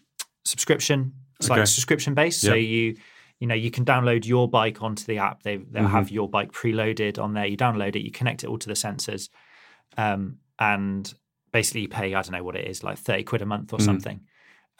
subscription. 0.45 1.13
It's 1.39 1.49
Okay. 1.51 1.61
like 1.61 1.69
subscription 1.69 2.15
based. 2.15 2.41
So 2.41 2.55
Yeah. 2.55 2.61
you 2.69 2.97
you 3.39 3.47
know 3.47 3.55
you 3.55 3.71
can 3.71 3.85
download 3.87 4.27
your 4.27 4.49
bike 4.49 4.83
onto 4.83 5.05
the 5.05 5.19
app. 5.19 5.43
They 5.45 5.57
they'll 5.59 5.85
Mm-hmm. 5.85 5.93
have 5.95 6.11
your 6.11 6.29
bike 6.29 6.53
preloaded 6.53 7.19
on 7.19 7.33
there. 7.35 7.47
You 7.47 7.57
download 7.57 7.97
it. 7.97 8.01
You 8.03 8.11
connect 8.11 8.43
it 8.45 8.49
all 8.49 8.59
to 8.59 8.67
the 8.69 8.75
sensors, 8.75 9.29
um, 9.97 10.39
and 10.59 11.13
basically 11.53 11.83
you 11.83 11.89
pay 11.89 12.15
I 12.15 12.23
don't 12.23 12.33
know 12.33 12.43
what 12.45 12.57
it 12.57 12.67
is 12.69 12.83
like 12.83 12.99
thirty 12.99 13.23
quid 13.23 13.41
a 13.43 13.47
month 13.47 13.73
or 13.73 13.79
Mm. 13.79 13.85
something. 13.85 14.21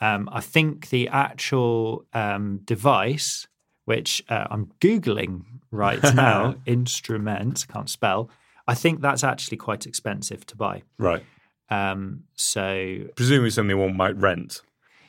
Um, 0.01 0.27
I 0.31 0.41
think 0.41 0.89
the 0.89 1.07
actual 1.09 2.05
um, 2.13 2.59
device, 2.65 3.47
which 3.85 4.23
uh, 4.29 4.47
I'm 4.49 4.71
googling 4.81 5.43
right 5.71 6.01
now, 6.15 6.55
instrument 6.65 7.65
can't 7.71 7.89
spell. 7.89 8.29
I 8.67 8.73
think 8.73 9.01
that's 9.01 9.23
actually 9.23 9.57
quite 9.57 9.85
expensive 9.85 10.45
to 10.47 10.57
buy. 10.57 10.83
Right. 10.97 11.23
Um, 11.69 12.23
so 12.35 12.97
Presumably 13.15 13.51
something 13.51 13.77
one 13.77 13.95
might 13.95 14.17
rent. 14.17 14.61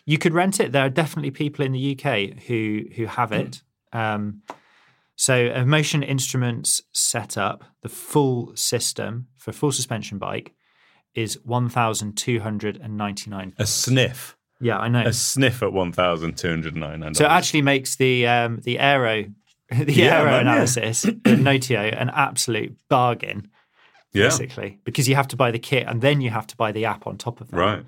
you 0.07 0.19
could 0.19 0.33
rent 0.35 0.61
it. 0.61 0.73
There 0.73 0.85
are 0.85 0.91
definitely 0.91 1.31
people 1.33 1.65
in 1.65 1.73
the 1.73 1.97
UK 1.99 2.43
who 2.45 2.85
who 2.95 3.07
have 3.07 3.33
it. 3.33 3.63
Um, 3.95 4.41
so 5.17 5.53
a 5.55 5.67
motion 5.67 6.03
instruments 6.03 6.81
setup, 6.95 7.63
the 7.83 7.91
full 7.91 8.57
system 8.57 9.27
for 9.37 9.51
a 9.51 9.55
full 9.55 9.71
suspension 9.71 10.17
bike 10.17 10.55
is 11.15 11.39
one 11.45 11.69
thousand 11.69 12.17
two 12.17 12.41
hundred 12.41 12.79
and 12.83 12.97
ninety 12.97 13.29
nine. 13.29 13.53
A 13.59 13.67
sniff. 13.67 14.35
Yeah, 14.63 14.79
I 14.79 14.89
know. 14.89 15.03
A 15.03 15.13
sniff 15.13 15.63
at 15.63 15.73
one 15.73 15.93
thousand 15.93 16.39
two 16.39 16.49
hundred 16.49 16.77
ninety-nine. 16.77 17.15
So 17.15 17.25
it 17.25 17.31
actually 17.31 17.63
makes 17.63 17.97
the 17.97 18.27
um, 18.29 18.61
the 18.63 18.79
aero 18.79 19.25
the 19.71 19.93
Yeah, 19.93 20.21
aero 20.21 20.31
man, 20.31 20.47
yeah. 20.47 20.53
analysis 20.53 21.03
the 21.03 21.37
Notio 21.37 22.01
an 22.01 22.11
absolute 22.11 22.77
bargain, 22.89 23.51
yeah. 24.13 24.29
basically, 24.29 24.79
because 24.85 25.09
you 25.09 25.17
have 25.17 25.29
to 25.29 25.37
buy 25.37 25.51
the 25.51 25.59
kit 25.59 25.87
and 25.89 26.01
then 26.01 26.21
you 26.21 26.31
have 26.31 26.47
to 26.47 26.57
buy 26.57 26.71
the 26.73 26.85
app 26.85 27.07
on 27.09 27.19
top 27.19 27.41
of 27.41 27.51
that. 27.51 27.57
Right. 27.57 27.85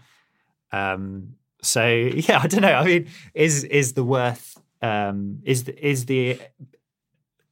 Um, 0.72 1.36
so 1.62 1.86
yeah, 1.88 2.40
I 2.42 2.48
don't 2.48 2.62
know. 2.62 2.72
I 2.72 2.84
mean, 2.84 3.08
is 3.34 3.64
is 3.64 3.92
the 3.92 4.04
worth 4.04 4.58
um, 4.82 5.40
is 5.44 5.64
the, 5.64 5.86
is 5.88 6.06
the 6.06 6.40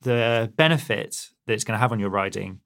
the 0.03 0.53
benefit 0.57 1.29
that 1.47 1.53
it's 1.53 1.65
going 1.65 1.77
to 1.77 1.81
have 1.81 1.93
on 1.93 2.01
your 2.01 2.11
riding 2.11 2.61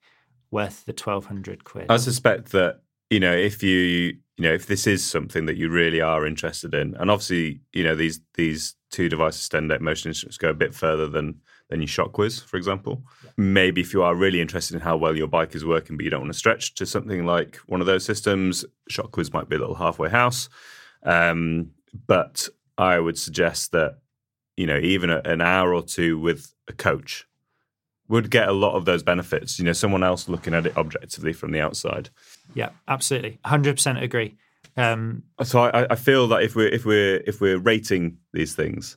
worth 0.51 0.87
the 0.87 0.95
twelve 0.95 1.27
hundred 1.27 1.65
quid? 1.65 1.87
I 1.91 1.99
suspect 1.99 2.53
that 2.53 2.81
you 3.11 3.21
know 3.21 3.33
if 3.35 3.63
you 3.63 4.17
you 4.37 4.45
know 4.45 4.53
if 4.53 4.67
this 4.67 4.87
is 4.87 5.05
something 5.05 5.47
that 5.47 5.57
you 5.57 5.69
really 5.69 6.01
are 6.01 6.27
interested 6.27 6.75
in, 6.75 6.95
and 6.97 7.11
obviously 7.11 7.61
you 7.73 7.85
know 7.85 7.95
these 7.95 8.21
these 8.35 8.75
two 8.91 9.09
devices, 9.09 9.49
Stendec 9.49 9.81
motion 9.81 10.11
instruments, 10.11 10.39
go 10.39 10.51
a 10.51 10.55
bit 10.55 10.75
further 10.75 11.09
than 11.09 11.41
than 11.69 11.81
your 11.81 11.89
Shockwiz, 11.89 12.45
for 12.45 12.57
example. 12.57 13.03
Maybe 13.37 13.81
if 13.81 13.93
you 13.93 14.03
are 14.03 14.15
really 14.15 14.41
interested 14.41 14.75
in 14.75 14.81
how 14.81 14.97
well 14.97 15.17
your 15.17 15.27
bike 15.27 15.55
is 15.55 15.65
working, 15.65 15.97
but 15.97 16.05
you 16.05 16.11
don't 16.11 16.21
want 16.21 16.33
to 16.33 16.39
stretch 16.39 16.75
to 16.75 16.87
something 16.87 17.25
like 17.25 17.57
one 17.67 17.81
of 17.81 17.87
those 17.87 18.05
systems, 18.05 18.65
Shockwiz 18.91 19.33
might 19.33 19.49
be 19.49 19.57
a 19.57 19.59
little 19.59 19.75
halfway 19.75 20.09
house. 20.09 20.49
Um, 21.03 21.71
but 22.07 22.49
I 22.79 22.99
would 22.99 23.19
suggest 23.19 23.73
that 23.73 23.99
you 24.57 24.67
know 24.67 24.79
even 24.79 25.11
a, 25.11 25.23
an 25.25 25.41
hour 25.41 25.75
or 25.75 25.83
two 25.83 26.19
with 26.19 26.53
a 26.69 26.73
coach 26.73 27.27
would 28.09 28.31
get 28.31 28.49
a 28.49 28.53
lot 28.53 28.77
of 28.77 28.85
those 28.85 29.03
benefits. 29.03 29.59
You 29.59 29.65
know, 29.65 29.73
someone 29.73 30.03
else 30.03 30.29
looking 30.29 30.55
at 30.55 30.67
it 30.67 30.77
objectively 30.77 31.33
from 31.33 31.53
the 31.53 31.61
outside. 31.61 32.11
Yeah, 32.55 32.71
absolutely, 32.89 33.39
hundred 33.45 33.77
percent 33.77 34.03
agree. 34.03 34.37
Um, 34.77 35.23
So 35.43 35.61
I, 35.63 35.87
I 35.91 35.95
feel 35.97 36.29
that 36.29 36.43
if 36.43 36.55
we're 36.55 36.69
if 36.69 36.85
we're 36.85 37.23
if 37.27 37.41
we're 37.41 37.59
rating 37.59 38.19
these 38.33 38.55
things, 38.55 38.97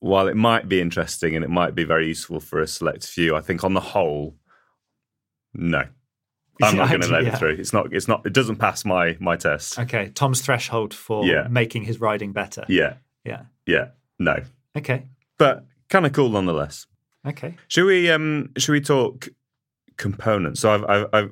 while 0.00 0.28
it 0.28 0.36
might 0.36 0.68
be 0.68 0.80
interesting 0.80 1.34
and 1.34 1.44
it 1.44 1.50
might 1.50 1.74
be 1.74 1.84
very 1.84 2.06
useful 2.08 2.40
for 2.40 2.60
a 2.60 2.66
select 2.66 3.06
few, 3.06 3.34
I 3.36 3.40
think 3.40 3.64
on 3.64 3.74
the 3.74 3.80
whole, 3.80 4.36
no, 5.54 5.84
I'm 6.62 6.76
not 6.76 6.88
going 6.88 7.00
to 7.02 7.08
let 7.08 7.24
Yeah. 7.24 7.34
it 7.34 7.38
through. 7.38 7.56
It's 7.58 7.72
not. 7.72 7.92
It's 7.92 8.06
not. 8.08 8.24
It 8.26 8.32
doesn't 8.32 8.56
pass 8.56 8.84
my 8.84 9.16
my 9.20 9.36
test. 9.36 9.78
Okay, 9.78 10.10
Tom's 10.14 10.40
threshold 10.40 10.94
for 10.94 11.24
Yeah. 11.26 11.48
making 11.48 11.84
his 11.84 12.00
riding 12.00 12.32
better. 12.32 12.64
Yeah, 12.68 12.94
yeah. 13.24 13.42
yeah, 13.66 13.88
no, 14.18 14.36
Okay. 14.76 15.04
but 15.38 15.64
kind 15.88 16.06
of 16.06 16.12
cool 16.12 16.28
nonetheless. 16.30 16.86
Okay. 17.26 17.56
Should 17.68 17.86
we 17.86 18.08
um 18.10 18.50
should 18.56 18.72
we 18.72 18.80
talk 18.80 19.28
components? 19.96 20.60
So 20.60 20.70
I've, 20.72 20.84
I've, 20.84 21.06
I've 21.12 21.30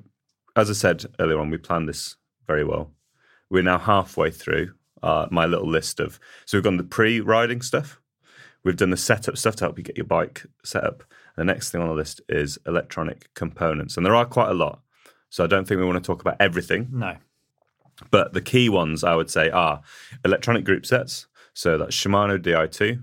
as 0.56 0.70
I 0.70 0.72
said 0.72 1.04
earlier 1.18 1.38
on, 1.38 1.50
we 1.50 1.58
planned 1.58 1.88
this 1.88 2.16
very 2.46 2.64
well. 2.64 2.92
We're 3.50 3.62
now 3.62 3.78
halfway 3.78 4.30
through 4.30 4.74
uh, 5.02 5.26
my 5.30 5.46
little 5.46 5.68
list 5.68 6.00
of. 6.00 6.18
So 6.46 6.56
we've 6.56 6.64
done 6.64 6.76
the 6.76 6.84
pre-riding 6.84 7.62
stuff. 7.62 8.00
We've 8.64 8.76
done 8.76 8.90
the 8.90 8.96
setup 8.96 9.36
stuff 9.36 9.56
to 9.56 9.64
help 9.64 9.76
you 9.78 9.84
get 9.84 9.96
your 9.98 10.06
bike 10.06 10.46
set 10.64 10.84
up. 10.84 11.04
The 11.36 11.44
next 11.44 11.70
thing 11.70 11.82
on 11.82 11.88
the 11.88 11.94
list 11.94 12.20
is 12.28 12.58
electronic 12.66 13.32
components, 13.34 13.96
and 13.96 14.06
there 14.06 14.14
are 14.14 14.24
quite 14.24 14.50
a 14.50 14.54
lot. 14.54 14.80
So 15.28 15.44
I 15.44 15.46
don't 15.48 15.66
think 15.66 15.78
we 15.80 15.84
want 15.86 16.02
to 16.02 16.06
talk 16.06 16.20
about 16.20 16.36
everything, 16.40 16.88
No. 16.92 17.16
but 18.10 18.32
the 18.32 18.40
key 18.40 18.68
ones 18.68 19.02
I 19.04 19.16
would 19.16 19.30
say 19.30 19.50
are 19.50 19.82
electronic 20.24 20.64
group 20.64 20.86
sets. 20.86 21.26
So 21.52 21.76
that's 21.76 21.94
Shimano 21.94 22.38
Di2, 22.38 23.02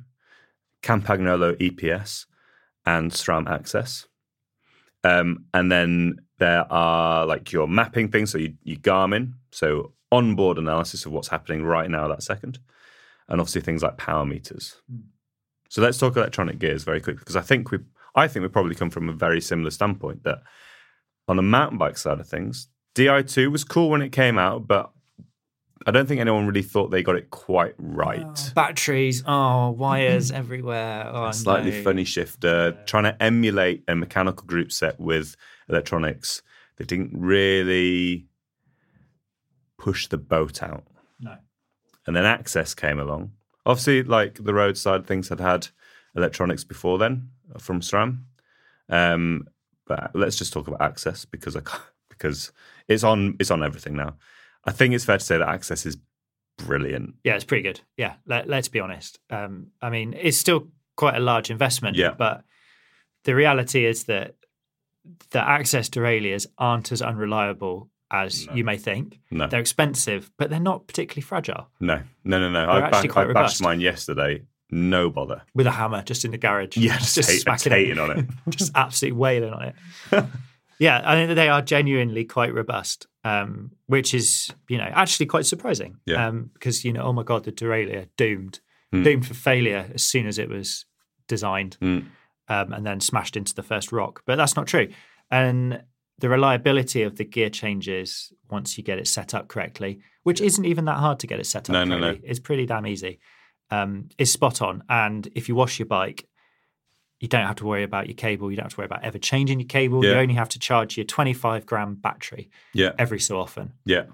Campagnolo 0.82 1.56
EPS, 1.60 2.26
and 2.86 3.12
SRAM 3.12 3.46
AXS. 3.48 4.08
Um, 5.04 5.46
and 5.54 5.72
then 5.72 6.18
there 6.42 6.66
are 6.74 7.24
like 7.28 7.52
your 7.52 7.68
mapping 7.68 8.10
things, 8.10 8.32
so 8.32 8.40
you, 8.40 8.56
you 8.64 8.76
Garmin, 8.76 9.34
so 9.52 9.94
onboard 10.12 10.58
analysis 10.58 11.06
of 11.06 11.12
what's 11.12 11.28
happening 11.28 11.64
right 11.64 11.88
now 11.88 12.08
that 12.08 12.24
second, 12.24 12.58
and 13.30 13.40
obviously 13.40 13.62
things 13.62 13.84
like 13.84 13.98
power 13.98 14.26
meters. 14.26 14.82
Hmm. 14.90 15.02
So 15.70 15.84
let's 15.84 16.00
talk 16.00 16.18
electronic 16.18 16.58
gears 16.58 16.84
very 16.84 17.00
quickly 17.00 17.20
because 17.20 17.36
I 17.36 17.42
think 17.42 17.70
we, 17.70 17.78
I 18.16 18.28
think 18.28 18.42
we 18.42 18.50
probably 18.50 18.74
come 18.74 18.90
from 18.90 19.08
a 19.08 19.14
very 19.14 19.40
similar 19.40 19.70
standpoint 19.70 20.24
that 20.24 20.42
on 21.28 21.36
the 21.36 21.44
mountain 21.44 21.78
bike 21.78 21.96
side 21.96 22.20
of 22.20 22.28
things, 22.28 22.70
Di2 22.96 23.52
was 23.52 23.64
cool 23.64 23.92
when 23.92 24.02
it 24.02 24.12
came 24.12 24.40
out, 24.40 24.68
but 24.68 24.92
I 25.86 25.92
don't 25.92 26.08
think 26.08 26.22
anyone 26.22 26.48
really 26.48 26.64
thought 26.64 26.90
they 26.90 27.04
got 27.04 27.16
it 27.16 27.30
quite 27.30 27.76
right. 27.78 28.26
Oh, 28.26 28.52
batteries. 28.56 29.24
Oh, 29.28 29.70
wires 29.70 30.32
everywhere. 30.42 31.08
Oh, 31.14 31.30
slightly 31.32 31.72
no. 31.72 31.84
funny 31.84 32.04
shifter, 32.04 32.78
trying 32.88 33.04
to 33.04 33.22
emulate 33.22 33.84
a 33.88 33.96
mechanical 33.96 34.46
group 34.48 34.72
set 34.72 35.00
with 35.00 35.36
electronics. 35.72 36.42
They 36.78 36.86
didn't 36.86 37.12
really 37.14 38.28
push 39.78 40.08
the 40.08 40.18
boat 40.18 40.62
out. 40.62 40.84
No. 41.20 41.36
And 42.06 42.16
then 42.16 42.24
AXS 42.24 42.76
came 42.76 43.00
along. 43.00 43.32
Obviously, 43.66 44.04
like 44.04 44.44
the 44.44 44.54
roadside 44.54 45.06
things 45.06 45.30
had 45.30 45.40
had 45.40 45.68
electronics 46.16 46.64
before 46.64 46.98
then 46.98 47.30
from 47.60 47.82
SRAM. 47.82 48.24
Um, 48.90 49.48
but 49.88 50.12
let's 50.14 50.38
just 50.38 50.54
talk 50.54 50.68
about 50.68 50.80
AXS 50.80 51.26
because 51.30 51.56
I 51.56 51.62
because 52.10 52.52
it's 52.88 53.04
on 53.04 53.36
it's 53.40 53.52
on 53.52 53.64
everything 53.64 53.96
now. 53.96 54.16
I 54.66 54.72
think 54.72 54.94
it's 54.94 55.06
fair 55.06 55.18
to 55.18 55.24
say 55.24 55.38
that 55.38 55.48
AXS 55.48 55.86
is 55.86 55.98
brilliant. 56.58 57.16
Yeah, 57.24 57.36
it's 57.36 57.44
pretty 57.44 57.64
good. 57.64 57.82
Yeah, 57.98 58.14
let, 58.26 58.48
let's 58.48 58.68
be 58.68 58.80
honest. 58.80 59.20
Um, 59.30 59.68
I 59.82 59.90
mean, 59.90 60.16
it's 60.20 60.38
still 60.38 60.68
quite 60.96 61.16
a 61.16 61.20
large 61.20 61.50
investment. 61.50 61.98
Yeah. 61.98 62.14
But 62.18 62.44
the 63.24 63.36
reality 63.36 63.86
is 63.86 64.06
that 64.06 64.36
the 65.32 65.40
AXS 65.40 65.90
derailleurs 65.92 66.48
aren't 66.58 66.92
as 66.92 67.02
unreliable 67.02 67.90
as 68.12 68.46
you 68.54 68.64
may 68.66 68.78
think. 68.78 69.20
No. 69.32 69.48
They're 69.48 69.62
expensive, 69.62 70.30
but 70.38 70.50
they're 70.50 70.60
not 70.60 70.86
particularly 70.88 71.22
fragile. 71.22 71.70
No, 71.80 72.02
no, 72.26 72.40
no, 72.40 72.50
no. 72.50 72.60
They're 72.66 72.70
I, 72.70 72.88
actually 72.88 73.08
ba- 73.08 73.14
quite 73.14 73.22
I 73.30 73.34
bashed 73.34 73.36
robust. 73.36 73.62
mine 73.62 73.80
yesterday. 73.80 74.44
No 74.70 75.10
bother. 75.10 75.42
With 75.56 75.68
a 75.68 75.72
hammer 75.72 76.02
just 76.02 76.24
in 76.26 76.32
the 76.32 76.38
garage. 76.38 76.78
Yeah, 76.78 76.98
just, 76.98 77.30
hate, 77.30 77.40
smacking 77.42 77.72
hating 77.72 78.00
on 78.00 78.20
it. 78.20 78.26
just 78.50 78.72
absolutely 78.76 79.18
wailing 79.18 79.54
on 79.54 79.64
it. 79.64 79.76
yeah, 80.80 81.02
I 81.04 81.16
think 81.16 81.36
they 81.36 81.50
are 81.50 81.62
genuinely 81.62 82.24
quite 82.26 82.54
robust, 82.54 83.08
um, 83.24 83.72
which 83.88 84.14
is 84.14 84.50
you 84.70 84.78
know 84.78 84.86
actually 84.92 85.26
quite 85.28 85.46
surprising. 85.46 85.98
Yeah. 86.06 86.28
Um, 86.28 86.52
because 86.54 86.84
you 86.86 86.94
know, 86.94 87.04
oh 87.04 87.14
my 87.14 87.24
god, 87.24 87.44
the 87.46 87.52
derailleur 87.52 88.08
doomed, 88.18 88.60
Hmm. 88.92 89.04
doomed 89.04 89.26
for 89.26 89.34
failure 89.34 89.90
as 89.94 90.04
soon 90.04 90.28
as 90.28 90.38
it 90.38 90.50
was 90.50 90.86
designed, 91.30 91.78
Mm. 91.82 92.08
Um, 92.52 92.74
and 92.74 92.86
then 92.86 93.00
smashed 93.00 93.36
into 93.38 93.54
the 93.56 93.64
first 93.64 93.92
rock. 93.92 94.22
But 94.26 94.36
that's 94.36 94.56
not 94.56 94.68
true, 94.68 94.88
and 95.30 95.84
the 96.20 96.30
reliability 96.30 97.02
of 97.04 97.16
the 97.18 97.26
gear 97.26 97.50
changes 97.50 98.32
once 98.50 98.78
you 98.78 98.84
get 98.84 99.00
it 99.00 99.08
set 99.08 99.34
up 99.34 99.48
correctly, 99.48 100.02
which 100.24 100.40
isn't 100.42 100.66
even 100.66 100.86
that 100.86 100.98
hard 101.00 101.18
to 101.20 101.28
get 101.28 101.40
it 101.40 101.46
set 101.48 101.70
up 101.70 101.74
No, 101.74 101.84
no, 101.84 101.98
correctly. 101.98 102.22
no. 102.24 102.30
It's 102.30 102.40
pretty 102.40 102.66
damn 102.68 102.86
easy. 102.86 103.20
Um, 103.72 104.10
is 104.18 104.32
spot 104.32 104.62
on, 104.62 104.84
and 104.90 105.28
if 105.34 105.48
you 105.50 105.56
wash 105.56 105.80
your 105.80 105.86
bike, 105.88 106.28
you 107.22 107.28
don't 107.28 107.46
have 107.48 107.56
to 107.58 107.66
worry 107.66 107.84
about 107.84 108.08
your 108.08 108.16
cable. 108.16 108.50
You 108.52 108.58
don't 108.58 108.66
have 108.66 108.74
to 108.74 108.78
worry 108.80 108.86
about 108.86 109.04
ever 109.04 109.18
changing 109.20 109.60
your 109.62 109.68
cable. 109.68 110.04
You 110.04 110.14
only 110.14 110.34
have 110.34 110.50
to 110.50 110.60
charge 110.60 110.98
your 110.98 111.06
25 111.06 111.66
gram 111.66 111.96
battery 111.96 112.50
Yeah, 112.74 112.92
every 113.00 113.20
so 113.20 113.40
often. 113.40 113.74
yeah, 113.86 114.06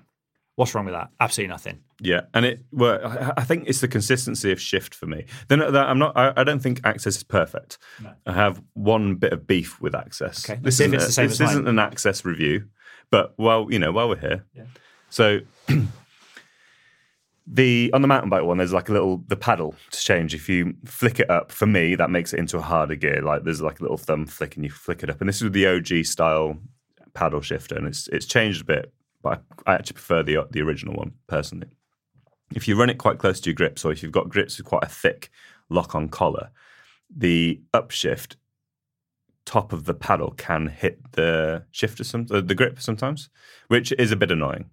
What's 0.56 0.74
wrong 0.76 0.86
with 0.86 0.94
that? 0.94 1.10
Absolutely 1.20 1.52
nothing. 1.52 1.80
Yeah. 2.00 2.22
And 2.34 2.46
it. 2.46 2.64
Well, 2.72 3.00
I, 3.06 3.34
I 3.38 3.44
think 3.44 3.68
it's 3.68 3.82
the 3.82 3.88
consistency 3.88 4.52
of 4.52 4.62
shift 4.62 4.94
for 4.94 5.08
me. 5.08 5.26
Then 5.48 5.62
I'm 5.62 5.98
not. 6.00 6.16
I, 6.16 6.34
I 6.38 6.44
don't 6.44 6.60
think 6.60 6.82
AXS 6.82 7.08
is 7.08 7.24
perfect. 7.24 7.78
I 8.26 8.34
have 8.34 8.62
one 8.74 9.16
bit 9.16 9.34
of 9.34 9.48
beef 9.48 9.82
with 9.82 9.94
AXS. 9.94 10.50
Okay, 10.50 10.60
this 10.62 10.80
isn't 10.80 10.94
a- 10.94 10.98
the 11.06 11.12
same 11.12 11.28
This 11.30 11.42
isn't 11.42 11.68
an 11.68 11.76
AXS 11.78 12.24
review, 12.26 12.66
but 13.10 13.34
while 13.38 13.68
you 13.72 13.80
know, 13.80 13.92
while 13.92 14.10
we're 14.10 14.18
here, 14.18 14.46
so 15.10 15.40
The 17.50 17.90
on 17.94 18.02
the 18.02 18.10
mountain 18.10 18.30
bike 18.30 18.44
one, 18.44 18.58
there's 18.58 18.74
like 18.74 18.90
a 18.90 18.92
little 18.92 19.24
the 19.28 19.38
paddle 19.38 19.74
to 19.92 20.00
change. 20.02 20.36
If 20.36 20.50
you 20.50 20.74
flick 20.84 21.22
it 21.22 21.30
up, 21.30 21.50
for 21.50 21.66
me, 21.66 21.96
that 21.96 22.10
makes 22.10 22.34
it 22.34 22.40
into 22.40 22.58
a 22.58 22.62
harder 22.62 22.96
gear. 22.96 23.22
Like 23.22 23.46
there's 23.46 23.62
like 23.62 23.80
a 23.80 23.84
little 23.84 23.96
thumb 23.98 24.26
flick, 24.26 24.58
and 24.58 24.66
you 24.66 24.70
flick 24.70 25.02
it 25.02 25.10
up. 25.10 25.22
And 25.22 25.30
this 25.30 25.42
is 25.42 25.50
the 25.52 25.66
OG 25.66 26.04
style 26.06 26.58
paddle 27.14 27.40
shifter, 27.40 27.76
and 27.78 27.88
it's 27.88 28.10
it's 28.10 28.26
changed 28.26 28.64
a 28.64 28.66
bit, 28.66 28.94
but 29.24 29.42
I, 29.66 29.72
I 29.72 29.76
actually 29.76 29.94
prefer 29.94 30.24
the 30.24 30.46
the 30.52 30.62
original 30.62 30.94
one 30.96 31.14
personally. 31.28 31.70
If 32.54 32.68
you 32.68 32.80
run 32.80 32.90
it 32.90 32.98
quite 32.98 33.18
close 33.18 33.40
to 33.42 33.50
your 33.50 33.56
grips, 33.56 33.84
or 33.84 33.92
if 33.92 34.02
you've 34.02 34.12
got 34.12 34.30
grips 34.30 34.58
with 34.58 34.68
quite 34.68 34.84
a 34.84 34.90
thick 34.90 35.30
lock-on 35.70 36.10
collar, 36.10 36.50
the 37.16 37.62
upshift 37.74 38.36
top 39.46 39.72
of 39.72 39.86
the 39.86 39.94
paddle 39.94 40.32
can 40.32 40.68
hit 40.68 41.14
the 41.14 41.64
shifter, 41.72 42.04
some 42.04 42.26
the, 42.26 42.42
the 42.42 42.56
grip 42.56 42.82
sometimes, 42.82 43.30
which 43.70 43.92
is 43.94 44.12
a 44.12 44.16
bit 44.16 44.32
annoying. 44.32 44.70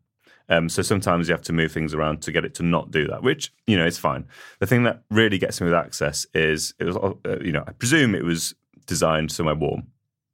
Um, 0.48 0.68
so 0.68 0.82
sometimes 0.82 1.28
you 1.28 1.32
have 1.32 1.42
to 1.42 1.52
move 1.52 1.72
things 1.72 1.94
around 1.94 2.20
to 2.22 2.32
get 2.32 2.44
it 2.44 2.54
to 2.56 2.62
not 2.62 2.90
do 2.90 3.06
that, 3.08 3.22
which 3.22 3.52
you 3.66 3.78
know 3.78 3.86
is 3.86 3.98
fine. 3.98 4.26
The 4.58 4.66
thing 4.66 4.82
that 4.82 5.02
really 5.10 5.38
gets 5.38 5.60
me 5.60 5.66
with 5.66 5.74
AXS 5.74 6.26
is 6.34 6.74
it 6.78 6.84
was 6.84 6.96
uh, 6.96 7.38
you 7.40 7.52
know 7.52 7.64
I 7.66 7.72
presume 7.72 8.14
it 8.14 8.24
was 8.24 8.54
designed 8.86 9.32
somewhere 9.32 9.54
warm, 9.54 9.84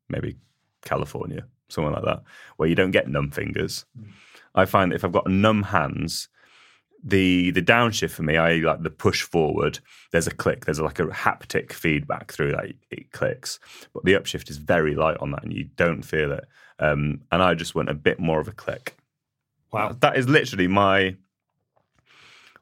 maybe 0.08 0.36
California, 0.82 1.44
somewhere 1.68 1.92
like 1.92 2.04
that, 2.04 2.22
where 2.56 2.68
you 2.68 2.74
don't 2.74 2.90
get 2.90 3.08
numb 3.08 3.30
fingers. 3.30 3.84
I 4.54 4.64
find 4.64 4.90
that 4.90 4.96
if 4.96 5.04
I've 5.04 5.12
got 5.12 5.28
numb 5.28 5.62
hands, 5.62 6.28
the 7.02 7.50
the 7.50 7.62
downshift 7.62 8.10
for 8.10 8.22
me, 8.22 8.36
I 8.36 8.56
like 8.56 8.82
the 8.82 8.90
push 8.90 9.22
forward. 9.22 9.78
There's 10.12 10.26
a 10.26 10.34
click. 10.34 10.64
There's 10.64 10.80
like 10.80 10.98
a 10.98 11.06
haptic 11.06 11.72
feedback 11.72 12.32
through 12.32 12.52
that 12.52 12.72
it 12.90 13.12
clicks, 13.12 13.58
but 13.92 14.04
the 14.04 14.14
upshift 14.14 14.50
is 14.50 14.58
very 14.58 14.94
light 14.94 15.18
on 15.18 15.30
that, 15.32 15.42
and 15.42 15.52
you 15.52 15.64
don't 15.76 16.02
feel 16.02 16.32
it. 16.32 16.46
Um, 16.78 17.22
and 17.30 17.42
I 17.42 17.54
just 17.54 17.74
want 17.74 17.90
a 17.90 17.94
bit 17.94 18.18
more 18.18 18.40
of 18.40 18.48
a 18.48 18.52
click. 18.52 18.96
Wow. 19.72 19.96
That 20.00 20.16
is 20.16 20.28
literally 20.28 20.68
my 20.68 21.16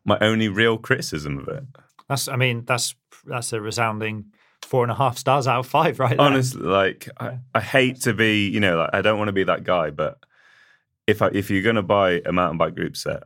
my 0.05 0.19
only 0.21 0.49
real 0.49 0.79
criticism 0.79 1.39
of 1.39 1.49
it. 1.49 1.65
That's 2.09 2.29
I 2.29 2.37
mean 2.37 2.65
that's 2.65 2.95
that's 3.27 3.53
a 3.53 3.61
resounding 3.61 4.33
four 4.63 4.83
and 4.83 4.93
a 4.93 4.95
half 4.95 5.17
stars 5.17 5.47
out 5.47 5.61
of 5.61 5.67
five, 5.67 5.99
right? 5.99 6.17
there. 6.17 6.27
Honestly, 6.27 6.63
like 6.63 7.09
I, 7.19 7.39
I 7.55 7.61
hate 7.61 8.03
to 8.03 8.15
be, 8.15 8.49
you 8.49 8.61
know, 8.61 8.77
like 8.77 8.91
I 8.93 9.03
don't 9.03 9.19
want 9.19 9.29
to 9.29 9.33
be 9.33 9.45
that 9.45 9.65
guy, 9.65 9.91
but 9.91 10.19
if 11.07 11.23
I, 11.23 11.29
if 11.29 11.51
you're 11.51 11.63
going 11.63 11.77
to 11.77 11.83
buy 11.83 12.21
a 12.25 12.33
mountain 12.33 12.59
bike 12.59 12.75
group 12.75 12.97
set, 12.97 13.23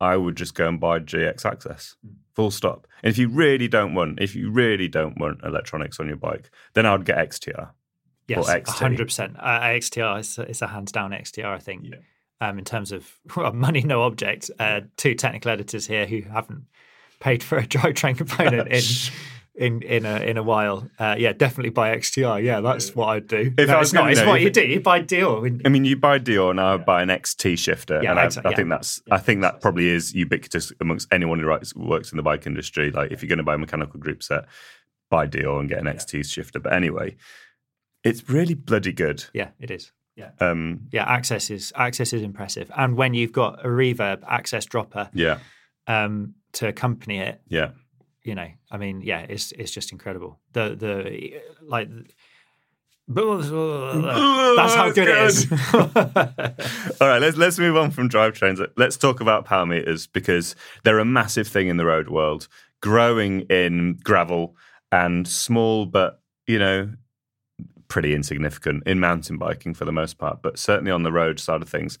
I 0.00 0.16
would 0.16 0.36
just 0.36 0.54
go 0.54 0.68
and 0.68 0.80
buy 0.80 0.98
GX 1.00 1.42
AXS. 1.42 1.96
Full 2.34 2.50
stop. 2.50 2.86
And 3.02 3.10
if 3.10 3.18
you 3.18 3.28
really 3.28 3.68
don't 3.68 3.94
want, 3.94 4.20
if 4.20 4.34
you 4.34 4.50
really 4.50 4.88
don't 4.88 5.18
want 5.18 5.40
electronics 5.44 6.00
on 6.00 6.08
your 6.08 6.16
bike, 6.16 6.50
then 6.74 6.86
I 6.86 6.92
would 6.92 7.04
get 7.04 7.18
XTR. 7.18 7.70
Yes, 8.28 8.68
hundred 8.68 9.08
percent. 9.08 9.36
Uh, 9.38 9.60
XTR 9.60 10.20
is 10.20 10.38
it's 10.38 10.62
a 10.62 10.68
hands 10.68 10.92
down 10.92 11.10
XTR. 11.10 11.46
I 11.46 11.58
think. 11.58 11.86
Yeah. 11.86 11.96
Um, 12.42 12.58
in 12.58 12.64
terms 12.64 12.90
of 12.90 13.18
well, 13.36 13.52
money, 13.52 13.82
no 13.82 14.02
object. 14.02 14.50
Uh, 14.58 14.82
two 14.96 15.14
technical 15.14 15.50
editors 15.50 15.86
here 15.86 16.06
who 16.06 16.22
haven't 16.22 16.66
paid 17.18 17.42
for 17.42 17.58
a 17.58 17.66
drivetrain 17.66 18.16
component 18.16 18.68
in 18.68 18.82
in 19.60 19.82
in 19.82 20.06
a 20.06 20.16
in 20.20 20.38
a 20.38 20.42
while. 20.42 20.90
Uh, 20.98 21.14
yeah, 21.18 21.32
definitely 21.32 21.70
buy 21.70 21.94
XTR. 21.96 22.42
Yeah, 22.42 22.60
that's 22.60 22.94
what 22.96 23.08
I'd 23.08 23.26
do. 23.28 23.52
If 23.58 23.68
no, 23.68 23.74
I 23.74 23.78
was 23.78 23.88
it's 23.88 23.92
not. 23.92 24.00
gonna 24.00 24.12
It's 24.12 24.20
know, 24.22 24.28
what 24.28 24.40
you 24.40 24.50
do. 24.50 24.66
You 24.66 24.80
buy 24.80 25.00
deal. 25.00 25.44
I 25.64 25.68
mean, 25.68 25.84
you 25.84 25.96
buy 25.96 26.18
Deore 26.18 26.50
and 26.50 26.60
I 26.60 26.74
would 26.74 26.86
buy 26.86 27.02
an 27.02 27.08
XT 27.10 27.58
shifter, 27.58 28.00
Yeah, 28.02 28.12
and 28.12 28.20
I, 28.20 28.24
exactly, 28.24 28.52
I 28.52 28.56
think 28.56 28.68
yeah. 28.68 28.76
that's 28.76 29.02
I 29.10 29.18
think 29.18 29.42
that 29.42 29.60
probably 29.60 29.88
is 29.88 30.14
ubiquitous 30.14 30.72
amongst 30.80 31.12
anyone 31.12 31.38
who 31.38 31.46
writes, 31.46 31.74
works 31.76 32.10
in 32.10 32.16
the 32.16 32.22
bike 32.22 32.46
industry. 32.46 32.90
Like, 32.90 33.12
if 33.12 33.22
you're 33.22 33.28
going 33.28 33.36
to 33.38 33.44
buy 33.44 33.54
a 33.54 33.58
mechanical 33.58 34.00
group 34.00 34.22
set, 34.22 34.46
buy 35.10 35.26
Deore 35.26 35.60
and 35.60 35.68
get 35.68 35.78
an 35.78 35.86
XT 35.86 36.24
shifter. 36.26 36.58
But 36.58 36.72
anyway, 36.72 37.16
it's 38.02 38.28
really 38.30 38.54
bloody 38.54 38.92
good. 38.92 39.24
Yeah, 39.34 39.50
it 39.60 39.70
is. 39.70 39.92
Yeah. 40.16 40.30
Um, 40.40 40.88
Yeah, 40.90 41.06
AXS 41.06 41.50
is 41.50 41.72
AXS 41.76 42.14
is 42.14 42.22
impressive, 42.22 42.70
and 42.76 42.96
when 42.96 43.12
you've 43.14 43.32
got 43.32 43.64
a 43.64 43.68
reverb 43.68 44.22
AXS 44.22 44.66
dropper 44.68 45.10
yeah, 45.12 45.38
um, 45.86 46.34
to 46.52 46.68
accompany 46.68 47.18
it, 47.18 47.40
yeah. 47.48 47.70
You 48.22 48.34
know, 48.34 48.48
I 48.70 48.76
mean, 48.76 49.00
yeah, 49.00 49.24
it's 49.28 49.52
it's 49.52 49.70
just 49.70 49.92
incredible. 49.92 50.38
The 50.52 50.76
the 50.76 51.34
eh, 51.34 51.38
like. 51.62 51.88
That's 53.12 54.74
how 54.74 54.90
good 54.92 55.08
it 55.08 55.18
is. 55.18 55.50
All 57.00 57.08
right, 57.08 57.20
let's 57.20 57.36
let's 57.36 57.58
move 57.58 57.76
on 57.76 57.90
from 57.90 58.08
drivetrains. 58.08 58.64
Let's 58.76 58.96
talk 58.96 59.20
about 59.20 59.44
power 59.44 59.66
meters 59.66 60.06
because 60.06 60.54
they're 60.84 61.00
a 61.00 61.04
massive 61.04 61.48
thing 61.48 61.66
in 61.66 61.76
the 61.76 61.84
road 61.84 62.08
world, 62.08 62.46
growing 62.80 63.40
in 63.42 63.98
gravel 64.04 64.54
and 64.92 65.26
small, 65.26 65.86
but 65.86 66.22
you 66.46 66.60
know, 66.60 66.92
pretty 67.88 68.14
insignificant 68.14 68.84
in 68.86 69.00
mountain 69.00 69.38
biking 69.38 69.74
for 69.74 69.84
the 69.84 69.92
most 69.92 70.18
part, 70.18 70.40
but 70.40 70.58
certainly 70.58 70.92
on 70.92 71.02
the 71.02 71.12
road 71.12 71.40
side 71.40 71.62
of 71.62 71.68
things. 71.68 71.98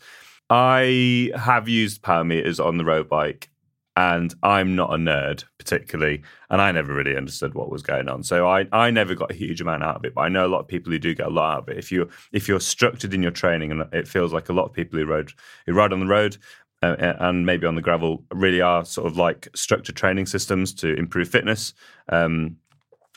I 0.48 1.30
have 1.34 1.68
used 1.68 2.02
power 2.02 2.24
meters 2.24 2.58
on 2.58 2.76
the 2.76 2.84
road 2.84 3.08
bike 3.08 3.50
and 3.96 4.34
I'm 4.42 4.76
not 4.76 4.94
a 4.94 4.96
nerd 4.96 5.44
particularly, 5.58 6.22
and 6.48 6.60
I 6.60 6.72
never 6.72 6.94
really 6.94 7.16
understood 7.16 7.54
what 7.54 7.70
was 7.70 7.82
going 7.82 8.08
on. 8.08 8.22
So 8.22 8.48
I, 8.48 8.66
I 8.72 8.90
never 8.90 9.14
got 9.14 9.30
a 9.30 9.34
huge 9.34 9.60
amount 9.60 9.82
out 9.82 9.96
of 9.96 10.04
it, 10.04 10.14
but 10.14 10.22
I 10.22 10.28
know 10.28 10.46
a 10.46 10.48
lot 10.48 10.60
of 10.60 10.68
people 10.68 10.92
who 10.92 10.98
do 10.98 11.14
get 11.14 11.26
a 11.26 11.30
lot 11.30 11.56
out 11.56 11.62
of 11.62 11.68
it. 11.70 11.78
If 11.78 11.90
you 11.92 12.08
if 12.32 12.48
you're 12.48 12.60
structured 12.60 13.14
in 13.14 13.22
your 13.22 13.32
training, 13.32 13.70
and 13.70 13.82
it 13.92 14.08
feels 14.08 14.32
like 14.32 14.48
a 14.48 14.54
lot 14.54 14.64
of 14.64 14.72
people 14.72 14.98
who 14.98 15.06
rode 15.06 15.32
who 15.66 15.72
ride 15.72 15.92
on 15.92 16.00
the 16.00 16.06
road 16.06 16.36
uh, 16.82 16.96
and 17.18 17.44
maybe 17.44 17.66
on 17.66 17.74
the 17.74 17.82
gravel 17.82 18.24
really 18.32 18.60
are 18.60 18.84
sort 18.84 19.06
of 19.06 19.16
like 19.16 19.48
structured 19.54 19.96
training 19.96 20.26
systems 20.26 20.72
to 20.74 20.94
improve 20.94 21.28
fitness. 21.28 21.74
Um, 22.08 22.56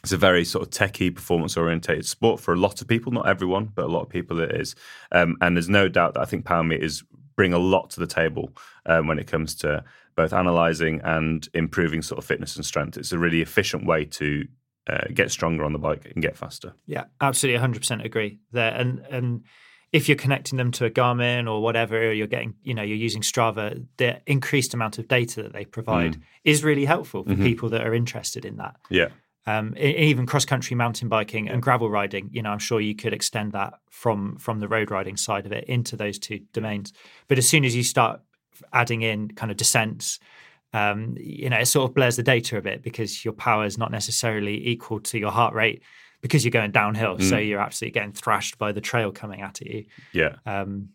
it's 0.03 0.11
a 0.11 0.17
very 0.17 0.43
sort 0.43 0.65
of 0.65 0.69
techie, 0.69 1.15
performance 1.15 1.55
orientated 1.55 2.05
sport 2.05 2.41
for 2.41 2.53
a 2.53 2.57
lot 2.57 2.81
of 2.81 2.89
people, 2.89 3.13
not 3.13 3.27
everyone, 3.27 3.71
but 3.73 3.85
a 3.85 3.87
lot 3.87 4.01
of 4.01 4.09
people 4.09 4.41
it 4.41 4.51
is. 4.51 4.75
Um, 5.13 5.37
and 5.39 5.55
there's 5.55 5.69
no 5.69 5.87
doubt 5.87 6.15
that 6.15 6.21
I 6.21 6.25
think 6.25 6.43
power 6.43 6.63
meters 6.63 7.03
bring 7.37 7.53
a 7.53 7.57
lot 7.57 7.89
to 7.91 8.01
the 8.01 8.07
table 8.07 8.51
um, 8.85 9.07
when 9.07 9.17
it 9.17 9.27
comes 9.27 9.55
to 9.55 9.83
both 10.15 10.33
analyzing 10.33 11.01
and 11.03 11.47
improving 11.53 12.01
sort 12.01 12.19
of 12.19 12.25
fitness 12.25 12.55
and 12.55 12.65
strength. 12.65 12.97
It's 12.97 13.11
a 13.11 13.19
really 13.19 13.41
efficient 13.41 13.85
way 13.85 14.05
to 14.05 14.47
uh, 14.87 15.05
get 15.13 15.31
stronger 15.31 15.63
on 15.63 15.73
the 15.73 15.79
bike 15.79 16.11
and 16.13 16.21
get 16.21 16.37
faster. 16.37 16.73
Yeah, 16.85 17.05
absolutely, 17.21 17.59
hundred 17.59 17.79
percent 17.79 18.05
agree 18.05 18.39
there. 18.51 18.73
And 18.73 18.99
and 19.09 19.43
if 19.91 20.09
you're 20.09 20.17
connecting 20.17 20.57
them 20.57 20.71
to 20.71 20.85
a 20.85 20.89
Garmin 20.89 21.49
or 21.49 21.61
whatever, 21.61 22.11
you're 22.11 22.27
getting, 22.27 22.55
you 22.63 22.73
know, 22.73 22.81
you're 22.81 22.97
using 22.97 23.21
Strava. 23.21 23.85
The 23.97 24.21
increased 24.25 24.73
amount 24.73 24.97
of 24.97 25.07
data 25.07 25.43
that 25.43 25.53
they 25.53 25.65
provide 25.65 26.19
is 26.43 26.63
really 26.63 26.83
helpful 26.83 27.23
for 27.23 27.35
people 27.35 27.69
that 27.69 27.85
are 27.85 27.93
interested 27.93 28.43
in 28.43 28.57
that. 28.57 28.75
Yeah. 28.89 29.09
Um, 29.45 29.75
even 29.77 30.25
cross 30.25 30.45
country 30.45 30.75
mountain 30.75 31.09
biking 31.09 31.49
and 31.49 31.61
gravel 31.61 31.89
riding, 31.89 32.29
you 32.31 32.41
know, 32.41 32.49
I'm 32.49 32.59
sure 32.59 32.79
you 32.79 32.95
could 32.95 33.13
extend 33.13 33.51
that 33.51 33.73
from 33.89 34.37
from 34.37 34.61
the 34.61 34.67
road 34.67 34.89
riding 34.89 35.17
side 35.17 35.45
of 35.45 35.51
it 35.51 35.65
into 35.65 35.95
those 35.95 36.17
two 36.17 36.39
domains. 36.53 36.91
But 37.27 37.37
as 37.37 37.47
soon 37.47 37.63
as 37.63 37.75
you 37.75 37.83
start 37.83 38.21
adding 38.71 39.01
in 39.01 39.29
kind 39.29 39.51
of 39.51 39.57
descents, 39.57 40.19
um, 40.73 41.15
you 41.19 41.49
know, 41.49 41.57
it 41.57 41.67
sort 41.67 41.89
of 41.89 41.95
blurs 41.95 42.15
the 42.15 42.23
data 42.23 42.57
a 42.57 42.61
bit 42.61 42.81
because 42.81 43.23
your 43.23 43.33
power 43.33 43.65
is 43.65 43.77
not 43.77 43.91
necessarily 43.91 44.67
equal 44.67 44.99
to 45.01 45.19
your 45.19 45.31
heart 45.31 45.53
rate 45.53 45.83
because 46.21 46.43
you're 46.43 46.51
going 46.51 46.71
downhill. 46.71 47.19
So 47.19 47.37
you're 47.37 47.59
absolutely 47.59 47.99
getting 47.99 48.13
thrashed 48.13 48.57
by 48.57 48.71
the 48.71 48.81
trail 48.81 49.11
coming 49.11 49.41
at 49.41 49.59
you. 49.61 49.85
Yeah. 50.13 50.35
Um, 50.45 50.89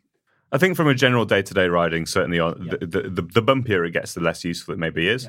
I 0.51 0.59
think 0.59 0.77
from 0.77 0.89
a 0.89 0.95
general 0.95 1.27
day 1.27 1.43
to 1.43 1.55
day 1.55 1.69
riding, 1.69 2.07
certainly 2.07 2.41
on 2.41 2.69
the, 2.69 2.79
the, 2.79 3.03
the, 3.03 3.23
the 3.23 3.43
bumpier 3.43 3.87
it 3.87 3.93
gets, 3.93 4.15
the 4.15 4.21
less 4.21 4.43
useful 4.45 4.75
it 4.75 4.79
maybe 4.79 5.07
is. 5.07 5.29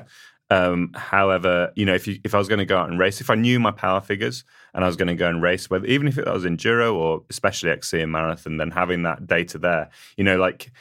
Um, 0.50 0.90
however, 0.94 1.70
you 1.76 1.84
know, 1.84 1.94
if 1.94 2.08
you, 2.08 2.18
if 2.24 2.34
I 2.34 2.38
was 2.38 2.48
going 2.48 2.58
to 2.58 2.64
go 2.64 2.76
out 2.76 2.88
and 2.88 2.98
race, 2.98 3.20
if 3.20 3.30
I 3.30 3.36
knew 3.36 3.60
my 3.60 3.70
power 3.70 4.00
figures 4.00 4.42
and 4.74 4.82
I 4.82 4.86
was 4.88 4.96
going 4.96 5.08
to 5.08 5.14
go 5.14 5.28
and 5.28 5.40
race, 5.40 5.70
whether 5.70 5.86
even 5.86 6.08
if 6.08 6.18
it 6.18 6.26
was 6.26 6.44
enduro 6.44 6.94
or 6.94 7.22
especially 7.30 7.70
XC 7.70 8.00
and 8.00 8.10
marathon, 8.10 8.56
then 8.56 8.70
having 8.70 9.04
that 9.04 9.26
data 9.26 9.58
there, 9.58 9.90
you 10.16 10.24
know, 10.24 10.38
like 10.38 10.72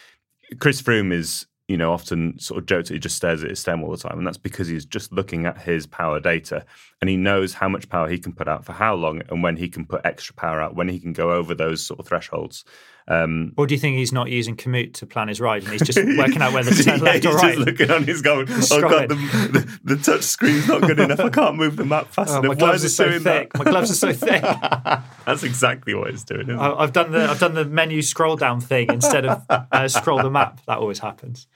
Chris 0.60 0.82
Froome 0.82 1.14
is, 1.14 1.45
you 1.68 1.78
know, 1.78 1.93
often 1.93 2.39
sort 2.39 2.58
of 2.58 2.66
jokes 2.66 2.89
that 2.89 2.95
he 2.95 3.00
just 3.00 3.16
stares 3.16 3.43
at 3.43 3.50
his 3.50 3.60
stem 3.60 3.84
all 3.84 3.91
the 3.91 3.97
time, 3.97 4.18
and 4.18 4.26
that's 4.26 4.38
because 4.38 4.68
he's 4.68 4.86
just 4.86 5.12
looking 5.12 5.45
at 5.45 5.62
his 5.62 5.86
power 5.86 6.20
data 6.20 6.66
and 7.02 7.10
he 7.10 7.16
knows 7.16 7.54
how 7.54 7.70
much 7.70 7.89
power 7.89 8.10
he 8.10 8.18
can 8.18 8.34
put 8.34 8.47
out 8.47 8.66
for 8.66 8.74
how 8.74 8.95
long 8.95 9.22
and 9.30 9.43
when 9.43 9.56
he 9.56 9.70
can 9.70 9.86
put 9.86 10.06
extra 10.06 10.34
power 10.34 10.60
out, 10.60 10.76
when 10.76 10.89
he 10.89 11.00
can 11.00 11.14
go 11.14 11.32
over 11.32 11.54
those 11.54 11.86
sort 11.86 12.00
of 12.00 12.08
thresholds. 12.08 12.66
Um, 13.12 13.53
or 13.57 13.66
do 13.66 13.74
you 13.74 13.80
think 13.80 13.97
he's 13.97 14.12
not 14.12 14.30
using 14.30 14.55
Komoot 14.55 14.93
to 14.95 15.07
plan 15.07 15.30
his 15.30 15.41
ride 15.41 15.64
and 15.64 15.72
he's 15.72 15.82
just 15.82 15.97
working 15.97 16.43
out 16.43 16.53
whether 16.53 16.70
to 16.70 16.84
turn 16.84 16.99
Yeah, 16.99 17.03
left 17.05 17.26
or 17.26 17.30
he's 17.32 17.36
right? 17.41 17.55
just 17.55 17.66
looking 17.68 17.89
on 17.91 18.03
his 18.03 18.22
going, 18.22 18.47
oh 18.49 18.82
god, 18.82 19.10
the, 19.10 19.16
the, 19.86 19.95
the 19.95 20.01
touch 20.03 20.22
screen's 20.22 20.68
not 20.68 20.82
good 20.84 20.99
enough. 20.99 21.20
I 21.20 21.30
can't 21.30 21.55
move 21.55 21.76
the 21.76 21.86
map 21.86 22.07
fast 22.14 22.30
Oh, 22.30 22.39
enough. 22.39 22.49
my 22.49 22.55
gloves 22.55 22.84
is 22.84 22.99
are 22.99 23.05
so 23.12 23.20
thick. 23.20 23.51
that? 23.53 23.57
My 23.57 23.72
gloves 23.72 23.89
are 23.89 23.95
so 23.95 24.14
thick. 24.14 24.41
That's 25.26 25.41
exactly 25.43 25.95
what 25.95 26.10
it's 26.12 26.24
doing. 26.24 26.41
Isn't 26.49 26.55
it? 26.55 26.60
I- 26.60 26.84
I've 26.84 26.93
done 26.93 27.12
the 27.12 27.28
I've 27.28 27.39
done 27.39 27.55
the 27.55 27.66
menu 27.66 28.01
scroll 28.03 28.36
down 28.36 28.62
thing 28.62 28.89
instead 28.93 29.26
of 29.26 29.43
uh, 29.49 29.88
scroll 29.88 30.22
the 30.22 30.30
map. 30.30 30.64
That 30.68 30.78
always 30.78 30.99
happens. 30.99 31.47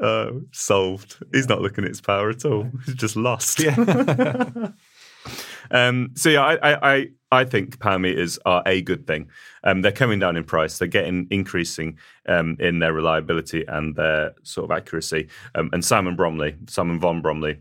Uh, 0.00 0.30
solved. 0.52 1.18
He's 1.32 1.48
not 1.48 1.60
looking 1.60 1.84
at 1.84 1.88
his 1.90 2.00
power 2.00 2.30
at 2.30 2.44
all. 2.46 2.70
He's 2.86 2.94
just 2.94 3.16
lost. 3.16 3.60
Um, 5.72 6.10
so 6.14 6.28
yeah, 6.30 6.42
I, 6.44 6.72
I, 6.72 6.92
I, 6.94 7.06
I 7.32 7.44
think 7.44 7.80
power 7.80 7.98
meters 7.98 8.38
are 8.46 8.62
a 8.66 8.82
good 8.82 9.06
thing. 9.06 9.28
Um, 9.64 9.80
they're 9.82 9.90
coming 9.90 10.18
down 10.18 10.36
in 10.36 10.44
price. 10.44 10.78
They're 10.78 10.86
getting 10.88 11.26
increasing 11.30 11.98
um, 12.28 12.56
in 12.60 12.78
their 12.78 12.92
reliability 12.92 13.64
and 13.66 13.96
their 13.96 14.34
sort 14.42 14.70
of 14.70 14.76
accuracy. 14.76 15.28
Um, 15.54 15.70
and 15.72 15.84
Simon 15.84 16.14
Bromley, 16.14 16.56
Simon 16.68 17.00
von 17.00 17.22
Bromley, 17.22 17.58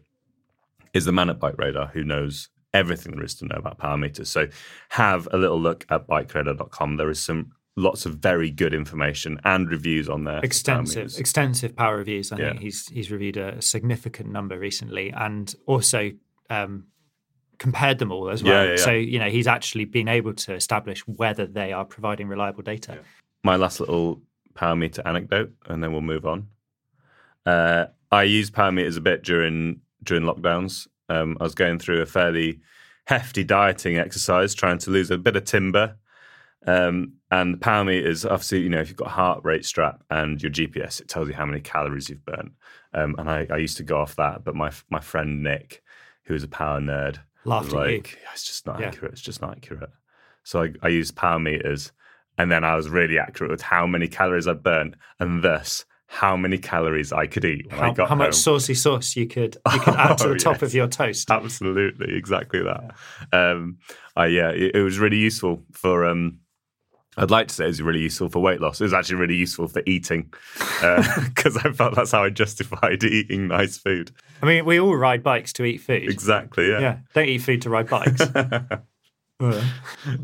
is 0.94 1.06
the 1.06 1.12
man 1.14 1.30
at 1.30 1.40
Bike 1.40 1.58
Radar 1.58 1.88
who 1.88 2.04
knows 2.04 2.50
everything 2.74 3.16
there 3.16 3.24
is 3.26 3.36
to 3.36 3.46
know 3.46 3.56
about 3.56 3.78
power 3.78 3.98
meters. 3.98 4.30
So 4.30 4.48
have 4.90 5.28
a 5.32 5.38
little 5.38 5.60
look 5.60 5.86
at 5.90 6.08
bikeradar.com. 6.08 6.98
There 6.98 7.10
is 7.10 7.20
some 7.22 7.52
lots 7.78 8.06
of 8.06 8.16
very 8.16 8.50
good 8.50 8.74
information 8.74 9.40
and 9.46 9.70
reviews 9.70 10.10
on 10.10 10.26
there. 10.26 10.40
extensive 10.44 11.06
parameters. 11.08 11.20
extensive 11.20 11.76
power 11.76 11.98
reviews. 11.98 12.32
I 12.34 12.38
Yeah. 12.38 12.50
think 12.50 12.62
he's 12.62 12.88
he's 12.90 13.10
reviewed 13.12 13.38
a 13.38 13.62
significant 13.62 14.30
number 14.32 14.60
recently, 14.60 15.12
and 15.12 15.54
also 15.66 16.12
um, 16.50 16.88
compared 17.62 18.00
them 18.00 18.12
all 18.12 18.28
as 18.32 18.44
well. 18.44 18.66
Yeah, 18.66 18.72
yeah. 18.72 18.78
So 18.78 18.92
you 18.92 19.20
know 19.20 19.30
he's 19.30 19.46
actually 19.46 19.86
been 19.86 20.08
able 20.08 20.34
to 20.34 20.56
establish 20.56 21.02
whether 21.08 21.46
they 21.46 21.72
are 21.72 21.86
providing 21.86 22.28
reliable 22.28 22.64
data. 22.64 22.98
my 23.44 23.56
last 23.56 23.80
little 23.80 24.20
power 24.56 24.76
meter 24.76 25.04
anecdote, 25.06 25.54
and 25.68 25.84
then 25.84 25.92
we'll 25.92 26.02
move 26.02 26.26
on. 26.26 26.48
Uh, 27.46 27.86
I 28.12 28.24
used 28.24 28.54
power 28.54 28.72
meters 28.72 28.98
a 28.98 29.02
bit 29.02 29.24
during 29.24 29.80
during 30.04 30.24
lockdowns. 30.24 30.88
Um, 31.08 31.38
I 31.40 31.44
was 31.44 31.54
going 31.54 31.78
through 31.78 32.02
a 32.02 32.08
fairly 32.08 32.62
hefty 33.06 33.44
dieting 33.44 33.98
exercise, 33.98 34.56
trying 34.56 34.80
to 34.80 34.90
lose 34.90 35.12
a 35.12 35.18
bit 35.20 35.36
of 35.36 35.44
timber. 35.44 35.98
Um, 36.66 37.14
and 37.30 37.62
power 37.62 37.84
meters, 37.84 38.26
obviously, 38.26 38.62
you 38.62 38.70
know, 38.70 38.80
if 38.80 38.88
you've 38.90 38.98
got 38.98 39.08
a 39.08 39.12
heart 39.12 39.42
rate 39.44 39.66
strap 39.66 40.04
and 40.10 40.42
your 40.42 40.52
GPS, 40.52 41.00
it 41.00 41.08
tells 41.08 41.28
you 41.28 41.36
how 41.36 41.46
many 41.46 41.62
calories 41.62 42.10
you've 42.10 42.26
burnt. 42.26 42.54
Um, 42.94 43.16
and 43.20 43.30
I, 43.30 43.48
I 43.52 43.58
used 43.58 43.78
to 43.78 43.84
go 43.84 44.00
off 44.00 44.16
that, 44.16 44.44
but 44.44 44.56
my 44.56 44.72
my 44.90 45.00
friend 45.00 45.44
Nick, 45.44 45.84
who 46.24 46.34
is 46.34 46.44
a 46.44 46.48
power 46.48 46.80
nerd, 46.80 47.20
Laughed 47.46 47.66
was 47.66 47.74
at 47.74 47.90
you. 47.90 47.96
like, 47.96 48.18
"Yeah, 48.22 48.30
it's 48.34 48.44
just 48.46 48.66
not 48.68 48.80
Yeah. 48.80 48.88
accurate. 48.88 49.14
It's 49.14 49.22
just 49.22 49.42
not 49.42 49.58
accurate. 49.58 49.90
So 50.44 50.64
I, 50.64 50.74
I 50.82 50.88
used 50.90 51.16
power 51.16 51.40
meters, 51.40 51.92
and 52.38 52.52
then 52.52 52.64
I 52.64 52.76
was 52.76 52.90
really 52.90 53.18
accurate 53.20 53.52
with 53.52 53.62
how 53.62 53.86
many 53.86 54.08
calories 54.08 54.48
I 54.48 54.54
burnt, 54.54 54.96
and 55.20 55.44
thus 55.44 55.86
how 56.08 56.36
many 56.36 56.58
calories 56.58 57.14
I 57.14 57.26
could 57.26 57.46
eat 57.46 57.68
when 57.72 57.80
I 57.80 57.88
How, 57.88 57.94
got 57.94 58.10
how 58.10 58.16
much 58.16 58.34
home. 58.34 58.42
saucy 58.42 58.74
sauce 58.74 59.16
you 59.16 59.28
could 59.28 59.58
you 59.74 59.80
could 59.80 59.94
add 59.98 60.18
to 60.20 60.26
Oh, 60.26 60.34
the 60.34 60.40
top 60.40 60.54
yes. 60.54 60.64
of 60.64 60.74
your 60.74 60.88
toast? 60.88 61.32
Absolutely, 61.32 62.16
exactly 62.18 62.62
that. 62.64 62.96
Um, 63.32 63.78
I, 64.16 64.26
yeah, 64.28 64.50
it, 64.50 64.76
it 64.76 64.82
was 64.84 65.00
really 65.00 65.18
useful 65.18 65.64
for. 65.72 66.06
Um, 66.06 66.40
I'd 67.18 67.30
like 67.32 67.50
to 67.50 67.54
say 67.54 67.66
it 67.66 67.68
was 67.68 67.82
really 67.82 68.00
useful 68.00 68.30
for 68.30 68.40
weight 68.40 68.62
loss. 68.62 68.80
It 68.80 68.86
was 68.86 68.94
actually 68.94 69.16
really 69.18 69.36
useful 69.36 69.68
for 69.68 69.82
eating 69.86 70.34
uh, 70.82 71.04
because 71.26 71.58
I 71.58 71.72
felt 71.74 71.96
that's 71.96 72.12
how 72.12 72.24
I 72.24 72.30
justified 72.30 73.04
eating 73.06 73.48
nice 73.50 73.78
food. 73.78 74.12
I 74.42 74.46
mean, 74.46 74.66
we 74.66 74.80
all 74.80 74.96
ride 74.96 75.22
bikes 75.22 75.52
to 75.54 75.66
eat 75.66 75.80
food. 75.80 76.10
Exactly. 76.10 76.70
Yeah. 76.70 76.80
Yeah, 76.80 76.98
don't 77.14 77.28
eat 77.28 77.40
food 77.40 77.62
to 77.64 77.70
ride 77.70 77.90
bikes. 77.90 78.22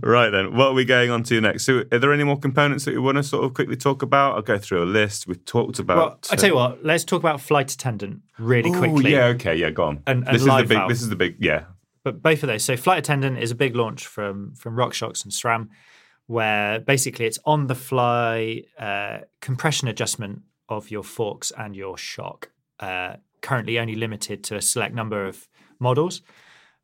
Right 0.01 0.29
then, 0.29 0.55
what 0.55 0.67
are 0.67 0.73
we 0.73 0.85
going 0.85 1.09
on 1.09 1.23
to 1.23 1.41
next? 1.41 1.65
So, 1.65 1.83
are 1.91 1.97
there 1.99 2.13
any 2.13 2.23
more 2.23 2.37
components 2.39 2.85
that 2.85 2.91
you 2.91 3.01
want 3.01 3.17
to 3.17 3.23
sort 3.23 3.43
of 3.45 3.53
quickly 3.55 3.75
talk 3.75 4.03
about? 4.03 4.35
I'll 4.35 4.41
go 4.43 4.57
through 4.59 4.83
a 4.83 4.85
list. 4.85 5.27
We've 5.27 5.43
talked 5.43 5.79
about. 5.79 5.97
well, 5.97 6.19
I 6.31 6.35
tell 6.35 6.49
you 6.49 6.57
uh, 6.59 6.69
what, 6.69 6.85
let's 6.85 7.03
talk 7.03 7.19
about 7.19 7.41
flight 7.41 7.71
attendant 7.71 8.21
really 8.37 8.69
Oh, 8.73 8.77
quickly. 8.77 9.13
yeah. 9.13 9.25
Okay. 9.27 9.55
Yeah. 9.55 9.71
Go 9.71 9.85
on. 9.85 10.03
And- 10.05 10.27
and 10.27 10.35
this 10.35 10.41
is 10.43 10.47
the 10.47 10.63
big. 10.67 10.87
This 10.87 11.01
is 11.01 11.09
the 11.09 11.15
big. 11.15 11.35
Yeah. 11.39 11.63
but 12.03 12.21
both 12.21 12.43
of 12.43 12.47
those. 12.47 12.63
So 12.63 12.77
flight 12.77 12.99
attendant 12.99 13.39
is 13.39 13.49
a 13.51 13.55
big 13.55 13.75
launch 13.75 14.05
from 14.05 14.53
from 14.55 14.75
RockShox 14.75 15.23
and 15.23 15.33
SRAM, 15.33 15.69
where 16.27 16.79
basically 16.79 17.25
it's 17.25 17.39
on 17.45 17.67
the 17.67 17.75
fly 17.75 18.63
uh, 18.77 19.19
compression 19.41 19.87
adjustment 19.87 20.41
of 20.69 20.91
your 20.91 21.03
forks 21.03 21.51
and 21.57 21.75
your 21.75 21.97
shock. 21.97 22.51
Uh, 22.79 23.15
currently 23.41 23.79
only 23.79 23.95
limited 23.95 24.43
to 24.43 24.55
a 24.55 24.61
select 24.61 24.93
number 24.93 25.25
of 25.25 25.47
models 25.79 26.21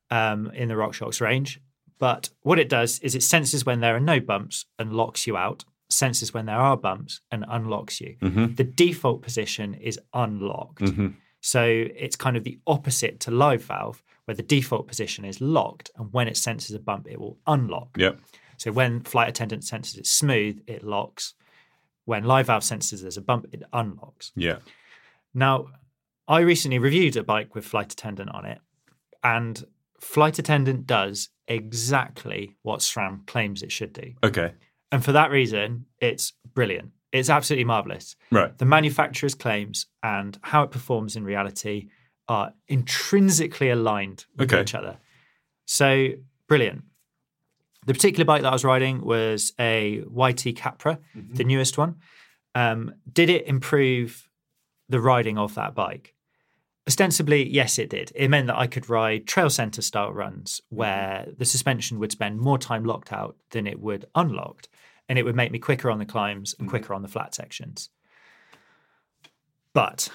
um, 0.10 0.50
in 0.52 0.70
the 0.70 0.76
RockShox 0.76 1.22
range. 1.22 1.62
But 2.00 2.30
what 2.42 2.60
it 2.60 2.70
does 2.70 3.00
is 3.00 3.16
it 3.16 3.24
senses 3.24 3.66
when 3.66 3.80
there 3.80 3.96
are 3.96 4.00
no 4.00 4.20
bumps 4.20 4.66
and 4.80 4.94
locks 4.94 5.28
you 5.28 5.38
out. 5.38 5.66
Senses 5.90 6.34
when 6.34 6.46
there 6.46 6.58
are 6.58 6.76
bumps 6.76 7.22
and 7.32 7.46
unlocks 7.48 8.02
you. 8.02 8.16
Mm-hmm. 8.22 8.56
The 8.56 8.64
default 8.64 9.22
position 9.22 9.74
is 9.76 10.00
unlocked. 10.14 10.82
So 11.42 11.64
it's 11.66 12.16
kind 12.16 12.38
of 12.38 12.46
the 12.46 12.58
opposite 12.66 13.20
to 13.22 13.32
live 13.32 13.64
valve, 13.64 14.02
where 14.26 14.36
the 14.36 14.44
default 14.44 14.88
position 14.88 15.26
is 15.26 15.42
locked, 15.42 15.92
and 15.98 16.12
when 16.14 16.30
it 16.30 16.38
senses 16.38 16.74
a 16.74 16.80
bump, 16.80 17.08
it 17.10 17.20
will 17.20 17.38
unlock. 17.46 17.98
Yep. 17.98 18.20
So 18.64 18.72
when 18.72 19.02
flight 19.02 19.28
attendant 19.28 19.66
senses 19.66 19.98
it's 19.98 20.10
smooth, 20.10 20.62
it 20.68 20.86
locks. 20.86 21.34
When 22.06 22.24
live 22.24 22.46
valve 22.48 22.64
senses 22.64 23.02
there's 23.02 23.18
a 23.18 23.22
bump, 23.22 23.48
it 23.52 23.62
unlocks. 23.74 24.32
Yeah. 24.38 24.60
Now, 25.34 25.68
I 26.30 26.40
recently 26.40 26.80
reviewed 26.80 27.18
a 27.18 27.24
bike 27.24 27.56
with 27.56 27.66
flight 27.66 27.92
attendant 27.92 28.30
on 28.34 28.46
it, 28.46 28.60
and 29.22 29.66
flight 30.00 30.40
attendant 30.40 30.88
does 30.88 31.28
exactly 31.46 32.56
what 32.62 32.80
SRAM 32.80 33.28
claims 33.28 33.64
it 33.64 33.72
should 33.74 33.92
do. 33.92 34.14
Okay. 34.24 34.54
And 34.94 35.04
for 35.04 35.12
that 35.12 35.30
reason, 35.30 35.86
it's 36.00 36.32
brilliant. 36.54 36.92
It's 37.12 37.30
absolutely 37.30 37.66
marvelous. 37.66 38.16
Right. 38.32 38.58
The 38.58 38.64
manufacturer's 38.64 39.36
claims 39.36 39.88
and 40.02 40.40
how 40.42 40.64
it 40.64 40.72
performs 40.72 41.18
in 41.18 41.26
reality 41.26 41.90
are 42.30 42.54
intrinsically 42.70 43.72
aligned 43.72 44.24
with 44.38 44.54
Okay. 44.54 44.62
each 44.62 44.74
other. 44.74 45.00
So 45.66 46.12
brilliant. 46.48 46.84
The 47.86 47.94
particular 47.94 48.26
bike 48.26 48.42
that 48.44 48.50
I 48.50 48.54
was 48.54 48.64
riding 48.64 49.02
was 49.04 49.54
a 49.60 50.04
YT 50.10 50.56
Capra, 50.56 51.00
Mm-hmm. 51.16 51.34
the 51.36 51.44
newest 51.44 51.78
one. 51.78 51.96
Um, 52.56 52.94
did 53.12 53.30
it 53.30 53.48
improve 53.48 54.30
the 54.90 55.00
riding 55.00 55.38
of 55.38 55.56
that 55.56 55.74
bike? 55.76 56.14
Ostensibly, 56.88 57.48
yes, 57.50 57.80
it 57.80 57.90
did. 57.90 58.12
It 58.14 58.28
meant 58.30 58.48
that 58.48 58.58
I 58.58 58.68
could 58.68 58.90
ride 58.90 59.26
trail 59.26 59.50
center 59.50 59.82
style 59.82 60.12
runs 60.14 60.60
Mm-hmm. 60.66 60.76
where 60.76 61.28
the 61.38 61.46
suspension 61.46 62.00
would 62.00 62.12
spend 62.12 62.40
more 62.40 62.58
time 62.58 62.84
locked 62.84 63.12
out 63.14 63.36
than 63.52 63.68
it 63.68 63.80
would 63.80 64.06
unlocked. 64.16 64.70
And 65.10 65.20
it 65.20 65.24
would 65.24 65.36
make 65.36 65.52
me 65.52 65.60
quicker 65.60 65.90
on 65.92 66.00
the 66.00 66.06
climbs 66.06 66.54
Mm-hmm. 66.54 66.64
and 66.64 66.70
quicker 66.70 66.94
on 66.94 67.02
the 67.02 67.08
flat 67.08 67.34
sections. 67.36 67.90
But, 69.74 70.10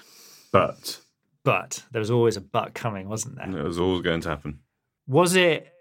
But 0.51 1.01
but, 1.43 1.83
there 1.91 1.99
was 1.99 2.11
always 2.11 2.37
a 2.37 2.41
but 2.41 2.73
coming, 2.73 3.09
wasn't 3.09 3.35
there? 3.37 3.57
it 3.59 3.63
was 3.63 3.79
always 3.79 4.01
going 4.01 4.21
to 4.21 4.29
happen. 4.29 4.59
Was 5.07 5.35
it? 5.35 5.71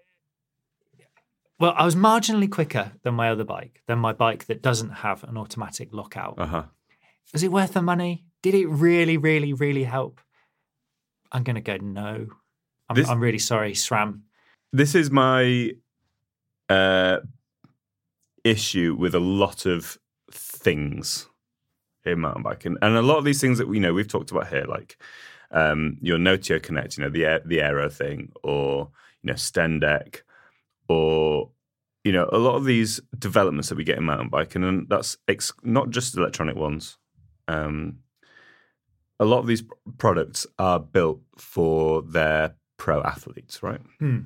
Well, 1.60 1.74
I 1.76 1.84
was 1.84 1.96
marginally 1.96 2.50
quicker 2.50 2.92
than 3.02 3.14
my 3.14 3.30
other 3.30 3.44
bike, 3.44 3.82
than 3.86 3.98
my 3.98 4.12
bike 4.12 4.46
that 4.46 4.62
doesn't 4.62 4.90
have 4.90 5.24
an 5.24 5.36
automatic 5.36 5.88
lockout. 5.92 6.34
Uh 6.38 6.46
huh. 6.46 6.62
Was 7.32 7.42
it 7.42 7.50
worth 7.52 7.72
the 7.74 7.82
money? 7.82 8.24
Did 8.42 8.54
it 8.54 8.66
really, 8.68 9.16
really, 9.16 9.52
really 9.52 9.84
help? 9.84 10.20
I'm 11.32 11.42
going 11.42 11.56
to 11.56 11.60
go 11.60 11.76
no. 11.76 12.28
I'm, 12.88 12.96
This- 12.96 13.08
I'm 13.08 13.20
really 13.20 13.38
sorry, 13.40 13.72
SRAM. 13.72 14.20
This 14.72 14.94
is 14.94 15.10
my 15.10 15.72
uh, 16.68 17.18
issue 18.44 18.94
with 18.98 19.14
a 19.14 19.20
lot 19.20 19.66
of 19.66 19.98
things 20.30 21.26
in 22.04 22.20
mountain 22.20 22.42
biking, 22.42 22.76
and 22.82 22.96
a 22.96 23.02
lot 23.02 23.18
of 23.18 23.24
these 23.24 23.40
things 23.40 23.58
that 23.58 23.66
we 23.68 23.76
you 23.76 23.82
know 23.82 23.92
we've 23.94 24.08
talked 24.08 24.30
about 24.30 24.48
here, 24.48 24.64
like 24.68 24.96
um, 25.50 25.96
your 26.00 26.18
Notio 26.18 26.62
Connect, 26.62 26.96
you 26.96 27.04
know 27.04 27.10
the 27.10 27.42
the 27.44 27.60
aero 27.62 27.88
thing, 27.88 28.30
or 28.42 28.90
you 29.22 29.28
know 29.28 29.34
Stendek, 29.34 30.22
or 30.88 31.50
you 32.04 32.12
know 32.12 32.28
a 32.32 32.38
lot 32.38 32.56
of 32.56 32.64
these 32.64 33.00
developments 33.18 33.68
that 33.68 33.76
we 33.76 33.84
get 33.84 33.98
in 33.98 34.04
mountain 34.04 34.28
biking, 34.28 34.64
and 34.64 34.88
that's 34.88 35.16
ex- 35.28 35.52
not 35.62 35.90
just 35.90 36.16
electronic 36.16 36.56
ones. 36.56 36.96
Um, 37.46 37.98
a 39.20 39.24
lot 39.24 39.40
of 39.40 39.46
these 39.46 39.62
products 39.98 40.46
are 40.58 40.78
built 40.78 41.20
for 41.36 42.02
their 42.02 42.54
pro 42.76 43.02
athletes, 43.02 43.62
right? 43.62 43.80
Hmm. 43.98 44.18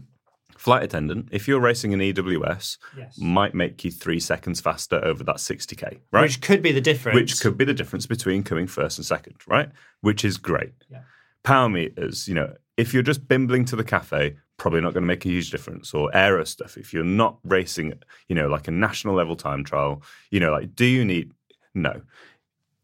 Flight 0.57 0.83
attendant, 0.85 1.29
if 1.33 1.49
you're 1.49 1.59
racing 1.61 1.93
an 1.95 2.01
EWS, 2.01 2.77
Yes. 2.97 3.19
might 3.19 3.55
make 3.55 3.83
you 3.85 3.91
three 3.91 4.21
seconds 4.21 4.61
faster 4.61 5.03
over 5.03 5.25
that 5.25 5.37
60k, 5.37 5.99
right? 6.13 6.23
Which 6.23 6.41
could 6.41 6.63
be 6.63 6.71
the 6.73 6.81
difference. 6.81 7.17
Which 7.17 7.41
could 7.41 7.57
be 7.57 7.65
the 7.65 7.75
difference 7.75 8.07
between 8.07 8.43
coming 8.45 8.67
first 8.69 8.99
and 8.99 9.05
second, 9.05 9.37
right? 9.49 9.71
Which 10.03 10.25
is 10.25 10.37
great. 10.37 10.75
Yeah. 10.91 11.01
Power 11.43 11.69
meters, 11.69 12.29
you 12.29 12.35
know, 12.35 12.55
if 12.77 12.93
you're 12.95 13.03
just 13.03 13.27
bimbling 13.27 13.65
to 13.67 13.77
the 13.77 13.83
cafe, 13.83 14.37
probably 14.63 14.81
not 14.81 14.95
going 14.95 15.03
to 15.03 15.09
make 15.09 15.27
a 15.27 15.29
huge 15.29 15.51
difference. 15.51 15.93
Or 15.93 16.09
aero 16.15 16.45
stuff, 16.45 16.77
if 16.77 16.95
you're 16.95 17.03
not 17.03 17.37
racing, 17.43 17.95
you 18.29 18.37
know, 18.37 18.47
like 18.47 18.69
a 18.69 18.71
national 18.71 19.17
level 19.17 19.35
time 19.35 19.65
trial, 19.65 20.05
you 20.31 20.39
know, 20.39 20.53
like, 20.53 20.77
do 20.77 20.85
you 20.85 21.05
need? 21.05 21.33
No. 21.75 22.03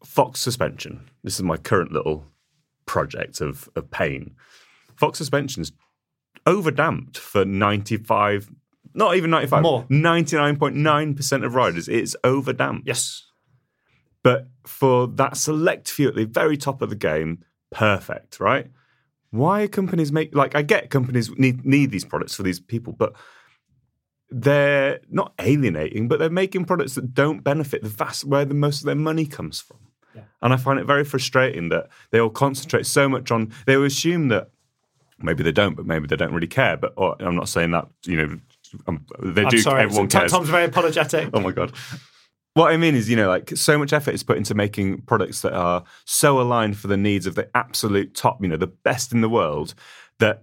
Fox 0.03 0.41
suspension. 0.41 1.09
This 1.23 1.35
is 1.35 1.43
my 1.43 1.55
current 1.55 1.93
little 1.93 2.25
project 2.85 3.39
of, 3.39 3.69
of 3.77 3.89
pain. 3.91 4.35
Fox 4.97 5.17
suspension's 5.17 5.71
overdamped 6.45 7.15
for 7.15 7.45
95, 7.45 8.51
not 8.93 9.15
even 9.15 9.29
95, 9.29 9.61
More. 9.61 9.83
99.9% 9.89 11.45
of 11.45 11.55
riders. 11.55 11.87
It's 11.87 12.13
overdamped. 12.25 12.81
Yes. 12.83 13.25
But 14.21 14.49
for 14.65 15.07
that 15.07 15.37
select 15.37 15.89
few 15.89 16.09
at 16.09 16.15
the 16.15 16.25
very 16.25 16.57
top 16.57 16.81
of 16.81 16.89
the 16.89 16.97
game, 16.97 17.45
perfect, 17.71 18.41
right? 18.41 18.69
Why 19.31 19.61
are 19.63 19.67
companies 19.67 20.11
make 20.11 20.33
like 20.33 20.55
I 20.55 20.61
get 20.61 20.89
companies 20.89 21.29
need 21.37 21.65
need 21.65 21.91
these 21.91 22.05
products 22.05 22.35
for 22.35 22.43
these 22.43 22.59
people, 22.59 22.93
but 22.93 23.13
they're 24.31 24.99
not 25.09 25.33
alienating, 25.39 26.07
but 26.07 26.19
they're 26.19 26.29
making 26.29 26.65
products 26.65 26.95
that 26.95 27.13
don't 27.13 27.43
benefit 27.43 27.81
the 27.81 27.89
vast 27.89 28.25
where 28.25 28.45
the 28.45 28.53
most 28.53 28.81
of 28.81 28.85
their 28.85 28.95
money 28.95 29.25
comes 29.25 29.59
from. 29.59 29.77
Yeah. 30.15 30.23
And 30.41 30.53
I 30.53 30.57
find 30.57 30.79
it 30.79 30.85
very 30.85 31.03
frustrating 31.03 31.69
that 31.69 31.89
they 32.11 32.19
all 32.19 32.29
concentrate 32.29 32.85
so 32.85 33.09
much 33.09 33.31
on 33.31 33.51
they 33.65 33.77
will 33.77 33.85
assume 33.85 34.27
that 34.29 34.49
maybe 35.19 35.43
they 35.43 35.51
don't, 35.51 35.75
but 35.75 35.85
maybe 35.85 36.07
they 36.07 36.15
don't 36.15 36.33
really 36.33 36.47
care. 36.47 36.77
But 36.77 36.93
or, 36.95 37.15
I'm 37.19 37.35
not 37.35 37.49
saying 37.49 37.71
that, 37.71 37.87
you 38.05 38.17
know, 38.17 38.39
um, 38.87 39.05
they 39.19 39.43
I'm 39.43 39.49
do 39.49 39.57
sorry. 39.59 39.83
everyone 39.83 40.07
cares. 40.07 40.31
Tom's 40.31 40.49
very 40.49 40.65
apologetic. 40.65 41.29
Oh 41.33 41.39
my 41.39 41.51
god. 41.51 41.73
What 42.53 42.71
I 42.71 42.77
mean 42.77 42.95
is, 42.95 43.09
you 43.09 43.15
know, 43.15 43.29
like 43.29 43.55
so 43.55 43.77
much 43.77 43.93
effort 43.93 44.13
is 44.13 44.23
put 44.23 44.37
into 44.37 44.55
making 44.55 45.01
products 45.01 45.41
that 45.41 45.53
are 45.53 45.83
so 46.05 46.41
aligned 46.41 46.77
for 46.77 46.87
the 46.87 46.97
needs 46.97 47.25
of 47.25 47.35
the 47.35 47.49
absolute 47.55 48.15
top, 48.15 48.41
you 48.41 48.47
know, 48.47 48.57
the 48.57 48.67
best 48.67 49.13
in 49.13 49.21
the 49.21 49.29
world, 49.29 49.75
that 50.19 50.41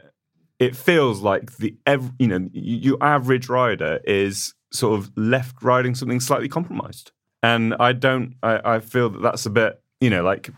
it 0.58 0.74
feels 0.74 1.20
like 1.20 1.56
the 1.56 1.76
ev- 1.86 2.12
you 2.18 2.28
know 2.28 2.48
your 2.52 2.96
average 3.02 3.48
rider 3.48 4.00
is 4.04 4.54
sort 4.72 4.98
of 4.98 5.10
left 5.16 5.62
riding 5.62 5.94
something 5.94 6.20
slightly 6.20 6.48
compromised. 6.48 7.12
And 7.42 7.74
I 7.78 7.92
don't, 7.92 8.34
I, 8.42 8.76
I 8.76 8.80
feel 8.80 9.08
that 9.10 9.22
that's 9.22 9.46
a 9.46 9.50
bit, 9.50 9.80
you 10.00 10.10
know, 10.10 10.22
like, 10.22 10.50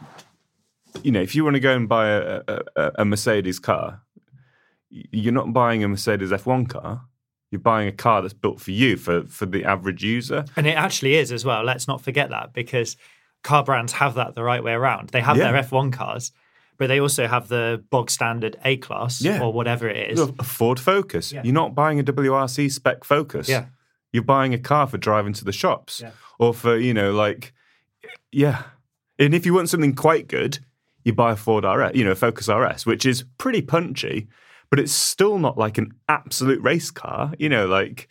you 1.03 1.11
know, 1.11 1.21
if 1.21 1.35
you 1.35 1.45
want 1.45 1.55
to 1.55 1.61
go 1.61 1.75
and 1.75 1.89
buy 1.89 2.09
a, 2.09 2.41
a, 2.49 2.93
a 3.01 3.05
Mercedes 3.05 3.59
car, 3.59 4.03
you're 4.91 5.35
not 5.35 5.53
buying 5.53 5.85
a 5.85 5.89
Mercedes 5.89 6.31
F1 6.31 6.69
car. 6.69 7.03
You're 7.51 7.61
buying 7.61 7.89
a 7.89 7.93
car 7.93 8.21
that's 8.23 8.35
built 8.35 8.61
for 8.61 8.71
you, 8.73 8.97
for, 8.97 9.23
for 9.27 9.47
the 9.47 9.65
average 9.65 10.05
user. 10.05 10.45
And 10.57 10.67
it 10.67 10.77
actually 10.77 11.15
is 11.17 11.33
as 11.33 11.45
well. 11.45 11.65
Let's 11.65 11.89
not 11.89 12.01
forget 12.03 12.29
that 12.31 12.53
because 12.53 12.97
car 13.43 13.65
brands 13.65 13.93
have 13.95 14.15
that 14.17 14.35
the 14.35 14.43
right 14.43 14.63
way 14.63 14.73
around. 14.73 15.11
They 15.11 15.21
have 15.23 15.37
Yeah. 15.39 15.51
their 15.53 15.63
F1 15.63 15.93
cars, 15.93 16.33
but 16.77 16.89
they 16.89 17.01
also 17.01 17.27
have 17.27 17.49
the 17.49 17.83
bog 17.91 18.11
standard 18.11 18.57
A 18.65 18.77
class 18.77 19.23
Yeah. 19.23 19.41
or 19.43 19.53
whatever 19.53 19.89
it 19.89 20.11
is. 20.13 20.21
A 20.21 20.43
Ford 20.43 20.79
Focus. 20.79 21.33
Yeah. 21.33 21.43
You're 21.43 21.55
not 21.55 21.75
buying 21.75 21.99
a 21.99 22.03
WRC 22.03 22.71
spec 22.71 23.05
Focus. 23.05 23.49
Yeah. 23.49 23.67
You're 24.13 24.25
buying 24.25 24.53
a 24.53 24.59
car 24.59 24.87
for 24.87 24.99
driving 24.99 25.33
to 25.35 25.45
the 25.45 25.53
shops 25.53 26.01
Yeah. 26.03 26.11
or 26.39 26.53
for, 26.53 26.77
you 26.77 26.93
know, 26.93 27.13
like, 27.13 27.53
yeah. 28.31 28.63
And 29.19 29.35
if 29.35 29.47
you 29.47 29.55
want 29.55 29.69
something 29.71 29.95
quite 29.95 30.29
good, 30.29 30.59
you 31.05 31.13
buy 31.15 31.33
a 31.33 31.37
Ford 31.37 31.65
RS, 31.65 31.93
you 31.95 32.05
know, 32.05 32.15
Focus 32.15 32.49
RS, 32.49 32.85
which 32.85 33.07
is 33.07 33.25
pretty 33.39 33.63
punchy, 33.63 34.29
but 34.71 34.79
it's 34.81 34.93
still 34.93 35.39
not 35.39 35.57
like 35.59 35.79
an 35.79 35.93
absolute 36.09 36.63
race 36.63 36.91
car. 36.91 37.33
You 37.39 37.49
know, 37.49 37.67
like 37.67 38.09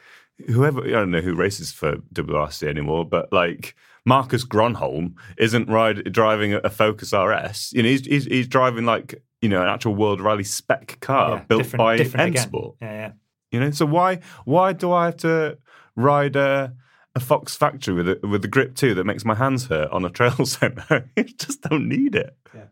whoever, 0.47 0.83
I 0.83 0.89
don't 0.91 1.11
know 1.11 1.21
who 1.21 1.33
races 1.35 1.71
for 1.71 1.97
WRC 2.13 2.67
anymore, 2.67 3.05
but 3.05 3.31
like 3.33 3.75
Marcus 4.05 4.45
Gronholm 4.45 5.13
isn't 5.37 5.67
ride, 5.69 6.11
driving 6.11 6.53
a, 6.53 6.69
Focus 6.69 7.13
RS. 7.13 7.73
You 7.73 7.83
know, 7.83 7.89
he's, 7.89 8.05
he's, 8.05 8.25
he's 8.25 8.47
driving 8.47 8.85
like, 8.85 9.21
you 9.41 9.49
know, 9.49 9.61
an 9.61 9.67
actual 9.67 9.95
World 9.95 10.21
Rally 10.21 10.43
spec 10.43 10.99
car 11.01 11.31
Yeah, 11.37 11.43
built 11.43 11.63
different- 11.63 11.79
by 11.79 11.97
different 11.97 12.21
M 12.21 12.29
again. 12.29 12.43
Sport. 12.43 12.75
Yeah, 12.81 12.91
yeah. 12.93 13.11
You 13.51 13.59
know, 13.61 13.71
so 13.71 13.85
why 13.85 14.19
why 14.45 14.73
do 14.73 14.91
I 14.91 15.05
have 15.05 15.17
to 15.17 15.57
ride 15.95 16.35
a 16.35 16.73
a 17.15 17.19
Fox 17.19 17.55
Factory 17.55 17.93
with 17.95 18.09
a, 18.09 18.19
with 18.27 18.41
the 18.41 18.47
grip 18.47 18.75
two 18.75 18.93
that 18.93 19.05
makes 19.05 19.25
my 19.25 19.33
hands 19.35 19.65
hurt 19.67 19.89
on 19.91 20.03
a 20.05 20.09
trail 20.09 20.45
centre? 20.45 21.09
I 21.17 21.21
just 21.23 21.61
don't 21.61 21.87
need 21.87 22.13
it. 22.15 22.35
Yeah. 22.53 22.65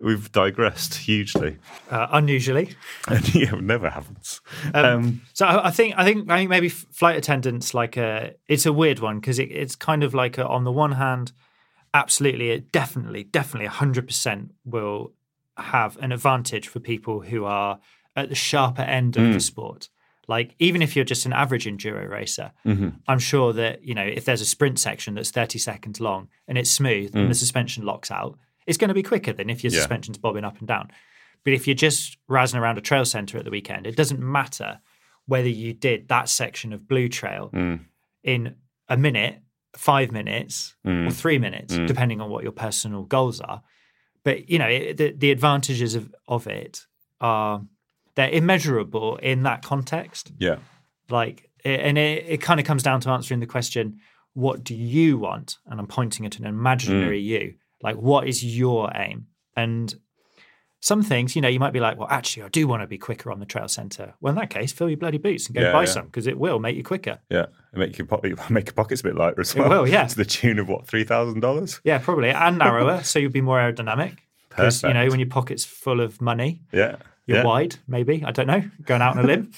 We've 0.00 0.30
digressed 0.32 0.94
hugely, 0.94 1.58
Uh, 1.90 2.08
unusually. 2.12 2.74
and 3.08 3.34
yeah, 3.34 3.54
it 3.54 3.62
never 3.62 3.90
happens. 3.90 4.40
Um, 4.74 4.84
Um, 4.84 5.20
So 5.32 5.46
I 5.46 5.70
think 5.70 5.94
I 5.96 6.04
think 6.04 6.30
I 6.30 6.36
think 6.38 6.50
maybe 6.50 6.68
flight 6.68 7.16
attendants 7.16 7.74
like 7.74 7.96
a 7.96 8.34
it's 8.48 8.66
a 8.66 8.72
weird 8.72 8.98
one 9.00 9.20
because 9.20 9.38
it, 9.38 9.50
it's 9.50 9.76
kind 9.76 10.02
of 10.04 10.12
like 10.14 10.36
a, 10.38 10.46
on 10.46 10.64
the 10.64 10.72
one 10.72 10.92
hand, 10.92 11.32
absolutely, 11.92 12.50
it 12.50 12.72
definitely, 12.72 13.24
definitely, 13.24 13.68
hundred 13.68 14.06
percent 14.06 14.52
will 14.64 15.12
have 15.56 15.96
an 15.98 16.12
advantage 16.12 16.66
for 16.68 16.80
people 16.80 17.20
who 17.20 17.44
are 17.44 17.78
at 18.16 18.28
the 18.28 18.34
sharper 18.34 18.82
end 18.82 19.16
of 19.16 19.32
the 19.32 19.40
sport. 19.40 19.88
Like 20.26 20.54
even 20.58 20.80
if 20.82 20.96
you're 20.96 21.04
just 21.04 21.26
an 21.26 21.32
average 21.32 21.66
enduro 21.66 22.08
racer, 22.08 22.52
I'm 23.06 23.18
sure 23.18 23.52
that 23.52 23.84
you 23.84 23.94
know 23.94 24.04
if 24.04 24.24
there's 24.24 24.40
a 24.40 24.46
sprint 24.46 24.78
section 24.78 25.14
that's 25.14 25.30
30 25.30 25.58
seconds 25.58 26.00
long 26.00 26.28
and 26.48 26.56
it's 26.58 26.70
smooth 26.70 27.14
and 27.14 27.30
the 27.30 27.34
suspension 27.34 27.84
locks 27.84 28.10
out, 28.10 28.38
it's 28.66 28.78
going 28.78 28.88
to 28.88 28.94
be 28.94 29.02
quicker 29.02 29.32
than 29.32 29.50
if 29.50 29.62
your 29.62 29.72
Yeah. 29.72 29.78
suspension's 29.78 30.18
bobbing 30.18 30.44
up 30.44 30.58
and 30.58 30.68
down. 30.68 30.90
But 31.44 31.52
if 31.52 31.66
you're 31.66 31.74
just 31.74 32.16
razzing 32.28 32.58
around 32.60 32.78
a 32.78 32.80
trail 32.80 33.04
center 33.04 33.38
at 33.38 33.44
the 33.44 33.50
weekend, 33.50 33.86
it 33.86 33.96
doesn't 33.96 34.20
matter 34.20 34.80
whether 35.26 35.48
you 35.48 35.72
did 35.72 36.08
that 36.08 36.28
section 36.28 36.72
of 36.72 36.88
Blue 36.88 37.08
Trail 37.08 37.50
mm. 37.52 37.80
in 38.22 38.56
a 38.88 38.96
minute, 38.96 39.40
five 39.76 40.12
minutes, 40.12 40.74
mm. 40.86 41.06
or 41.06 41.10
three 41.10 41.38
minutes, 41.38 41.74
mm. 41.74 41.86
depending 41.86 42.20
on 42.20 42.30
what 42.30 42.42
your 42.42 42.52
personal 42.52 43.02
goals 43.04 43.40
are. 43.40 43.62
But 44.22 44.48
you 44.48 44.58
know, 44.58 44.68
it, 44.68 44.96
the, 44.96 45.12
the 45.12 45.30
advantages 45.30 45.94
of, 45.94 46.14
of 46.26 46.46
it 46.46 46.86
are 47.20 47.62
they're 48.14 48.30
immeasurable 48.30 49.16
in 49.16 49.42
that 49.42 49.62
context. 49.62 50.32
yeah, 50.38 50.56
Like, 51.10 51.50
and 51.64 51.98
it, 51.98 52.24
it 52.28 52.40
kind 52.40 52.60
of 52.60 52.66
comes 52.66 52.82
down 52.82 53.00
to 53.00 53.10
answering 53.10 53.40
the 53.40 53.46
question, 53.46 53.98
what 54.34 54.62
do 54.64 54.74
you 54.74 55.18
want? 55.18 55.58
And 55.66 55.80
I'm 55.80 55.86
pointing 55.86 56.26
at 56.26 56.38
an 56.38 56.46
imaginary 56.46 57.20
you. 57.20 57.54
Like, 57.84 57.96
what 57.96 58.26
is 58.26 58.42
your 58.44 58.90
aim? 58.96 59.26
And 59.56 59.94
some 60.80 61.02
things, 61.02 61.36
you 61.36 61.40
know, 61.42 61.48
you 61.48 61.60
might 61.60 61.72
be 61.72 61.80
like, 61.80 61.96
well, 61.98 62.08
actually, 62.10 62.42
I 62.42 62.48
do 62.48 62.66
want 62.66 62.82
to 62.82 62.86
be 62.86 62.98
quicker 62.98 63.30
on 63.30 63.38
the 63.40 63.46
trail 63.46 63.68
center. 63.68 64.14
Well, 64.20 64.32
in 64.32 64.36
that 64.36 64.50
case, 64.50 64.72
fill 64.72 64.88
your 64.90 64.98
bloody 64.98 65.18
boots 65.18 65.46
and 65.46 65.54
go 65.54 65.62
Yeah, 65.62 65.72
buy 65.72 65.80
yeah. 65.82 65.84
some 65.86 66.06
because 66.06 66.26
it 66.26 66.38
will 66.38 66.58
make 66.58 66.76
you 66.76 66.82
quicker. 66.82 67.20
yeah. 67.30 67.46
And 67.72 67.80
make 67.80 67.96
your 67.96 68.06
pocket 68.06 68.38
make 68.50 68.66
your 68.66 68.74
pockets 68.74 69.00
a 69.02 69.04
bit 69.04 69.14
lighter 69.14 69.40
as 69.40 69.54
well. 69.54 69.66
It 69.66 69.68
well. 69.68 69.82
will, 69.82 69.88
yeah. 69.88 70.06
to 70.08 70.16
the 70.16 70.24
tune 70.24 70.58
of 70.58 70.68
what 70.68 70.86
three 70.86 71.04
thousand 71.04 71.40
dollars. 71.40 71.80
Yeah, 71.84 71.98
probably. 71.98 72.30
And 72.30 72.58
narrower, 72.58 73.02
so 73.04 73.18
you'll 73.20 73.30
be 73.30 73.40
more 73.40 73.58
aerodynamic. 73.58 74.16
Because, 74.48 74.82
you 74.82 74.92
know, 74.94 75.06
when 75.08 75.18
your 75.20 75.28
pocket's 75.28 75.64
full 75.64 76.00
of 76.00 76.20
money, 76.20 76.62
Yeah, 76.72 76.96
you're 77.26 77.38
yeah. 77.38 77.44
wide, 77.44 77.76
maybe. 77.88 78.22
I 78.24 78.30
don't 78.30 78.46
know. 78.46 78.62
Going 78.84 79.02
out 79.02 79.16
on 79.18 79.24
a 79.24 79.26
limb. 79.26 79.50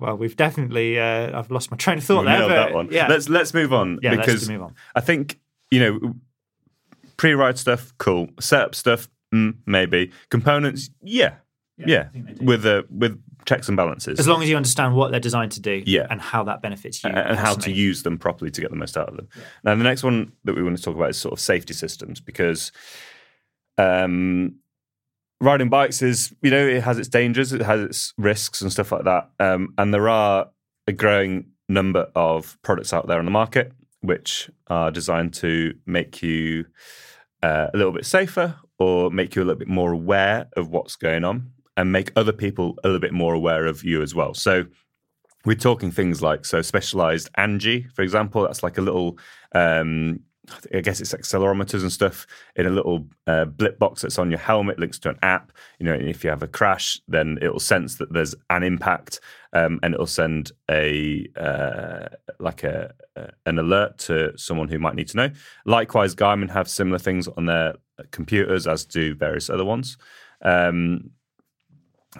well, 0.00 0.16
we've 0.16 0.36
definitely, 0.36 0.98
uh, 0.98 1.38
I've 1.38 1.50
lost 1.52 1.70
my 1.70 1.76
train 1.76 1.98
of 1.98 2.04
thought 2.04 2.24
We 2.24 2.32
there. 2.32 2.40
but 2.40 2.48
that 2.48 2.74
one. 2.74 2.88
Yeah. 2.90 3.06
Let's 3.06 3.28
let's 3.28 3.54
move 3.54 3.72
on 3.72 4.00
Yeah, 4.02 4.12
let's 4.14 4.26
because 4.26 4.48
move 4.48 4.62
on. 4.62 4.74
I 4.94 5.00
think 5.00 5.38
you 5.70 5.80
know 5.80 6.14
pre-ride 7.16 7.58
stuff, 7.58 7.92
cool. 7.98 8.28
Setup 8.40 8.74
stuff, 8.74 9.08
mm, 9.34 9.54
maybe. 9.66 10.10
Components, 10.30 10.90
yeah, 11.02 11.34
yeah, 11.76 12.08
with 12.40 12.62
the 12.62 12.86
with 12.90 13.20
checks 13.46 13.68
and 13.68 13.76
balances, 13.76 14.18
As 14.18 14.26
long 14.26 14.42
as 14.42 14.48
you 14.48 14.56
understand 14.56 14.94
what 14.94 15.10
they're 15.10 15.20
designed 15.20 15.52
to 15.52 15.60
do 15.60 15.82
Yeah. 15.84 16.06
and 16.08 16.18
how 16.18 16.44
that 16.44 16.62
benefits 16.62 17.04
you. 17.04 17.10
and, 17.10 17.18
and 17.18 17.38
how 17.38 17.54
to 17.54 17.70
use 17.70 18.02
them 18.02 18.16
properly 18.16 18.50
to 18.50 18.60
get 18.60 18.70
the 18.70 18.76
most 18.76 18.96
out 18.96 19.08
of 19.10 19.16
them. 19.16 19.28
Now, 19.64 19.74
the 19.74 19.84
next 19.84 20.02
one 20.02 20.32
that 20.44 20.54
we 20.56 20.62
want 20.62 20.78
to 20.78 20.82
talk 20.82 20.96
about 20.96 21.10
is 21.10 21.18
sort 21.18 21.32
of 21.34 21.40
safety 21.40 21.74
systems 21.74 22.20
because 22.20 22.72
um, 23.76 24.56
riding 25.40 25.68
bikes 25.68 26.00
is, 26.02 26.34
you 26.42 26.50
know, 26.50 26.66
it 26.66 26.82
has 26.82 26.98
its 26.98 27.08
dangers, 27.08 27.52
it 27.52 27.60
has 27.62 27.80
its 27.82 28.14
risks 28.16 28.62
and 28.62 28.72
stuff 28.72 28.92
like 28.92 29.04
that. 29.04 29.30
Um, 29.38 29.74
and 29.76 29.92
there 29.92 30.08
are 30.08 30.48
a 30.86 30.92
growing 30.92 31.46
number 31.68 32.08
of 32.14 32.56
products 32.62 32.92
out 32.92 33.06
there 33.08 33.18
on 33.18 33.24
the 33.24 33.30
market 33.30 33.72
which 34.06 34.50
are 34.68 34.90
designed 34.90 35.34
to 35.34 35.74
make 35.86 36.22
you 36.22 36.64
uh, 37.42 37.68
a 37.72 37.76
little 37.76 37.92
bit 37.92 38.06
safer 38.06 38.56
or 38.78 39.10
make 39.10 39.34
you 39.34 39.42
a 39.42 39.44
little 39.44 39.58
bit 39.58 39.68
more 39.68 39.92
aware 39.92 40.46
of 40.56 40.68
what's 40.68 40.96
going 40.96 41.24
on 41.24 41.50
and 41.76 41.92
make 41.92 42.12
other 42.16 42.32
people 42.32 42.76
a 42.84 42.88
little 42.88 43.00
bit 43.00 43.12
more 43.12 43.34
aware 43.34 43.66
of 43.66 43.84
you 43.84 44.02
as 44.02 44.14
well. 44.14 44.34
So 44.34 44.64
we're 45.44 45.54
talking 45.56 45.90
things 45.90 46.22
like 46.22 46.44
so 46.44 46.62
specialized 46.62 47.30
ANGi, 47.36 47.90
for 47.92 48.02
example. 48.02 48.42
That's 48.42 48.62
like 48.62 48.78
a 48.78 48.82
little, 48.82 49.18
um, 49.54 50.20
I 50.74 50.80
guess 50.80 51.00
it's 51.00 51.12
accelerometers 51.12 51.82
and 51.82 51.92
stuff 51.92 52.26
in 52.56 52.66
a 52.66 52.70
little 52.70 53.06
uh, 53.26 53.44
blip 53.44 53.78
box 53.78 54.02
that's 54.02 54.18
on 54.18 54.30
your 54.30 54.38
helmet, 54.38 54.78
links 54.78 54.98
to 55.00 55.10
an 55.10 55.18
app. 55.22 55.52
You 55.78 55.86
know, 55.86 55.94
if 55.94 56.24
you 56.24 56.30
have 56.30 56.42
a 56.42 56.48
crash, 56.48 57.00
then 57.08 57.38
it 57.42 57.52
will 57.52 57.60
sense 57.60 57.96
that 57.96 58.12
there's 58.12 58.34
an 58.50 58.62
impact, 58.62 59.20
um, 59.54 59.78
and 59.82 59.94
it 59.94 59.98
will 59.98 60.06
send 60.06 60.52
a 60.70 61.26
uh, 61.36 62.08
like 62.38 62.64
a, 62.64 62.92
an 63.46 63.58
alert 63.58 63.98
to 63.98 64.36
someone 64.36 64.68
who 64.68 64.78
might 64.78 64.96
need 64.96 65.08
to 65.08 65.16
know. 65.16 65.30
Likewise, 65.64 66.14
Garmin 66.14 66.50
have 66.50 66.68
similar 66.68 66.98
things 66.98 67.28
on 67.28 67.46
their 67.46 67.74
computers, 68.10 68.66
as 68.66 68.84
do 68.84 69.14
various 69.14 69.48
other 69.48 69.64
ones. 69.64 69.96
Um, 70.42 71.10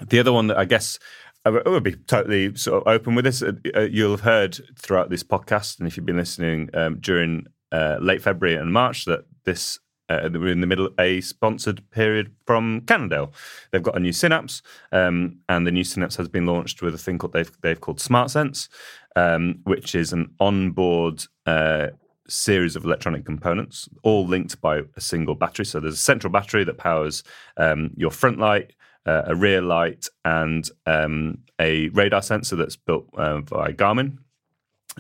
the 0.09 0.21
other 0.21 0.33
one 0.33 0.47
that 0.47 0.59
I 0.59 0.65
guess 0.65 0.99
I 1.45 1.51
would 1.51 1.67
I 1.67 1.71
would 1.71 1.83
be 1.83 1.97
totally 1.97 2.55
sort 2.55 2.83
of 2.83 2.93
open 2.93 3.15
with 3.15 3.25
this. 3.25 3.43
Uh, 3.43 3.53
uh, 3.75 3.81
You'll 3.81 4.13
have 4.13 4.21
heard 4.21 4.59
throughout 4.79 5.11
this 5.11 5.25
podcast, 5.25 5.79
and 5.79 5.89
if 5.89 5.97
you've 5.97 6.07
been 6.07 6.17
listening 6.17 6.71
um, 6.75 6.99
during 7.01 7.47
uh, 7.73 7.99
late 8.01 8.23
February 8.23 8.57
and 8.57 8.73
March, 8.73 9.05
that 9.07 9.25
this 9.45 9.81
uh, 10.09 10.29
we're 10.33 10.49
in 10.49 10.61
the 10.61 10.67
middle 10.67 10.91
a 10.99 11.21
sponsored 11.21 11.89
period 11.91 12.35
from 12.47 12.83
Cannondale. 12.83 13.33
They've 13.71 13.83
got 13.83 13.97
a 13.97 14.01
new 14.01 14.13
Synapse, 14.13 14.63
um, 14.93 15.39
and 15.49 15.67
the 15.67 15.73
new 15.73 15.85
Synapse 15.85 16.17
has 16.17 16.29
been 16.29 16.47
launched 16.47 16.83
with 16.83 16.95
a 16.95 16.99
thing 16.99 17.19
called 17.19 17.33
they've 17.33 17.53
they've 17.63 17.81
called 17.81 17.99
SmartSense, 17.99 18.69
um, 19.17 19.61
which 19.65 19.95
is 19.95 20.13
an 20.13 20.35
onboard. 20.41 21.25
Uh, 21.47 21.89
series 22.27 22.75
of 22.75 22.87
electronic 22.87 23.27
components 23.27 23.87
all 24.03 24.27
linked 24.27 24.59
by 24.63 24.81
a 24.97 25.01
single 25.01 25.35
battery 25.35 25.63
so 25.63 25.79
there's 25.79 25.93
a 25.93 25.99
central 25.99 26.33
battery 26.33 26.65
that 26.65 26.79
powers 26.79 27.23
um, 27.59 27.91
your 27.99 28.11
front 28.11 28.39
light 28.39 28.73
uh, 29.07 29.23
a 29.27 29.35
rear 29.35 29.61
light, 29.61 30.09
and 30.25 30.69
um, 30.87 31.39
a 31.61 31.89
radar 31.91 32.23
sensor 32.23 32.57
that's 32.57 32.77
built 32.77 33.07
uh, 33.17 33.41
by 33.41 33.73
Garmin. 33.73 34.19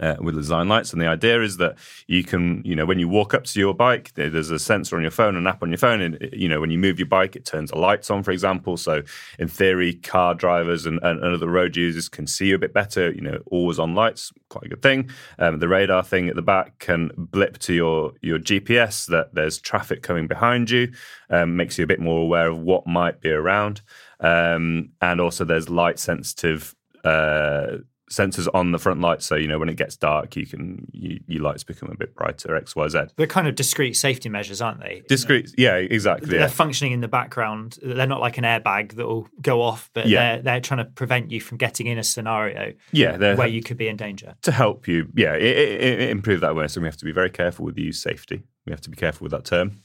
Uh, 0.02 0.16
with 0.18 0.34
design 0.34 0.66
lights, 0.66 0.92
and 0.92 1.00
the 1.00 1.06
idea 1.06 1.40
is 1.40 1.56
that 1.58 1.76
you 2.08 2.24
can, 2.24 2.60
you 2.64 2.74
know, 2.74 2.84
when 2.84 2.98
you 2.98 3.06
walk 3.06 3.32
up 3.32 3.44
to 3.44 3.60
your 3.60 3.72
bike, 3.72 4.10
there- 4.14 4.28
there's 4.28 4.50
a 4.50 4.58
sensor 4.58 4.96
on 4.96 5.02
your 5.02 5.10
phone, 5.12 5.36
an 5.36 5.46
app 5.46 5.62
on 5.62 5.70
your 5.70 5.78
phone, 5.78 6.00
and 6.00 6.18
you 6.32 6.48
know, 6.48 6.60
when 6.60 6.72
you 6.72 6.78
move 6.78 6.98
your 6.98 7.06
bike, 7.06 7.36
it 7.36 7.44
turns 7.44 7.70
the 7.70 7.78
lights 7.78 8.10
on, 8.10 8.24
for 8.24 8.32
example. 8.32 8.76
So, 8.76 9.02
in 9.38 9.46
theory, 9.46 9.94
car 9.94 10.34
drivers 10.34 10.84
and, 10.84 10.98
and 11.04 11.22
other 11.22 11.46
road 11.46 11.76
users 11.76 12.08
can 12.08 12.26
see 12.26 12.48
you 12.48 12.56
a 12.56 12.58
bit 12.58 12.74
better. 12.74 13.12
You 13.12 13.20
know, 13.20 13.38
always 13.52 13.78
on 13.78 13.94
lights, 13.94 14.32
quite 14.48 14.64
a 14.64 14.68
good 14.68 14.82
thing. 14.82 15.10
Um, 15.38 15.60
the 15.60 15.68
radar 15.68 16.02
thing 16.02 16.28
at 16.28 16.34
the 16.34 16.42
back 16.42 16.80
can 16.80 17.12
blip 17.16 17.58
to 17.58 17.72
your 17.72 18.14
your 18.20 18.40
GPS 18.40 19.06
that 19.06 19.32
there's 19.36 19.60
traffic 19.60 20.02
coming 20.02 20.26
behind 20.26 20.70
you, 20.70 20.90
um, 21.30 21.56
makes 21.56 21.78
you 21.78 21.84
a 21.84 21.86
bit 21.86 22.00
more 22.00 22.20
aware 22.20 22.48
of 22.48 22.58
what 22.58 22.84
might 22.88 23.20
be 23.20 23.30
around, 23.30 23.80
um, 24.18 24.88
and 25.00 25.20
also 25.20 25.44
there's 25.44 25.68
light 25.70 26.00
sensitive 26.00 26.74
uh, 27.04 27.76
sensors 28.10 28.46
on 28.52 28.70
the 28.72 28.78
front 28.78 29.00
lights, 29.00 29.24
so 29.24 29.34
you 29.34 29.48
know 29.48 29.58
when 29.58 29.68
it 29.68 29.76
gets 29.76 29.96
dark, 29.96 30.36
you 30.36 30.46
can 30.46 30.86
you, 30.92 31.20
your 31.26 31.42
lights 31.42 31.64
become 31.64 31.90
a 31.90 31.96
bit 31.96 32.14
brighter. 32.14 32.54
X, 32.54 32.76
Y, 32.76 32.88
Z. 32.88 32.98
They're 33.16 33.26
kind 33.26 33.48
of 33.48 33.54
discrete 33.54 33.96
safety 33.96 34.28
measures, 34.28 34.60
aren't 34.60 34.80
they? 34.80 35.02
Discrete, 35.08 35.54
yeah, 35.56 35.76
exactly. 35.76 36.28
They're 36.28 36.40
Yeah. 36.40 36.46
functioning 36.48 36.92
in 36.92 37.00
the 37.00 37.08
background. 37.08 37.78
They're 37.82 38.06
not 38.06 38.20
like 38.20 38.36
an 38.36 38.44
airbag 38.44 38.96
that 38.96 39.06
will 39.06 39.26
go 39.40 39.62
off, 39.62 39.90
but 39.94 40.06
Yeah. 40.06 40.34
they're 40.36 40.42
they're 40.42 40.60
trying 40.60 40.78
to 40.78 40.84
prevent 40.84 41.30
you 41.30 41.40
from 41.40 41.56
getting 41.56 41.86
in 41.86 41.96
a 41.98 42.04
scenario 42.04 42.74
yeah, 42.92 43.34
where 43.36 43.48
you 43.48 43.62
could 43.62 43.78
be 43.78 43.88
in 43.88 43.96
danger. 43.96 44.34
to 44.42 44.52
help 44.52 44.86
you, 44.86 45.08
yeah, 45.14 45.32
i 45.32 45.36
i 45.36 45.38
i 45.38 46.10
improve 46.10 46.40
that 46.42 46.50
awareness. 46.50 46.76
And 46.76 46.82
we 46.82 46.88
have 46.88 46.96
to 46.98 47.04
be 47.06 47.12
very 47.12 47.30
careful 47.30 47.64
with 47.64 47.74
the 47.74 47.82
use 47.82 48.00
safety. 48.02 48.42
We 48.66 48.70
have 48.72 48.80
to 48.82 48.90
be 48.90 48.96
careful 48.96 49.24
with 49.24 49.32
that 49.32 49.44
term. 49.46 49.80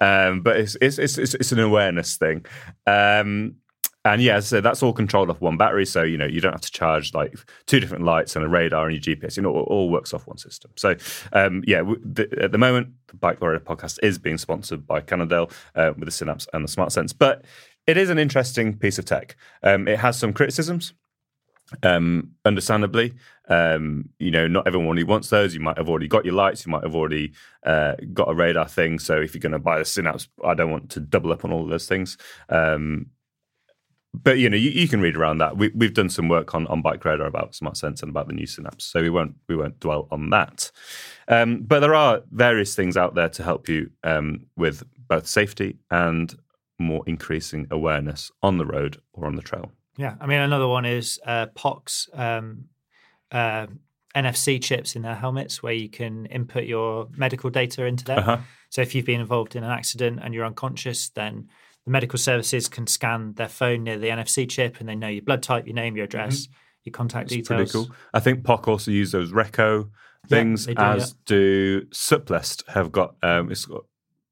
Um, 0.00 0.40
but 0.42 0.56
it's 0.56 0.76
it's, 0.80 0.98
it's 0.98 1.18
it's 1.18 1.34
it's 1.34 1.52
an 1.52 1.60
awareness 1.60 2.16
thing. 2.16 2.44
Um, 2.86 3.56
and 4.04 4.20
yeah, 4.20 4.40
so 4.40 4.60
that's 4.60 4.82
all 4.82 4.92
controlled 4.92 5.30
off 5.30 5.40
one 5.40 5.56
battery. 5.56 5.86
So 5.86 6.02
you 6.02 6.16
know 6.16 6.26
you 6.26 6.40
don't 6.40 6.52
have 6.52 6.60
to 6.62 6.70
charge 6.70 7.14
like 7.14 7.34
two 7.66 7.80
different 7.80 8.04
lights 8.04 8.34
and 8.34 8.44
a 8.44 8.48
radar 8.48 8.88
and 8.88 8.94
your 8.94 9.16
GPS. 9.16 9.36
You 9.36 9.44
know, 9.44 9.50
it 9.50 9.62
all 9.62 9.90
works 9.90 10.12
off 10.12 10.26
one 10.26 10.38
system. 10.38 10.72
So 10.76 10.96
um, 11.32 11.62
yeah, 11.66 11.82
the, 11.82 12.28
at 12.40 12.52
the 12.52 12.58
moment, 12.58 12.88
the 13.08 13.16
Bike 13.16 13.40
Radar 13.40 13.60
podcast 13.60 13.98
is 14.02 14.18
being 14.18 14.38
sponsored 14.38 14.86
by 14.86 15.00
Cannondale 15.00 15.50
uh, 15.74 15.92
with 15.96 16.06
the 16.06 16.10
Synapse 16.10 16.48
and 16.52 16.64
the 16.64 16.68
Smart 16.68 16.92
Sense. 16.92 17.12
But 17.12 17.44
it 17.86 17.96
is 17.96 18.10
an 18.10 18.18
interesting 18.18 18.76
piece 18.76 18.98
of 18.98 19.04
tech. 19.04 19.36
Um, 19.62 19.86
it 19.88 19.98
has 19.98 20.18
some 20.18 20.32
criticisms 20.32 20.94
um, 21.82 22.32
understandably. 22.44 23.14
Um, 23.48 24.08
you 24.18 24.30
know, 24.30 24.46
not 24.46 24.66
everyone 24.66 24.96
who 24.96 25.06
wants 25.06 25.30
those. 25.30 25.54
You 25.54 25.60
might 25.60 25.78
have 25.78 25.88
already 25.88 26.08
got 26.08 26.24
your 26.24 26.34
lights. 26.34 26.64
You 26.64 26.72
might 26.72 26.84
have 26.84 26.94
already 26.94 27.32
uh, 27.64 27.94
got 28.12 28.30
a 28.30 28.34
radar 28.34 28.68
thing. 28.68 28.98
So 28.98 29.20
if 29.20 29.34
you're 29.34 29.40
going 29.40 29.52
to 29.52 29.58
buy 29.58 29.78
the 29.78 29.84
Synapse, 29.84 30.28
I 30.44 30.54
don't 30.54 30.70
want 30.70 30.90
to 30.90 31.00
double 31.00 31.32
up 31.32 31.44
on 31.44 31.52
all 31.52 31.66
those 31.66 31.88
things. 31.88 32.16
Um, 32.48 33.06
but 34.14 34.38
you 34.38 34.50
know, 34.50 34.56
you, 34.56 34.70
you 34.70 34.88
can 34.88 35.00
read 35.00 35.16
around 35.16 35.38
that. 35.38 35.56
We, 35.56 35.68
we've 35.74 35.94
done 35.94 36.10
some 36.10 36.28
work 36.28 36.54
on 36.54 36.66
on 36.66 36.82
Bike 36.82 37.04
Radar 37.04 37.26
about 37.26 37.54
Smart 37.54 37.76
Sense 37.76 38.02
and 38.02 38.10
about 38.10 38.28
the 38.28 38.34
new 38.34 38.46
Synapse, 38.46 38.84
so 38.84 39.00
we 39.00 39.10
won't 39.10 39.36
we 39.48 39.56
won't 39.56 39.80
dwell 39.80 40.08
on 40.10 40.30
that. 40.30 40.70
Um, 41.28 41.62
but 41.62 41.80
there 41.80 41.94
are 41.94 42.20
various 42.30 42.74
things 42.74 42.96
out 42.96 43.14
there 43.14 43.30
to 43.30 43.42
help 43.42 43.68
you 43.68 43.90
um, 44.04 44.46
with 44.56 44.84
both 45.08 45.26
safety 45.26 45.78
and 45.90 46.36
more 46.78 47.02
increasing 47.06 47.66
awareness 47.70 48.30
on 48.42 48.58
the 48.58 48.66
road 48.66 49.00
or 49.12 49.26
on 49.26 49.36
the 49.36 49.42
trail. 49.42 49.72
Yeah, 49.96 50.14
I 50.20 50.26
mean 50.26 50.40
another 50.40 50.68
one 50.68 50.84
is 50.84 51.18
uh, 51.24 51.46
POC's 51.54 52.10
um, 52.12 52.64
uh, 53.30 53.66
NFC 54.14 54.62
chips 54.62 54.94
in 54.94 55.02
their 55.02 55.14
helmets, 55.14 55.62
where 55.62 55.72
you 55.72 55.88
can 55.88 56.26
input 56.26 56.64
your 56.64 57.08
medical 57.16 57.48
data 57.48 57.86
into 57.86 58.04
there. 58.04 58.18
Uh-huh. 58.18 58.38
So 58.68 58.82
if 58.82 58.94
you've 58.94 59.06
been 59.06 59.20
involved 59.20 59.56
in 59.56 59.64
an 59.64 59.70
accident 59.70 60.20
and 60.22 60.34
you're 60.34 60.44
unconscious, 60.44 61.08
then 61.10 61.48
the 61.84 61.90
medical 61.90 62.18
services 62.18 62.68
can 62.68 62.86
scan 62.86 63.34
their 63.34 63.48
phone 63.48 63.84
near 63.84 63.98
the 63.98 64.08
NFC 64.08 64.48
chip, 64.48 64.78
and 64.80 64.88
they 64.88 64.94
know 64.94 65.08
your 65.08 65.22
blood 65.22 65.42
type, 65.42 65.66
your 65.66 65.74
name, 65.74 65.96
your 65.96 66.04
address, 66.04 66.48
your 66.84 66.92
contact 66.92 67.32
It's 67.32 67.48
details. 67.48 67.72
pretty 67.72 67.86
cool. 67.88 67.96
I 68.14 68.20
think 68.20 68.42
POC 68.42 68.68
also 68.68 68.90
use 68.90 69.12
those 69.12 69.32
Recco 69.32 69.90
things, 70.28 70.66
they 70.66 70.74
do, 70.74 70.82
as 70.82 71.12
do 71.26 71.86
Suplest 71.92 72.64
have 72.68 72.92
got. 72.92 73.16
Um, 73.22 73.50
it's 73.50 73.66
got. 73.66 73.84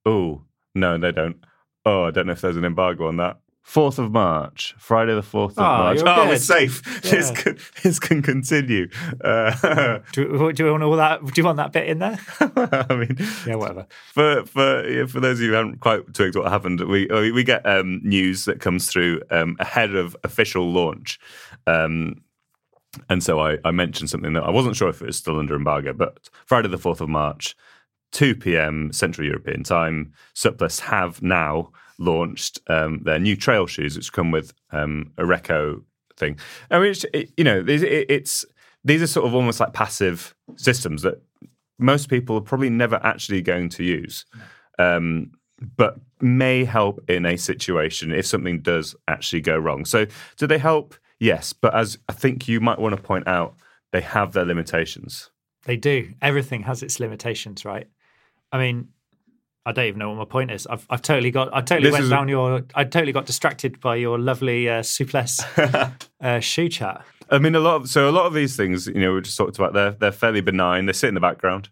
Oh 0.07 0.43
no, 0.75 0.99
they 0.99 1.13
don't. 1.13 1.37
Oh, 1.85 2.05
I 2.05 2.11
don't 2.11 2.27
know 2.27 2.33
if 2.33 2.41
there's 2.41 2.57
an 2.57 2.65
embargo 2.65 3.09
on 3.09 3.17
that. 3.17 3.39
Fourth 3.71 4.01
of 4.01 4.11
March, 4.11 4.75
Friday 4.79 5.15
the 5.15 5.23
fourth 5.23 5.53
of 5.53 5.59
Oh, 5.59 5.63
March. 5.63 5.99
Oh, 6.01 6.03
good. 6.17 6.29
we're 6.31 6.39
safe. 6.39 6.83
This 7.03 7.31
can, 7.31 7.57
this 7.85 8.01
can 8.01 8.21
continue. 8.21 8.89
Uh, 9.23 10.01
Do, 10.13 10.53
do 10.53 10.65
you 10.65 10.71
want 10.73 10.83
all 10.83 10.97
that? 10.97 11.25
Do 11.25 11.33
you 11.37 11.45
want 11.45 11.59
that 11.59 11.71
bit 11.73 11.87
in 11.89 12.01
there? 12.01 12.19
I 12.41 12.97
mean, 12.97 13.17
Yeah, 13.47 13.55
whatever. 13.55 13.87
for 14.13 14.45
for 14.47 15.07
for 15.07 15.21
those 15.21 15.39
of 15.39 15.43
you 15.43 15.51
who 15.51 15.55
haven't 15.55 15.79
quite 15.79 16.13
twigged 16.13 16.35
what 16.35 16.51
happened, 16.51 16.81
we 16.81 17.07
we 17.07 17.31
we 17.31 17.45
get 17.45 17.65
um, 17.65 18.01
news 18.03 18.45
that 18.47 18.59
comes 18.59 18.89
through 18.89 19.23
um, 19.31 19.55
ahead 19.61 19.95
of 19.95 20.17
official 20.25 20.73
launch. 20.73 21.21
Um, 21.69 22.23
and 23.09 23.23
so 23.23 23.39
I, 23.39 23.59
I 23.65 23.71
mentioned 23.71 24.11
something 24.11 24.33
that 24.33 24.43
I 24.43 24.51
wasn't 24.51 24.75
sure 24.75 24.89
if 24.89 25.01
it 25.01 25.07
was 25.07 25.17
still 25.17 25.39
under 25.39 25.55
embargo, 25.55 25.93
but 25.93 26.29
Friday 26.45 26.67
the 26.67 26.77
4th 26.77 27.01
of 27.01 27.09
March, 27.09 27.55
2 28.11 28.35
p.m. 28.35 28.93
Central 28.93 29.25
European 29.29 29.63
time, 29.63 30.13
Suplest 30.35 30.81
have 30.81 31.23
now 31.23 31.71
launched 32.01 32.59
um, 32.69 33.01
their 33.05 33.19
new 33.21 33.37
trail 33.37 33.67
shoes, 33.67 33.95
which 33.97 34.13
come 34.13 34.33
with 34.33 34.53
um, 34.73 35.13
a 35.19 35.23
Recco 35.23 35.83
thing. 36.17 36.39
I 36.71 36.79
mean, 36.81 36.91
it's, 36.91 37.05
it, 37.15 37.31
you 37.37 37.45
know, 37.45 37.63
these- 37.63 37.83
it, 37.83 38.07
it's 38.11 38.45
these 38.83 39.03
are 39.03 39.07
sort 39.07 39.27
of 39.27 39.35
almost 39.35 39.61
like 39.61 39.73
passive 39.75 40.35
systems 40.57 41.03
that 41.03 41.23
most 41.79 42.09
people 42.09 42.37
are 42.37 42.41
probably 42.43 42.71
never 42.71 42.99
actually 43.05 43.43
going 43.43 43.69
to 43.69 43.85
use, 43.85 44.25
um, 44.79 45.31
but 45.77 45.99
may 46.21 46.65
help 46.65 46.99
in 47.09 47.27
a 47.27 47.37
situation 47.37 48.13
if 48.13 48.27
something 48.27 48.61
does 48.61 48.95
actually 49.09 49.41
go 49.43 49.57
wrong. 49.59 49.85
So, 49.85 50.07
do 50.39 50.47
they 50.47 50.59
help? 50.59 50.95
Yes, 51.19 51.53
but 51.53 51.75
as 51.75 51.99
I 52.09 52.13
think 52.15 52.49
you 52.49 52.61
might 52.61 52.79
want 52.79 52.97
to 52.97 53.03
point 53.03 53.29
out, 53.29 53.55
they 53.93 54.01
have 54.01 54.33
their 54.33 54.47
limitations. 54.47 55.31
They 55.67 55.77
do. 55.77 56.15
Everything 56.23 56.63
has 56.63 56.83
its 56.83 56.99
limitations, 56.99 57.67
right? 57.67 57.87
I 58.53 58.59
mean, 58.59 58.89
I 59.71 59.73
don't 59.73 59.87
even 59.87 59.99
know 60.01 60.09
what 60.09 60.19
my 60.19 60.25
point 60.25 60.51
is. 60.51 60.67
I've, 60.67 60.85
I've 60.91 61.01
totally 61.01 61.31
got. 61.31 61.55
I 61.55 61.61
totally 61.61 61.91
This 61.91 62.01
went 62.01 62.11
down 62.11 62.29
your. 62.29 62.65
I 62.75 62.83
totally 62.83 63.13
got 63.13 63.25
distracted 63.25 63.79
by 63.79 63.95
your 63.95 64.19
lovely 64.19 64.69
uh, 64.69 64.83
Suplest 64.83 65.47
uh, 66.21 66.41
shoe 66.41 66.69
chat. 66.69 67.05
I 67.31 67.39
mean, 67.39 67.55
a 67.55 67.61
lot 67.61 67.77
of 67.77 67.89
so 67.89 68.09
a 68.09 68.11
lot 68.11 68.27
of 68.27 68.35
these 68.35 68.57
things, 68.57 68.89
you 68.89 69.01
know, 69.01 69.15
we 69.15 69.21
just 69.21 69.37
talked 69.37 69.57
about. 69.57 69.73
They're 69.73 69.93
they're 69.93 70.11
fairly 70.11 70.41
benign. 70.41 70.87
They 70.87 70.93
sit 70.93 71.07
in 71.07 71.15
the 71.15 71.21
background, 71.21 71.69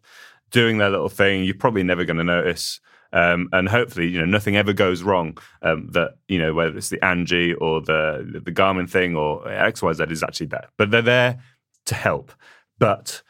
doing 0.53 0.79
their 0.79 0.91
little 0.91 1.09
thing. 1.09 1.43
You're 1.43 1.57
probably 1.57 1.83
never 1.83 2.05
going 2.05 2.19
to 2.19 2.25
notice, 2.25 2.79
um, 3.13 3.49
and 3.53 3.69
hopefully, 3.69 4.07
you 4.07 4.21
know, 4.21 4.27
nothing 4.27 4.57
ever 4.57 4.73
goes 4.73 5.03
wrong. 5.03 5.37
Um, 5.63 5.89
that 5.91 6.19
you 6.29 6.39
know, 6.39 6.55
whether 6.55 6.79
it's 6.79 6.91
the 6.91 6.99
ANGi 6.99 7.57
or 7.61 7.81
the 7.81 8.41
the 8.45 8.53
Garmin 8.53 8.89
thing 8.89 9.17
or 9.17 9.51
X 9.51 9.83
Y 9.83 9.93
Z 9.93 10.05
is 10.09 10.23
actually 10.23 10.47
there, 10.47 10.69
but 10.77 10.93
they're 10.93 11.03
there 11.03 11.43
to 11.87 11.97
help. 11.97 12.31
But 12.79 13.23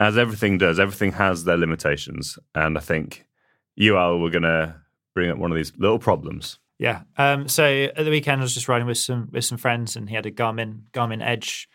as 0.00 0.18
everything 0.18 0.58
does, 0.58 0.80
everything 0.80 1.12
has 1.12 1.44
their 1.44 1.56
limitations, 1.56 2.36
and 2.56 2.76
I 2.76 2.80
think 2.80 3.26
you 3.76 3.96
Al 3.96 4.18
were 4.18 4.30
going 4.30 4.42
to 4.42 4.74
bring 5.14 5.30
up 5.30 5.38
one 5.38 5.50
of 5.50 5.56
these 5.56 5.72
little 5.78 5.98
problems. 5.98 6.58
Yeah. 6.78 7.02
Um, 7.16 7.48
so 7.48 7.64
at 7.64 8.04
the 8.04 8.10
weekend, 8.10 8.40
I 8.40 8.44
was 8.44 8.54
just 8.54 8.68
riding 8.68 8.86
with 8.86 8.98
some 8.98 9.28
with 9.32 9.44
some 9.44 9.58
friends, 9.58 9.94
and 9.96 10.08
he 10.08 10.14
had 10.14 10.26
a 10.26 10.30
Garmin 10.32 10.82
Garmin 10.92 11.22
Edge 11.22 11.68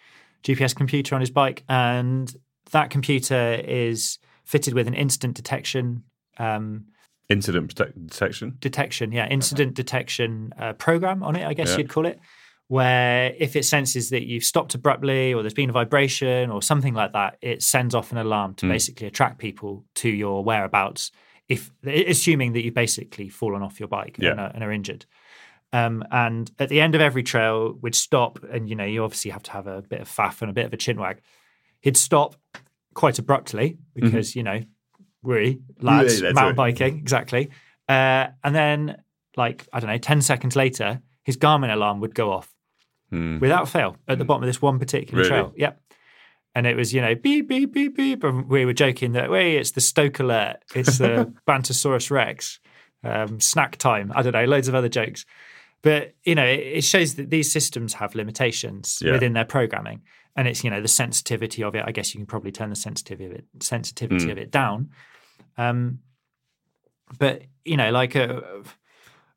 GPS 0.43 0.75
computer 0.75 1.15
on 1.15 1.21
his 1.21 1.29
bike, 1.31 1.63
and 1.69 2.33
that 2.71 2.89
computer 2.89 3.53
is 3.65 4.19
fitted 4.45 4.73
with 4.73 4.87
an 4.87 4.93
instant 4.93 5.35
detection 5.35 6.03
um, 6.37 6.85
Incident 7.29 7.69
protect- 7.75 8.07
detection. 8.07 8.55
detection, 8.59 9.11
yeah, 9.11 9.27
incident 9.27 9.73
detection 9.73 10.53
uh, 10.57 10.73
program 10.73 11.23
on 11.23 11.35
it, 11.35 11.45
I 11.45 11.53
guess 11.53 11.71
Yeah. 11.71 11.77
you'd 11.79 11.89
call 11.89 12.05
it, 12.05 12.19
where 12.67 13.33
if 13.37 13.55
it 13.55 13.63
senses 13.65 14.09
that 14.11 14.25
you've 14.27 14.43
stopped 14.43 14.75
abruptly 14.75 15.33
or 15.33 15.41
there's 15.41 15.53
been 15.53 15.69
a 15.69 15.73
vibration 15.73 16.49
or 16.51 16.61
something 16.61 16.93
like 16.93 17.13
that, 17.13 17.37
it 17.41 17.63
sends 17.63 17.95
off 17.95 18.11
an 18.11 18.17
alarm 18.17 18.53
to 18.55 18.65
Mm. 18.65 18.69
basically 18.69 19.07
attract 19.07 19.39
people 19.39 19.85
to 19.95 20.09
your 20.09 20.43
whereabouts. 20.43 21.11
If 21.49 21.71
assuming 21.85 22.53
that 22.53 22.63
you've 22.63 22.73
basically 22.73 23.29
fallen 23.29 23.61
off 23.61 23.79
your 23.79 23.87
bike 23.87 24.17
Yeah. 24.19 24.31
and, 24.31 24.39
are, 24.39 24.51
and 24.53 24.63
are 24.63 24.71
injured. 24.71 25.05
Um, 25.73 26.03
and 26.11 26.49
at 26.59 26.69
the 26.69 26.79
end 26.81 26.95
of 26.95 27.01
every 27.01 27.23
trail, 27.23 27.77
we'd 27.81 27.95
stop, 27.95 28.39
and 28.51 28.69
you 28.69 28.75
know, 28.75 28.85
you 28.85 29.03
obviously 29.03 29.31
have 29.31 29.43
to 29.43 29.51
have 29.51 29.67
a 29.67 29.81
bit 29.81 30.01
of 30.01 30.09
faff 30.09 30.41
and 30.41 30.49
a 30.49 30.53
bit 30.53 30.65
of 30.65 30.73
a 30.73 30.77
chin 30.77 30.97
wag. 30.99 31.21
He'd 31.81 31.97
stop 31.97 32.35
quite 32.93 33.19
abruptly 33.19 33.77
because 33.93 34.35
you 34.35 34.43
know, 34.43 34.61
we 35.23 35.59
lads 35.81 36.15
Mm-hmm. 36.17 36.25
Yeah, 36.25 36.31
mountain 36.31 36.55
right. 36.57 36.75
biking 36.75 36.97
exactly. 36.97 37.49
Uh, 37.89 38.27
and 38.43 38.55
then, 38.55 39.01
like 39.35 39.67
I 39.73 39.79
don't 39.79 39.89
know, 39.89 39.97
ten 39.97 40.21
seconds 40.21 40.55
later, 40.55 41.01
his 41.23 41.37
Garmin 41.37 41.71
alarm 41.73 41.99
would 42.01 42.15
go 42.15 42.31
off 42.31 42.53
Hmm. 43.09 43.39
without 43.39 43.69
fail 43.69 43.95
at 44.07 44.17
the 44.19 44.25
bottom 44.25 44.43
of 44.43 44.47
this 44.47 44.61
one 44.61 44.79
particular 44.79 45.19
Really? 45.23 45.29
trail. 45.29 45.53
Yep. 45.55 45.81
And 46.55 46.65
it 46.65 46.75
was, 46.75 46.93
you 46.93 47.01
know, 47.01 47.13
beep, 47.13 47.47
beep, 47.47 47.71
beep, 47.71 47.95
beep. 47.95 48.23
And 48.23 48.47
we 48.49 48.65
were 48.65 48.73
joking 48.73 49.11
that, 49.13 49.29
way 49.29 49.57
it's 49.57 49.71
the 49.71 49.81
Stoke 49.81 50.19
alert. 50.19 50.57
It's 50.73 50.97
the 50.97 51.31
Bantosaurus 51.47 52.09
Rex. 52.09 52.59
Um, 53.03 53.39
snack 53.39 53.77
time. 53.77 54.11
I 54.15 54.23
don't 54.23 54.33
know, 54.33 54.45
loads 54.45 54.67
of 54.67 54.73
other 54.73 54.89
jokes. 54.89 55.23
But, 55.83 56.15
you 56.23 56.33
know, 56.33 56.43
it, 56.45 56.59
it 56.59 56.83
shows 56.83 57.13
that 57.15 57.29
these 57.29 57.51
systems 57.51 57.93
have 57.93 58.15
limitations 58.15 58.99
Yeah. 59.05 59.11
within 59.11 59.33
their 59.33 59.45
programming. 59.45 60.01
And 60.35 60.47
it's, 60.47 60.63
you 60.63 60.69
know, 60.71 60.81
the 60.81 60.87
sensitivity 60.87 61.63
of 61.63 61.75
it. 61.75 61.83
I 61.85 61.91
guess 61.91 62.13
you 62.13 62.19
can 62.19 62.25
probably 62.25 62.51
turn 62.51 62.69
the 62.71 62.75
sensitivity 62.75 63.25
of 63.25 63.31
it, 63.33 63.45
sensitivity 63.61 64.25
Mm. 64.25 64.31
of 64.31 64.37
it 64.39 64.51
down. 64.51 64.89
Um, 65.57 65.99
but, 67.19 67.43
you 67.65 67.77
know, 67.77 67.91
like, 67.91 68.15
uh, 68.15 68.41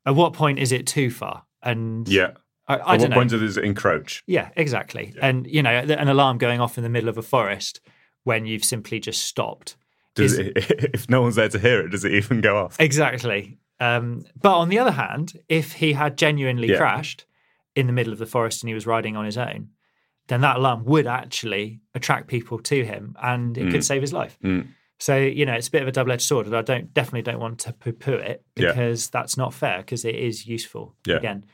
at 0.05 0.15
what 0.15 0.33
point 0.33 0.57
is 0.59 0.71
it 0.71 0.87
too 0.87 1.11
far? 1.11 1.45
And 1.61 2.07
Yeah. 2.09 2.31
I, 2.77 2.93
I 2.93 2.97
don't 2.97 3.01
what 3.01 3.09
know. 3.09 3.15
point 3.15 3.29
does 3.31 3.57
it 3.57 3.63
encroach? 3.63 4.23
Yeah, 4.27 4.49
exactly. 4.55 5.13
And 5.21 5.47
you 5.47 5.61
know, 5.63 5.71
an 5.71 6.07
alarm 6.07 6.37
going 6.37 6.59
off 6.59 6.77
in 6.77 6.83
the 6.83 6.89
middle 6.89 7.09
of 7.09 7.17
a 7.17 7.21
forest 7.21 7.81
when 8.23 8.45
you've 8.45 8.63
simply 8.65 8.99
just 8.99 9.23
stopped. 9.23 9.75
Does 10.15 10.33
is- 10.33 10.39
it, 10.39 10.53
if 10.93 11.09
no 11.09 11.21
one's 11.21 11.35
there 11.35 11.49
to 11.49 11.59
hear 11.59 11.81
it, 11.81 11.89
does 11.89 12.05
it 12.05 12.13
even 12.13 12.41
go 12.41 12.57
off? 12.57 12.75
Exactly. 12.79 13.57
Um, 13.79 14.25
but 14.39 14.55
on 14.57 14.69
the 14.69 14.77
other 14.79 14.91
hand, 14.91 15.39
if 15.49 15.73
he 15.73 15.93
had 15.93 16.17
genuinely 16.17 16.69
Yeah. 16.69 16.77
crashed 16.77 17.25
in 17.75 17.87
the 17.87 17.93
middle 17.93 18.13
of 18.13 18.19
the 18.19 18.25
forest 18.25 18.61
and 18.61 18.67
he 18.67 18.73
was 18.73 18.85
riding 18.85 19.15
on 19.17 19.25
his 19.25 19.37
own, 19.37 19.69
then 20.27 20.41
that 20.41 20.57
alarm 20.57 20.85
would 20.85 21.07
actually 21.07 21.79
attract 21.95 22.27
people 22.27 22.59
to 22.59 22.85
him 22.85 23.15
and 23.21 23.57
it 23.57 23.71
could 23.71 23.83
save 23.83 24.01
his 24.01 24.13
life. 24.13 24.37
Mm. 24.43 24.67
So 24.99 25.17
you 25.17 25.47
know, 25.47 25.53
it's 25.53 25.67
a 25.67 25.71
bit 25.71 25.81
of 25.81 25.87
a 25.87 25.91
double-edged 25.91 26.21
sword, 26.21 26.45
and 26.45 26.55
I 26.55 26.61
don't 26.61 26.93
definitely 26.93 27.23
don't 27.23 27.39
want 27.39 27.57
to 27.61 27.73
poo-poo 27.73 28.13
it 28.13 28.45
Yeah. 28.55 28.67
because 28.67 29.09
that's 29.09 29.35
not 29.35 29.51
fair 29.51 29.79
because 29.79 30.05
it 30.05 30.13
is 30.15 30.45
useful. 30.45 30.95
Yeah. 31.07 31.15
Again, 31.15 31.45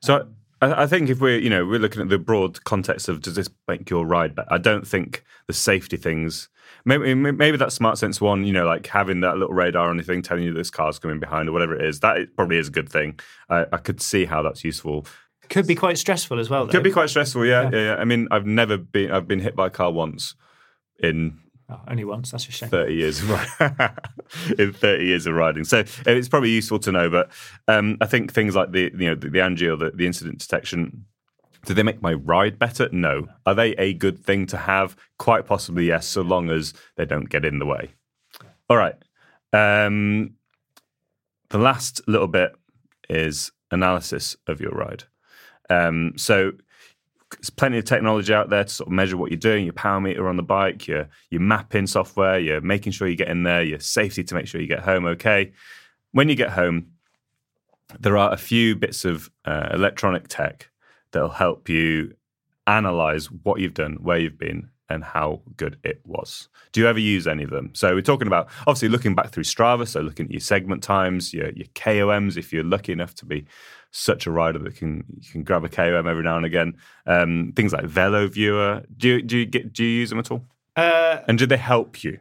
So 0.00 0.28
I, 0.60 0.84
I 0.84 0.86
think 0.86 1.10
if 1.10 1.20
we're 1.20 1.38
you 1.38 1.50
know 1.50 1.64
we're 1.64 1.78
looking 1.78 2.02
at 2.02 2.08
the 2.08 2.18
broad 2.18 2.62
context 2.64 3.08
of 3.08 3.20
does 3.20 3.34
this 3.34 3.48
make 3.68 3.88
your 3.90 4.06
ride 4.06 4.34
better? 4.34 4.52
I 4.52 4.58
don't 4.58 4.86
think 4.86 5.24
the 5.46 5.52
safety 5.52 5.96
things. 5.96 6.48
Maybe 6.84 7.14
maybe 7.14 7.56
that 7.56 7.72
smart 7.72 7.98
sense 7.98 8.20
one, 8.20 8.44
you 8.44 8.52
know, 8.52 8.66
like 8.66 8.86
having 8.86 9.20
that 9.20 9.38
little 9.38 9.54
radar 9.54 9.88
on 9.90 9.96
the 9.96 10.02
thing 10.02 10.22
telling 10.22 10.44
you 10.44 10.52
this 10.52 10.70
car's 10.70 10.98
coming 10.98 11.20
behind 11.20 11.48
or 11.48 11.52
whatever 11.52 11.74
it 11.74 11.84
is. 11.84 12.00
That 12.00 12.28
probably 12.36 12.58
is 12.58 12.68
a 12.68 12.72
good 12.72 12.88
thing. 12.88 13.18
I, 13.48 13.66
I 13.72 13.78
could 13.78 14.00
see 14.00 14.24
how 14.24 14.42
that's 14.42 14.64
useful. 14.64 15.06
Could 15.48 15.66
be 15.66 15.74
quite 15.74 15.98
stressful 15.98 16.40
as 16.40 16.50
well. 16.50 16.66
Though. 16.66 16.72
Could 16.72 16.82
be 16.82 16.90
quite 16.90 17.10
stressful. 17.10 17.46
Yeah, 17.46 17.70
yeah, 17.72 17.78
yeah. 17.78 17.94
I 17.96 18.04
mean, 18.04 18.28
I've 18.30 18.46
never 18.46 18.76
been. 18.76 19.10
I've 19.10 19.28
been 19.28 19.40
hit 19.40 19.54
by 19.54 19.68
a 19.68 19.70
car 19.70 19.92
once 19.92 20.34
in 20.98 21.38
Oh, 21.68 21.80
only 21.88 22.04
once. 22.04 22.30
That's 22.30 22.46
a 22.46 22.52
shame. 22.52 22.68
30 22.68 22.94
years 22.94 23.20
of 23.22 23.30
in 24.58 24.72
30 24.72 25.04
years 25.04 25.26
of 25.26 25.34
riding. 25.34 25.64
So 25.64 25.82
it's 26.06 26.28
probably 26.28 26.50
useful 26.50 26.78
to 26.80 26.92
know. 26.92 27.10
But 27.10 27.30
um, 27.66 27.96
I 28.00 28.06
think 28.06 28.32
things 28.32 28.54
like 28.54 28.70
the 28.70 28.92
you 28.96 29.08
know 29.08 29.14
the, 29.14 29.30
the 29.30 29.38
ANGI 29.40 29.72
or 29.72 29.76
the, 29.76 29.90
the 29.90 30.06
incident 30.06 30.38
detection. 30.38 31.06
Do 31.64 31.74
they 31.74 31.82
make 31.82 32.00
my 32.00 32.12
ride 32.12 32.60
better? 32.60 32.88
No. 32.92 33.26
Are 33.44 33.54
they 33.54 33.72
a 33.72 33.92
good 33.92 34.24
thing 34.24 34.46
to 34.46 34.56
have? 34.56 34.96
Quite 35.18 35.46
possibly, 35.46 35.86
yes, 35.86 36.06
so 36.06 36.22
long 36.22 36.48
as 36.48 36.72
they 36.96 37.04
don't 37.04 37.28
get 37.28 37.44
in 37.44 37.58
the 37.58 37.66
way. 37.66 37.90
All 38.70 38.76
right. 38.76 38.94
Um, 39.52 40.34
the 41.48 41.58
last 41.58 42.00
little 42.06 42.28
bit 42.28 42.54
is 43.08 43.50
analysis 43.72 44.36
of 44.46 44.60
your 44.60 44.70
ride. 44.70 45.04
Um, 45.68 46.12
so 46.16 46.52
there's 47.38 47.50
plenty 47.50 47.78
of 47.78 47.84
technology 47.84 48.32
out 48.32 48.50
there 48.50 48.64
to 48.64 48.70
sort 48.70 48.88
of 48.88 48.92
measure 48.92 49.16
what 49.16 49.30
you're 49.30 49.38
doing. 49.38 49.64
Your 49.64 49.72
power 49.72 50.00
meter 50.00 50.28
on 50.28 50.36
the 50.36 50.42
bike, 50.42 50.86
your 50.86 51.08
your 51.30 51.40
mapping 51.40 51.86
software, 51.86 52.38
you're 52.38 52.60
making 52.60 52.92
sure 52.92 53.08
you 53.08 53.16
get 53.16 53.28
in 53.28 53.42
there, 53.42 53.62
your 53.62 53.80
safety 53.80 54.24
to 54.24 54.34
make 54.34 54.46
sure 54.46 54.60
you 54.60 54.66
get 54.66 54.80
home 54.80 55.04
okay. 55.06 55.52
When 56.12 56.28
you 56.28 56.34
get 56.34 56.50
home, 56.50 56.92
there 58.00 58.16
are 58.16 58.32
a 58.32 58.36
few 58.36 58.74
bits 58.74 59.04
of 59.04 59.30
uh, 59.44 59.68
electronic 59.72 60.28
tech 60.28 60.70
that'll 61.12 61.28
help 61.28 61.68
you 61.68 62.14
analyze 62.66 63.30
what 63.30 63.60
you've 63.60 63.74
done, 63.74 63.98
where 64.02 64.18
you've 64.18 64.38
been, 64.38 64.68
and 64.88 65.04
how 65.04 65.42
good 65.56 65.78
it 65.84 66.00
was. 66.04 66.48
Do 66.72 66.80
you 66.80 66.88
ever 66.88 66.98
use 66.98 67.26
any 67.26 67.42
of 67.42 67.50
them? 67.50 67.70
So 67.74 67.94
we're 67.94 68.02
talking 68.02 68.26
about 68.26 68.48
obviously 68.60 68.88
looking 68.88 69.14
back 69.14 69.30
through 69.30 69.44
Strava, 69.44 69.86
so 69.86 70.00
looking 70.00 70.26
at 70.26 70.32
your 70.32 70.40
segment 70.40 70.82
times, 70.82 71.32
your 71.32 71.50
your 71.50 71.66
KOMs 71.74 72.36
if 72.36 72.52
you're 72.52 72.64
lucky 72.64 72.92
enough 72.92 73.14
to 73.16 73.26
be 73.26 73.46
such 73.90 74.26
a 74.26 74.30
rider 74.30 74.58
that 74.60 74.76
can 74.76 75.04
you 75.20 75.30
can 75.32 75.42
grab 75.42 75.64
a 75.64 75.68
KOM 75.68 76.06
every 76.06 76.22
now 76.22 76.36
and 76.36 76.46
again. 76.46 76.74
Um, 77.06 77.52
things 77.56 77.72
like 77.72 77.84
Velo 77.84 78.26
Viewer. 78.28 78.82
Do 78.96 79.08
you 79.08 79.22
do 79.22 79.38
you 79.38 79.46
get 79.46 79.72
do 79.72 79.84
you 79.84 80.00
use 80.00 80.10
them 80.10 80.18
at 80.18 80.30
all? 80.30 80.44
Uh, 80.76 81.20
And 81.28 81.38
do 81.38 81.46
they 81.46 81.56
help 81.56 82.04
you? 82.04 82.18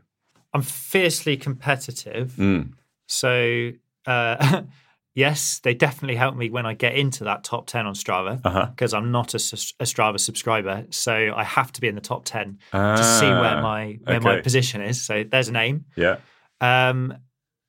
I'm 0.54 0.62
fiercely 0.62 1.36
competitive, 1.36 2.34
Mm. 2.38 2.74
so 3.08 3.72
uh, 4.06 4.62
yes, 5.14 5.60
they 5.60 5.74
definitely 5.74 6.16
help 6.16 6.36
me 6.38 6.50
when 6.50 6.66
I 6.66 6.74
get 6.74 6.96
into 6.96 7.24
that 7.26 7.44
top 7.44 7.68
ten 7.68 7.86
on 7.86 7.94
Strava 7.94 8.40
Uh-huh. 8.44 8.68
because 8.68 8.94
I'm 8.94 9.12
not 9.12 9.34
a, 9.34 9.38
a 9.38 9.86
Strava 9.86 10.20
subscriber, 10.20 10.86
so 10.92 11.34
I 11.36 11.44
have 11.44 11.72
to 11.74 11.82
be 11.82 11.88
in 11.90 11.96
the 11.96 12.02
top 12.02 12.24
ten 12.26 12.60
to 12.72 13.04
see 13.04 13.26
where 13.28 13.58
Ah, 13.58 13.62
my 13.62 14.00
where 14.04 14.22
my 14.22 14.40
position 14.42 14.82
is. 14.82 15.02
So 15.06 15.24
there's 15.24 15.50
an 15.50 15.56
aim. 15.58 15.86
Yeah. 15.98 16.18
Um, 16.62 17.14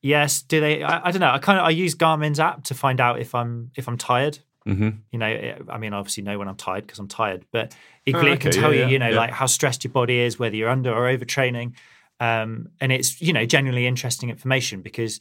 yes, 0.07 0.43
do 0.43 0.61
they? 0.61 0.83
I, 0.83 1.09
I 1.09 1.11
don't 1.11 1.21
know. 1.21 1.31
I 1.31 1.39
kind 1.39 1.59
of 1.59 1.65
I 1.67 1.71
use 1.71 1.95
Garmin's 1.95 2.41
app 2.41 2.65
to 2.65 2.75
find 2.75 3.01
out 3.01 3.21
if 3.21 3.35
I'm 3.35 3.71
if 3.77 3.89
I'm 3.89 3.99
tired. 3.99 4.39
hmm 4.65 4.91
You 5.13 5.19
know, 5.19 5.27
it- 5.27 5.63
I 5.69 5.79
mean, 5.79 5.93
I 5.93 5.99
obviously 5.99 6.23
know 6.25 6.39
when 6.39 6.49
I'm 6.49 6.57
tired 6.57 6.85
because 6.87 6.99
I'm 6.99 7.09
tired, 7.09 7.45
but 7.53 7.75
equally 8.07 8.33
it 8.33 8.41
can 8.41 8.53
tell 8.53 8.73
yeah, 8.73 8.81
you, 8.81 8.85
yeah, 8.87 8.93
you 8.93 8.99
know, 8.99 9.11
yeah. 9.11 9.17
like 9.23 9.31
how 9.31 9.47
stressed 9.47 9.85
your 9.85 9.93
body 9.93 10.19
is, 10.19 10.39
whether 10.39 10.57
you're 10.57 10.71
under 10.71 10.93
or 10.93 11.05
overtraining. 11.17 11.73
Um, 12.19 12.69
and 12.81 12.93
it's, 12.93 13.21
you 13.21 13.33
know, 13.33 13.45
genuinely 13.47 13.87
interesting 13.87 14.31
information 14.31 14.81
because 14.83 15.21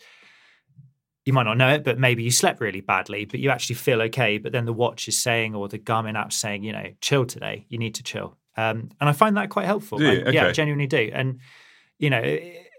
you 1.25 1.33
might 1.33 1.43
not 1.43 1.57
know 1.57 1.69
it, 1.69 1.83
but 1.83 1.97
maybe 1.99 2.23
you 2.23 2.31
slept 2.31 2.61
really 2.61 2.81
badly, 2.81 3.25
but 3.25 3.39
you 3.39 3.49
actually 3.49 3.75
feel 3.75 4.01
okay. 4.03 4.37
But 4.37 4.51
then 4.51 4.65
the 4.65 4.73
watch 4.73 5.07
is 5.07 5.19
saying, 5.19 5.55
or 5.55 5.67
the 5.67 5.79
Garmin 5.79 6.15
app 6.15 6.31
saying, 6.31 6.63
you 6.63 6.71
know, 6.71 6.85
chill 7.01 7.25
today. 7.25 7.65
You 7.69 7.79
need 7.79 7.95
to 7.95 8.03
chill. 8.03 8.37
Um, 8.55 8.89
and 9.01 9.09
I 9.09 9.13
find 9.13 9.35
that 9.37 9.49
quite 9.49 9.65
helpful. 9.65 9.97
I- 10.01 10.31
Yeah, 10.31 10.47
I 10.47 10.51
genuinely 10.53 10.87
do. 10.87 11.09
And 11.13 11.39
you 11.97 12.09
know, 12.09 12.21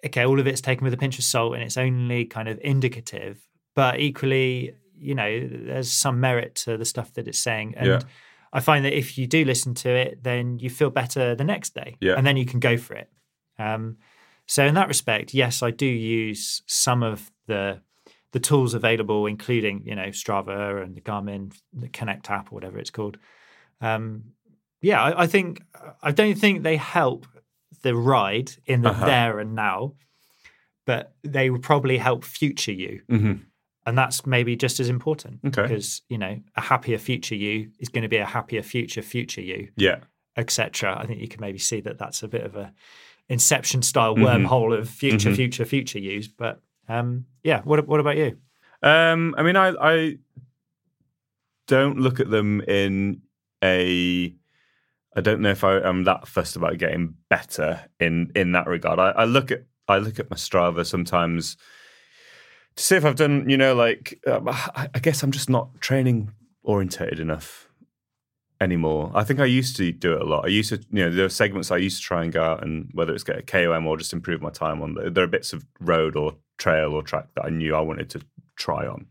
okay, 0.06 0.24
all 0.26 0.40
of 0.40 0.46
it's 0.46 0.60
taken 0.60 0.84
with 0.84 0.94
a 0.94 0.96
pinch 0.96 1.18
of 1.18 1.24
salt, 1.24 1.54
and 1.54 1.62
it's 1.62 1.76
only 1.76 2.24
kind 2.24 2.48
of 2.48 2.58
indicative. 2.62 3.46
But 3.74 4.00
equally, 4.00 4.74
you 4.98 5.14
know, 5.14 5.48
there's 5.50 5.92
some 5.92 6.20
merit 6.20 6.54
to 6.64 6.76
the 6.76 6.84
stuff 6.84 7.12
that 7.14 7.28
it's 7.28 7.38
saying. 7.38 7.74
And 7.76 7.86
Yeah. 7.86 8.00
I 8.52 8.60
find 8.60 8.84
that 8.84 8.96
if 8.96 9.18
you 9.18 9.26
do 9.26 9.44
listen 9.44 9.74
to 9.74 9.90
it, 9.90 10.22
then 10.22 10.58
you 10.58 10.70
feel 10.70 10.88
better 10.90 11.34
the 11.34 11.44
next 11.44 11.74
day, 11.74 11.96
Yeah. 12.00 12.14
and 12.16 12.26
then 12.26 12.36
you 12.36 12.46
can 12.46 12.60
go 12.60 12.76
for 12.78 12.94
it. 12.94 13.10
Um, 13.58 13.98
so 14.46 14.64
in 14.64 14.74
that 14.74 14.88
respect, 14.88 15.34
yes, 15.34 15.62
I 15.62 15.70
do 15.70 15.86
use 15.86 16.62
some 16.66 17.02
of 17.02 17.30
the 17.46 17.80
the 18.32 18.40
tools 18.40 18.74
available, 18.74 19.26
including 19.26 19.82
you 19.86 19.94
know 19.94 20.08
Strava 20.08 20.82
and 20.82 20.94
the 20.94 21.00
Garmin, 21.00 21.52
the 21.72 21.88
Connect 21.88 22.30
app, 22.30 22.52
or 22.52 22.54
whatever 22.54 22.78
it's 22.78 22.90
called. 22.90 23.16
Um, 23.80 24.32
yeah, 24.82 25.02
I, 25.02 25.22
I 25.22 25.26
think 25.26 25.62
I 26.02 26.12
don't 26.12 26.38
think 26.38 26.62
they 26.62 26.76
help 26.76 27.26
the 27.82 27.94
ride 27.94 28.52
in 28.66 28.82
the 28.82 28.90
Uh-huh. 28.90 29.06
there 29.06 29.38
and 29.38 29.54
now, 29.54 29.94
but 30.84 31.14
they 31.22 31.50
will 31.50 31.58
probably 31.60 31.98
help 31.98 32.24
future 32.24 32.72
you, 32.72 33.02
hmm 33.08 33.32
and 33.86 33.96
that's 33.96 34.26
maybe 34.26 34.56
just 34.56 34.80
as 34.80 34.88
important. 34.88 35.38
Okay. 35.46 35.62
because 35.62 36.02
you 36.08 36.18
know 36.18 36.40
a 36.56 36.60
happier 36.60 36.98
future 36.98 37.36
you 37.36 37.70
is 37.78 37.88
going 37.88 38.02
to 38.02 38.08
be 38.08 38.16
a 38.16 38.26
happier 38.26 38.62
future 38.62 39.02
future 39.02 39.40
you, 39.42 39.68
Yeah. 39.76 39.98
etc. 40.36 40.96
I 40.98 41.06
think 41.06 41.20
you 41.20 41.28
can 41.28 41.40
maybe 41.40 41.58
see 41.58 41.80
that 41.82 41.98
that's 41.98 42.22
a 42.22 42.28
bit 42.28 42.44
of 42.44 42.56
a 42.56 42.72
Inception 43.28 43.82
style 43.82 44.14
Mhm. 44.14 44.22
wormhole 44.46 44.78
of 44.78 44.88
future, 44.88 45.30
Mhm. 45.30 45.34
future, 45.34 45.64
future 45.64 45.98
use. 45.98 46.28
But 46.28 46.60
um, 46.88 47.26
yeah, 47.42 47.60
what 47.62 47.84
what 47.88 47.98
about 47.98 48.16
you? 48.16 48.38
Um, 48.82 49.34
I 49.36 49.42
mean, 49.42 49.56
I, 49.56 49.68
I 49.80 50.18
don't 51.66 51.98
look 51.98 52.20
at 52.20 52.30
them 52.30 52.60
in 52.62 53.22
a. 53.64 54.32
I 55.16 55.22
don't 55.22 55.40
know 55.40 55.50
if 55.50 55.64
I 55.64 55.78
am 55.78 56.04
that 56.04 56.28
fussed 56.28 56.56
about 56.56 56.76
getting 56.76 57.14
better 57.30 57.86
in 57.98 58.30
in 58.36 58.52
that 58.52 58.66
regard. 58.66 58.98
I, 58.98 59.10
I 59.10 59.24
look 59.24 59.50
at 59.50 59.64
I 59.88 59.98
look 59.98 60.18
at 60.18 60.30
my 60.30 60.36
Strava 60.36 60.84
sometimes 60.84 61.56
to 62.76 62.84
see 62.84 62.96
if 62.96 63.04
I've 63.04 63.16
done. 63.16 63.48
You 63.48 63.56
know, 63.56 63.74
like 63.74 64.20
um, 64.26 64.48
I, 64.48 64.90
I 64.94 64.98
guess 64.98 65.22
I'm 65.22 65.32
just 65.32 65.48
not 65.48 65.80
training 65.80 66.32
orientated 66.62 67.18
enough 67.18 67.70
anymore. 68.60 69.10
I 69.14 69.24
think 69.24 69.40
I 69.40 69.46
used 69.46 69.76
to 69.76 69.90
do 69.90 70.14
it 70.14 70.20
a 70.20 70.24
lot. 70.24 70.44
I 70.44 70.48
used 70.48 70.70
to, 70.70 70.76
you 70.90 71.04
know, 71.04 71.10
there 71.10 71.26
are 71.26 71.30
segments 71.30 71.70
I 71.70 71.76
used 71.78 71.98
to 71.98 72.02
try 72.02 72.22
and 72.22 72.32
go 72.32 72.42
out 72.42 72.62
and 72.62 72.90
whether 72.92 73.14
it's 73.14 73.24
get 73.24 73.38
a 73.38 73.42
KOM 73.42 73.86
or 73.86 73.96
just 73.96 74.12
improve 74.12 74.42
my 74.42 74.50
time 74.50 74.82
on. 74.82 74.96
There 75.12 75.24
are 75.24 75.28
bits 75.28 75.52
of 75.52 75.64
road 75.80 76.16
or 76.16 76.36
trail 76.58 76.92
or 76.92 77.02
track 77.02 77.28
that 77.34 77.44
I 77.44 77.50
knew 77.50 77.74
I 77.74 77.80
wanted 77.80 78.10
to 78.10 78.20
try 78.56 78.86
on, 78.86 79.06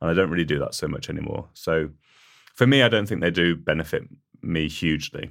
and 0.00 0.10
I 0.10 0.14
don't 0.14 0.30
really 0.30 0.44
do 0.44 0.58
that 0.60 0.74
so 0.74 0.86
much 0.86 1.08
anymore. 1.08 1.48
So 1.54 1.90
for 2.54 2.66
me, 2.66 2.82
I 2.82 2.88
don't 2.88 3.06
think 3.06 3.20
they 3.20 3.30
do 3.30 3.56
benefit 3.56 4.04
me 4.42 4.68
hugely. 4.68 5.30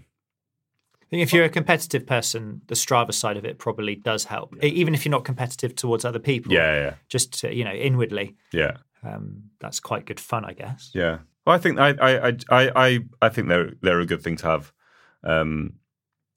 I 1.02 1.06
think 1.12 1.24
if 1.24 1.34
you're 1.34 1.44
a 1.46 1.50
competitive 1.50 2.06
person, 2.08 2.62
the 2.68 2.76
Strava 2.76 3.14
side 3.14 3.36
of 3.38 3.44
it 3.44 3.58
probably 3.60 3.96
does 3.96 4.24
help, 4.26 4.56
E- 4.64 4.68
even 4.70 4.94
if 4.96 5.04
you're 5.04 5.12
not 5.12 5.26
competitive 5.26 5.76
towards 5.76 6.06
other 6.06 6.20
people. 6.20 6.54
Yeah, 6.54 6.74
yeah, 6.76 6.94
just 7.10 7.40
to, 7.42 7.54
you 7.54 7.66
know 7.66 7.74
inwardly, 7.74 8.36
yeah, 8.54 8.78
um, 9.04 9.44
that's 9.60 9.80
quite 9.82 10.06
good 10.06 10.20
fun, 10.20 10.46
I 10.46 10.54
guess. 10.54 10.92
yeah. 10.94 11.20
Well, 11.46 11.56
I 11.56 11.60
think 11.60 11.80
I, 11.80 11.90
I, 11.90 12.28
I, 12.30 12.38
I, 12.50 12.72
I- 12.88 13.00
I 13.24 13.30
think 13.30 13.48
they're 13.50 13.74
they're 13.82 14.00
a 14.00 14.06
good 14.06 14.22
thing 14.24 14.38
to 14.38 14.48
have, 14.48 14.72
um, 15.24 15.74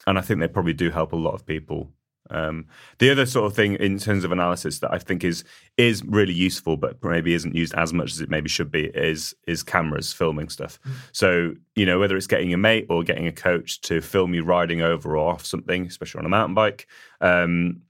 and 0.06 0.18
I 0.18 0.22
think 0.22 0.40
they 0.40 0.48
probably 0.48 0.72
do 0.72 0.90
help 0.90 1.12
a 1.12 1.16
lot 1.16 1.34
of 1.34 1.46
people. 1.46 1.92
Um, 2.30 2.66
the 2.98 3.10
other 3.10 3.26
sort 3.26 3.46
of 3.46 3.54
thing 3.54 3.74
in 3.74 3.98
terms 3.98 4.24
of 4.24 4.32
analysis 4.32 4.78
that 4.80 4.92
I 4.92 4.98
think 4.98 5.24
is 5.24 5.44
is 5.76 6.02
really 6.04 6.32
useful, 6.32 6.76
but 6.76 7.02
maybe 7.02 7.34
isn't 7.34 7.54
used 7.54 7.74
as 7.74 7.92
much 7.92 8.12
as 8.12 8.20
it 8.20 8.30
maybe 8.30 8.48
should 8.48 8.70
be, 8.70 8.86
is 8.86 9.34
is 9.46 9.62
cameras 9.62 10.12
filming 10.12 10.48
stuff. 10.48 10.78
So 11.12 11.54
you 11.74 11.84
know 11.86 11.98
whether 11.98 12.16
it's 12.16 12.26
getting 12.26 12.54
a 12.54 12.56
mate 12.56 12.86
or 12.88 13.02
getting 13.02 13.26
a 13.26 13.32
coach 13.32 13.80
to 13.82 14.00
film 14.00 14.34
you 14.34 14.42
riding 14.42 14.80
over 14.80 15.16
or 15.16 15.32
off 15.32 15.44
something, 15.44 15.86
especially 15.86 16.20
on 16.20 16.26
a 16.26 16.30
mountain 16.30 16.54
bike, 16.54 16.86
um, 17.20 17.82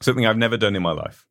something 0.00 0.26
I've 0.26 0.38
never 0.38 0.56
done 0.56 0.74
in 0.76 0.82
my 0.82 0.92
life. 0.92 1.26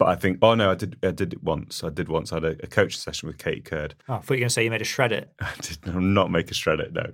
But 0.00 0.08
I 0.08 0.14
think, 0.14 0.38
oh 0.40 0.54
no, 0.54 0.70
I 0.70 0.76
did. 0.76 0.96
I 1.02 1.10
did 1.10 1.34
it 1.34 1.42
once. 1.42 1.84
I 1.84 1.90
did 1.90 2.08
once. 2.08 2.32
I 2.32 2.36
had 2.36 2.44
a, 2.44 2.56
a 2.62 2.66
coaching 2.66 2.98
session 2.98 3.26
with 3.26 3.36
Kate 3.36 3.66
Curd, 3.66 3.94
Oh, 4.08 4.14
I 4.14 4.18
thought 4.20 4.30
you 4.30 4.36
were 4.36 4.38
going 4.38 4.48
to 4.48 4.50
say 4.54 4.64
you 4.64 4.70
made 4.70 4.80
a 4.80 4.84
shred 4.84 5.12
it. 5.12 5.30
I 5.40 5.52
did 5.60 5.94
not 5.94 6.30
make 6.30 6.50
a 6.50 6.54
shred 6.54 6.80
it, 6.80 6.94
no. 6.94 7.12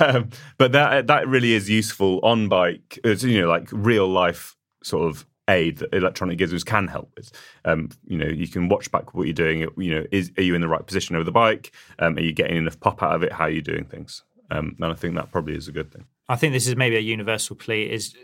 Um, 0.00 0.30
but 0.58 0.72
that 0.72 1.06
that 1.06 1.28
really 1.28 1.52
is 1.52 1.70
useful 1.70 2.18
on 2.24 2.48
bike. 2.48 2.98
It's, 3.04 3.22
you 3.22 3.40
know, 3.40 3.48
like 3.48 3.68
real 3.70 4.08
life 4.08 4.56
sort 4.82 5.08
of 5.08 5.24
aid 5.48 5.78
that 5.78 5.94
electronic 5.94 6.40
gizmos 6.40 6.66
can 6.66 6.88
help 6.88 7.12
with. 7.16 7.30
Um, 7.64 7.90
you 8.08 8.18
know, 8.18 8.26
you 8.26 8.48
can 8.48 8.68
watch 8.68 8.90
back 8.90 9.14
what 9.14 9.28
you're 9.28 9.32
doing. 9.32 9.60
You 9.76 9.94
know, 9.94 10.04
is 10.10 10.32
are 10.36 10.42
you 10.42 10.56
in 10.56 10.60
the 10.60 10.68
right 10.68 10.84
position 10.84 11.14
over 11.14 11.24
the 11.24 11.30
bike? 11.30 11.70
Um, 12.00 12.16
are 12.16 12.22
you 12.22 12.32
getting 12.32 12.56
enough 12.56 12.80
pop 12.80 13.04
out 13.04 13.14
of 13.14 13.22
it? 13.22 13.34
How 13.34 13.44
are 13.44 13.50
you 13.50 13.62
doing 13.62 13.84
things? 13.84 14.24
Um, 14.50 14.74
and 14.80 14.90
I 14.92 14.96
think 14.96 15.14
that 15.14 15.30
probably 15.30 15.54
is 15.54 15.68
a 15.68 15.72
good 15.72 15.92
thing. 15.92 16.06
I 16.28 16.34
think 16.34 16.54
this 16.54 16.66
is 16.66 16.74
maybe 16.74 16.96
a 16.96 17.00
universal 17.00 17.54
plea: 17.54 17.84
is 17.84 18.16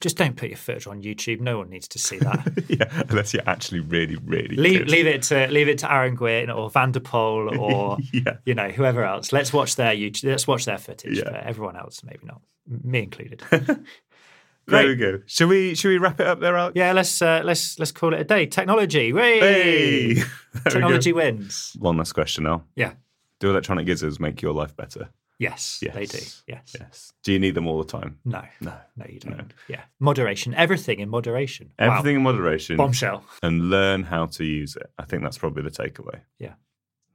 just 0.00 0.16
don't 0.16 0.36
put 0.36 0.48
your 0.48 0.56
footage 0.58 0.86
on 0.86 1.02
YouTube. 1.02 1.40
No 1.40 1.58
one 1.58 1.70
needs 1.70 1.88
to 1.88 1.98
see 1.98 2.18
that. 2.18 2.64
yeah, 2.68 3.02
unless 3.08 3.34
you're 3.34 3.42
actually 3.48 3.80
really, 3.80 4.16
really 4.24 4.54
leave 4.56 4.78
good. 4.80 4.90
leave 4.90 5.06
it 5.06 5.22
to 5.24 5.48
leave 5.48 5.68
it 5.68 5.78
to 5.78 5.92
Aaron 5.92 6.14
Gwin 6.14 6.50
or 6.50 6.70
Van 6.70 6.92
der 6.92 7.00
Poel 7.00 7.58
or 7.60 7.98
Yeah. 8.12 8.36
you 8.44 8.54
know 8.54 8.68
whoever 8.68 9.04
else. 9.04 9.32
Let's 9.32 9.52
watch 9.52 9.76
their 9.76 9.92
YouTube. 9.94 10.24
Let's 10.30 10.46
watch 10.46 10.64
their 10.66 10.78
footage. 10.78 11.18
Yeah. 11.18 11.24
But 11.24 11.34
everyone 11.44 11.76
else, 11.76 12.02
maybe 12.04 12.20
not. 12.24 12.40
Me 12.66 13.02
included. 13.02 13.42
There 14.66 14.86
we 14.86 14.96
go. 14.96 15.22
Shall 15.24 15.48
we? 15.48 15.74
should 15.74 15.88
we 15.88 15.96
wrap 15.96 16.20
it 16.20 16.26
up 16.26 16.40
there, 16.40 16.54
Alex? 16.54 16.74
yeah, 16.76 16.92
let's 16.92 17.22
uh, 17.22 17.40
let's 17.42 17.78
let's 17.78 17.90
call 17.90 18.12
it 18.12 18.20
a 18.20 18.24
day. 18.24 18.44
Technology! 18.44 19.12
Hey, 19.14 19.40
There 19.40 20.08
we 20.08 20.14
go. 20.16 20.70
Technology 20.70 21.12
wins. 21.14 21.74
One 21.78 21.96
last 21.96 22.12
question 22.12 22.44
now. 22.44 22.64
Yeah. 22.76 22.92
Do 23.40 23.48
electronic 23.48 23.86
gizzards 23.86 24.20
make 24.20 24.42
your 24.42 24.52
life 24.52 24.76
better? 24.76 25.08
Yes, 25.38 25.78
Yes. 25.82 25.94
they 25.94 26.06
do. 26.06 26.18
Yes. 26.48 26.76
Yes. 26.80 27.12
Do 27.22 27.32
you 27.32 27.38
need 27.38 27.54
them 27.54 27.66
all 27.68 27.78
the 27.78 27.90
time? 27.98 28.18
No. 28.24 28.42
No. 28.60 28.74
No, 28.96 29.06
you 29.08 29.20
don't. 29.20 29.52
Yeah. 29.68 29.82
Moderation. 30.00 30.52
Everything 30.54 30.98
in 30.98 31.08
moderation. 31.08 31.70
Wow. 31.78 31.98
Everything 31.98 32.16
in 32.16 32.22
moderation 32.22 32.76
Bombshell. 32.76 33.24
and 33.42 33.70
learn 33.70 34.02
how 34.02 34.26
to 34.26 34.44
use 34.44 34.74
it. 34.74 34.90
I 34.98 35.04
think 35.04 35.22
that's 35.22 35.38
probably 35.38 35.62
the 35.62 35.70
takeaway. 35.70 36.20
Yeah. 36.40 36.54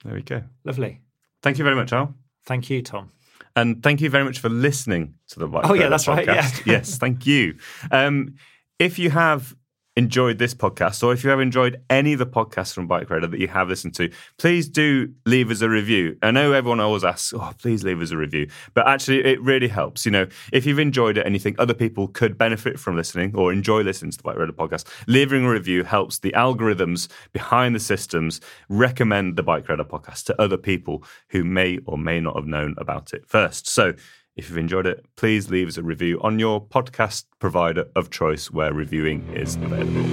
There 0.05 0.13
we 0.13 0.21
go. 0.21 0.43
Lovely. 0.63 1.01
Thank 1.41 1.57
you 1.57 1.63
very 1.65 1.75
much, 1.75 1.91
Al. 1.91 2.15
Thank 2.45 2.69
you, 2.69 2.81
Tom. 2.81 3.11
And 3.55 3.83
thank 3.83 3.99
you 4.01 4.09
very 4.09 4.23
much 4.23 4.39
for 4.39 4.49
listening 4.49 5.15
to 5.27 5.39
the 5.39 5.47
Bike 5.47 5.65
Oh, 5.69 5.73
yeah, 5.73 5.89
that's 5.89 6.07
right, 6.07 6.25
yeah. 6.25 6.49
yes, 6.65 6.97
thank 6.97 7.25
you. 7.27 7.55
Um, 7.91 8.35
if 8.79 8.97
you 8.97 9.09
have 9.11 9.55
enjoyed 9.95 10.37
this 10.37 10.53
podcast, 10.53 11.03
or 11.03 11.13
if 11.13 11.23
you 11.23 11.29
have 11.29 11.39
enjoyed 11.39 11.81
any 11.89 12.13
of 12.13 12.19
the 12.19 12.25
podcasts 12.25 12.73
from 12.73 12.87
Bike 12.87 13.09
Radar 13.09 13.29
that 13.29 13.39
you 13.39 13.47
have 13.47 13.69
listened 13.69 13.93
to, 13.95 14.09
please 14.37 14.67
do 14.67 15.13
leave 15.25 15.51
us 15.51 15.61
a 15.61 15.69
review. 15.69 16.17
I 16.23 16.31
know 16.31 16.51
everyone 16.51 16.79
always 16.79 17.03
asks, 17.03 17.33
"Oh, 17.33 17.53
please 17.59 17.83
leave 17.83 18.01
us 18.01 18.11
a 18.11 18.17
review," 18.17 18.47
but 18.73 18.87
actually, 18.87 19.23
it 19.23 19.41
really 19.41 19.67
helps. 19.67 20.05
You 20.05 20.11
know, 20.11 20.27
if 20.51 20.65
you've 20.65 20.79
enjoyed 20.79 21.17
it 21.17 21.25
and 21.25 21.35
you 21.35 21.39
think 21.39 21.57
other 21.59 21.73
people 21.73 22.07
could 22.07 22.37
benefit 22.37 22.79
from 22.79 22.95
listening 22.95 23.35
or 23.35 23.53
enjoy 23.53 23.81
listening 23.81 24.11
to 24.11 24.17
the 24.17 24.23
Bike 24.23 24.37
Radar 24.37 24.55
podcast, 24.55 24.85
leaving 25.07 25.45
a 25.45 25.49
review 25.49 25.83
helps 25.83 26.19
the 26.19 26.31
algorithms 26.31 27.07
behind 27.31 27.75
the 27.75 27.79
systems 27.79 28.41
recommend 28.69 29.35
the 29.35 29.43
Bike 29.43 29.69
Radar 29.69 29.85
podcast 29.85 30.25
to 30.25 30.41
other 30.41 30.57
people 30.57 31.03
who 31.29 31.43
may 31.43 31.79
or 31.85 31.97
may 31.97 32.19
not 32.19 32.35
have 32.35 32.47
known 32.47 32.75
about 32.77 33.13
it 33.13 33.25
first. 33.27 33.67
So. 33.67 33.93
If 34.35 34.49
you've 34.49 34.57
enjoyed 34.57 34.87
it, 34.87 35.05
please 35.15 35.49
leave 35.51 35.67
us 35.67 35.77
a 35.77 35.83
review 35.83 36.19
on 36.21 36.39
your 36.39 36.59
podcast 36.59 37.25
provider 37.39 37.85
of 37.95 38.09
choice 38.09 38.49
where 38.49 38.73
reviewing 38.73 39.27
is 39.33 39.55
available. 39.57 40.03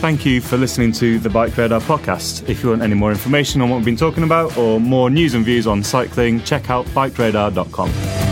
Thank 0.00 0.26
you 0.26 0.42
for 0.42 0.58
listening 0.58 0.92
to 0.92 1.18
the 1.18 1.30
Bike 1.30 1.56
Radar 1.56 1.80
podcast. 1.80 2.46
If 2.48 2.62
you 2.62 2.70
want 2.70 2.82
any 2.82 2.94
more 2.94 3.10
information 3.10 3.62
on 3.62 3.70
what 3.70 3.76
we've 3.76 3.84
been 3.86 3.96
talking 3.96 4.24
about 4.24 4.58
or 4.58 4.78
more 4.78 5.08
news 5.08 5.32
and 5.32 5.44
views 5.44 5.66
on 5.66 5.82
cycling, 5.82 6.42
check 6.42 6.68
out 6.68 6.84
bikeradar.com. 6.86 8.23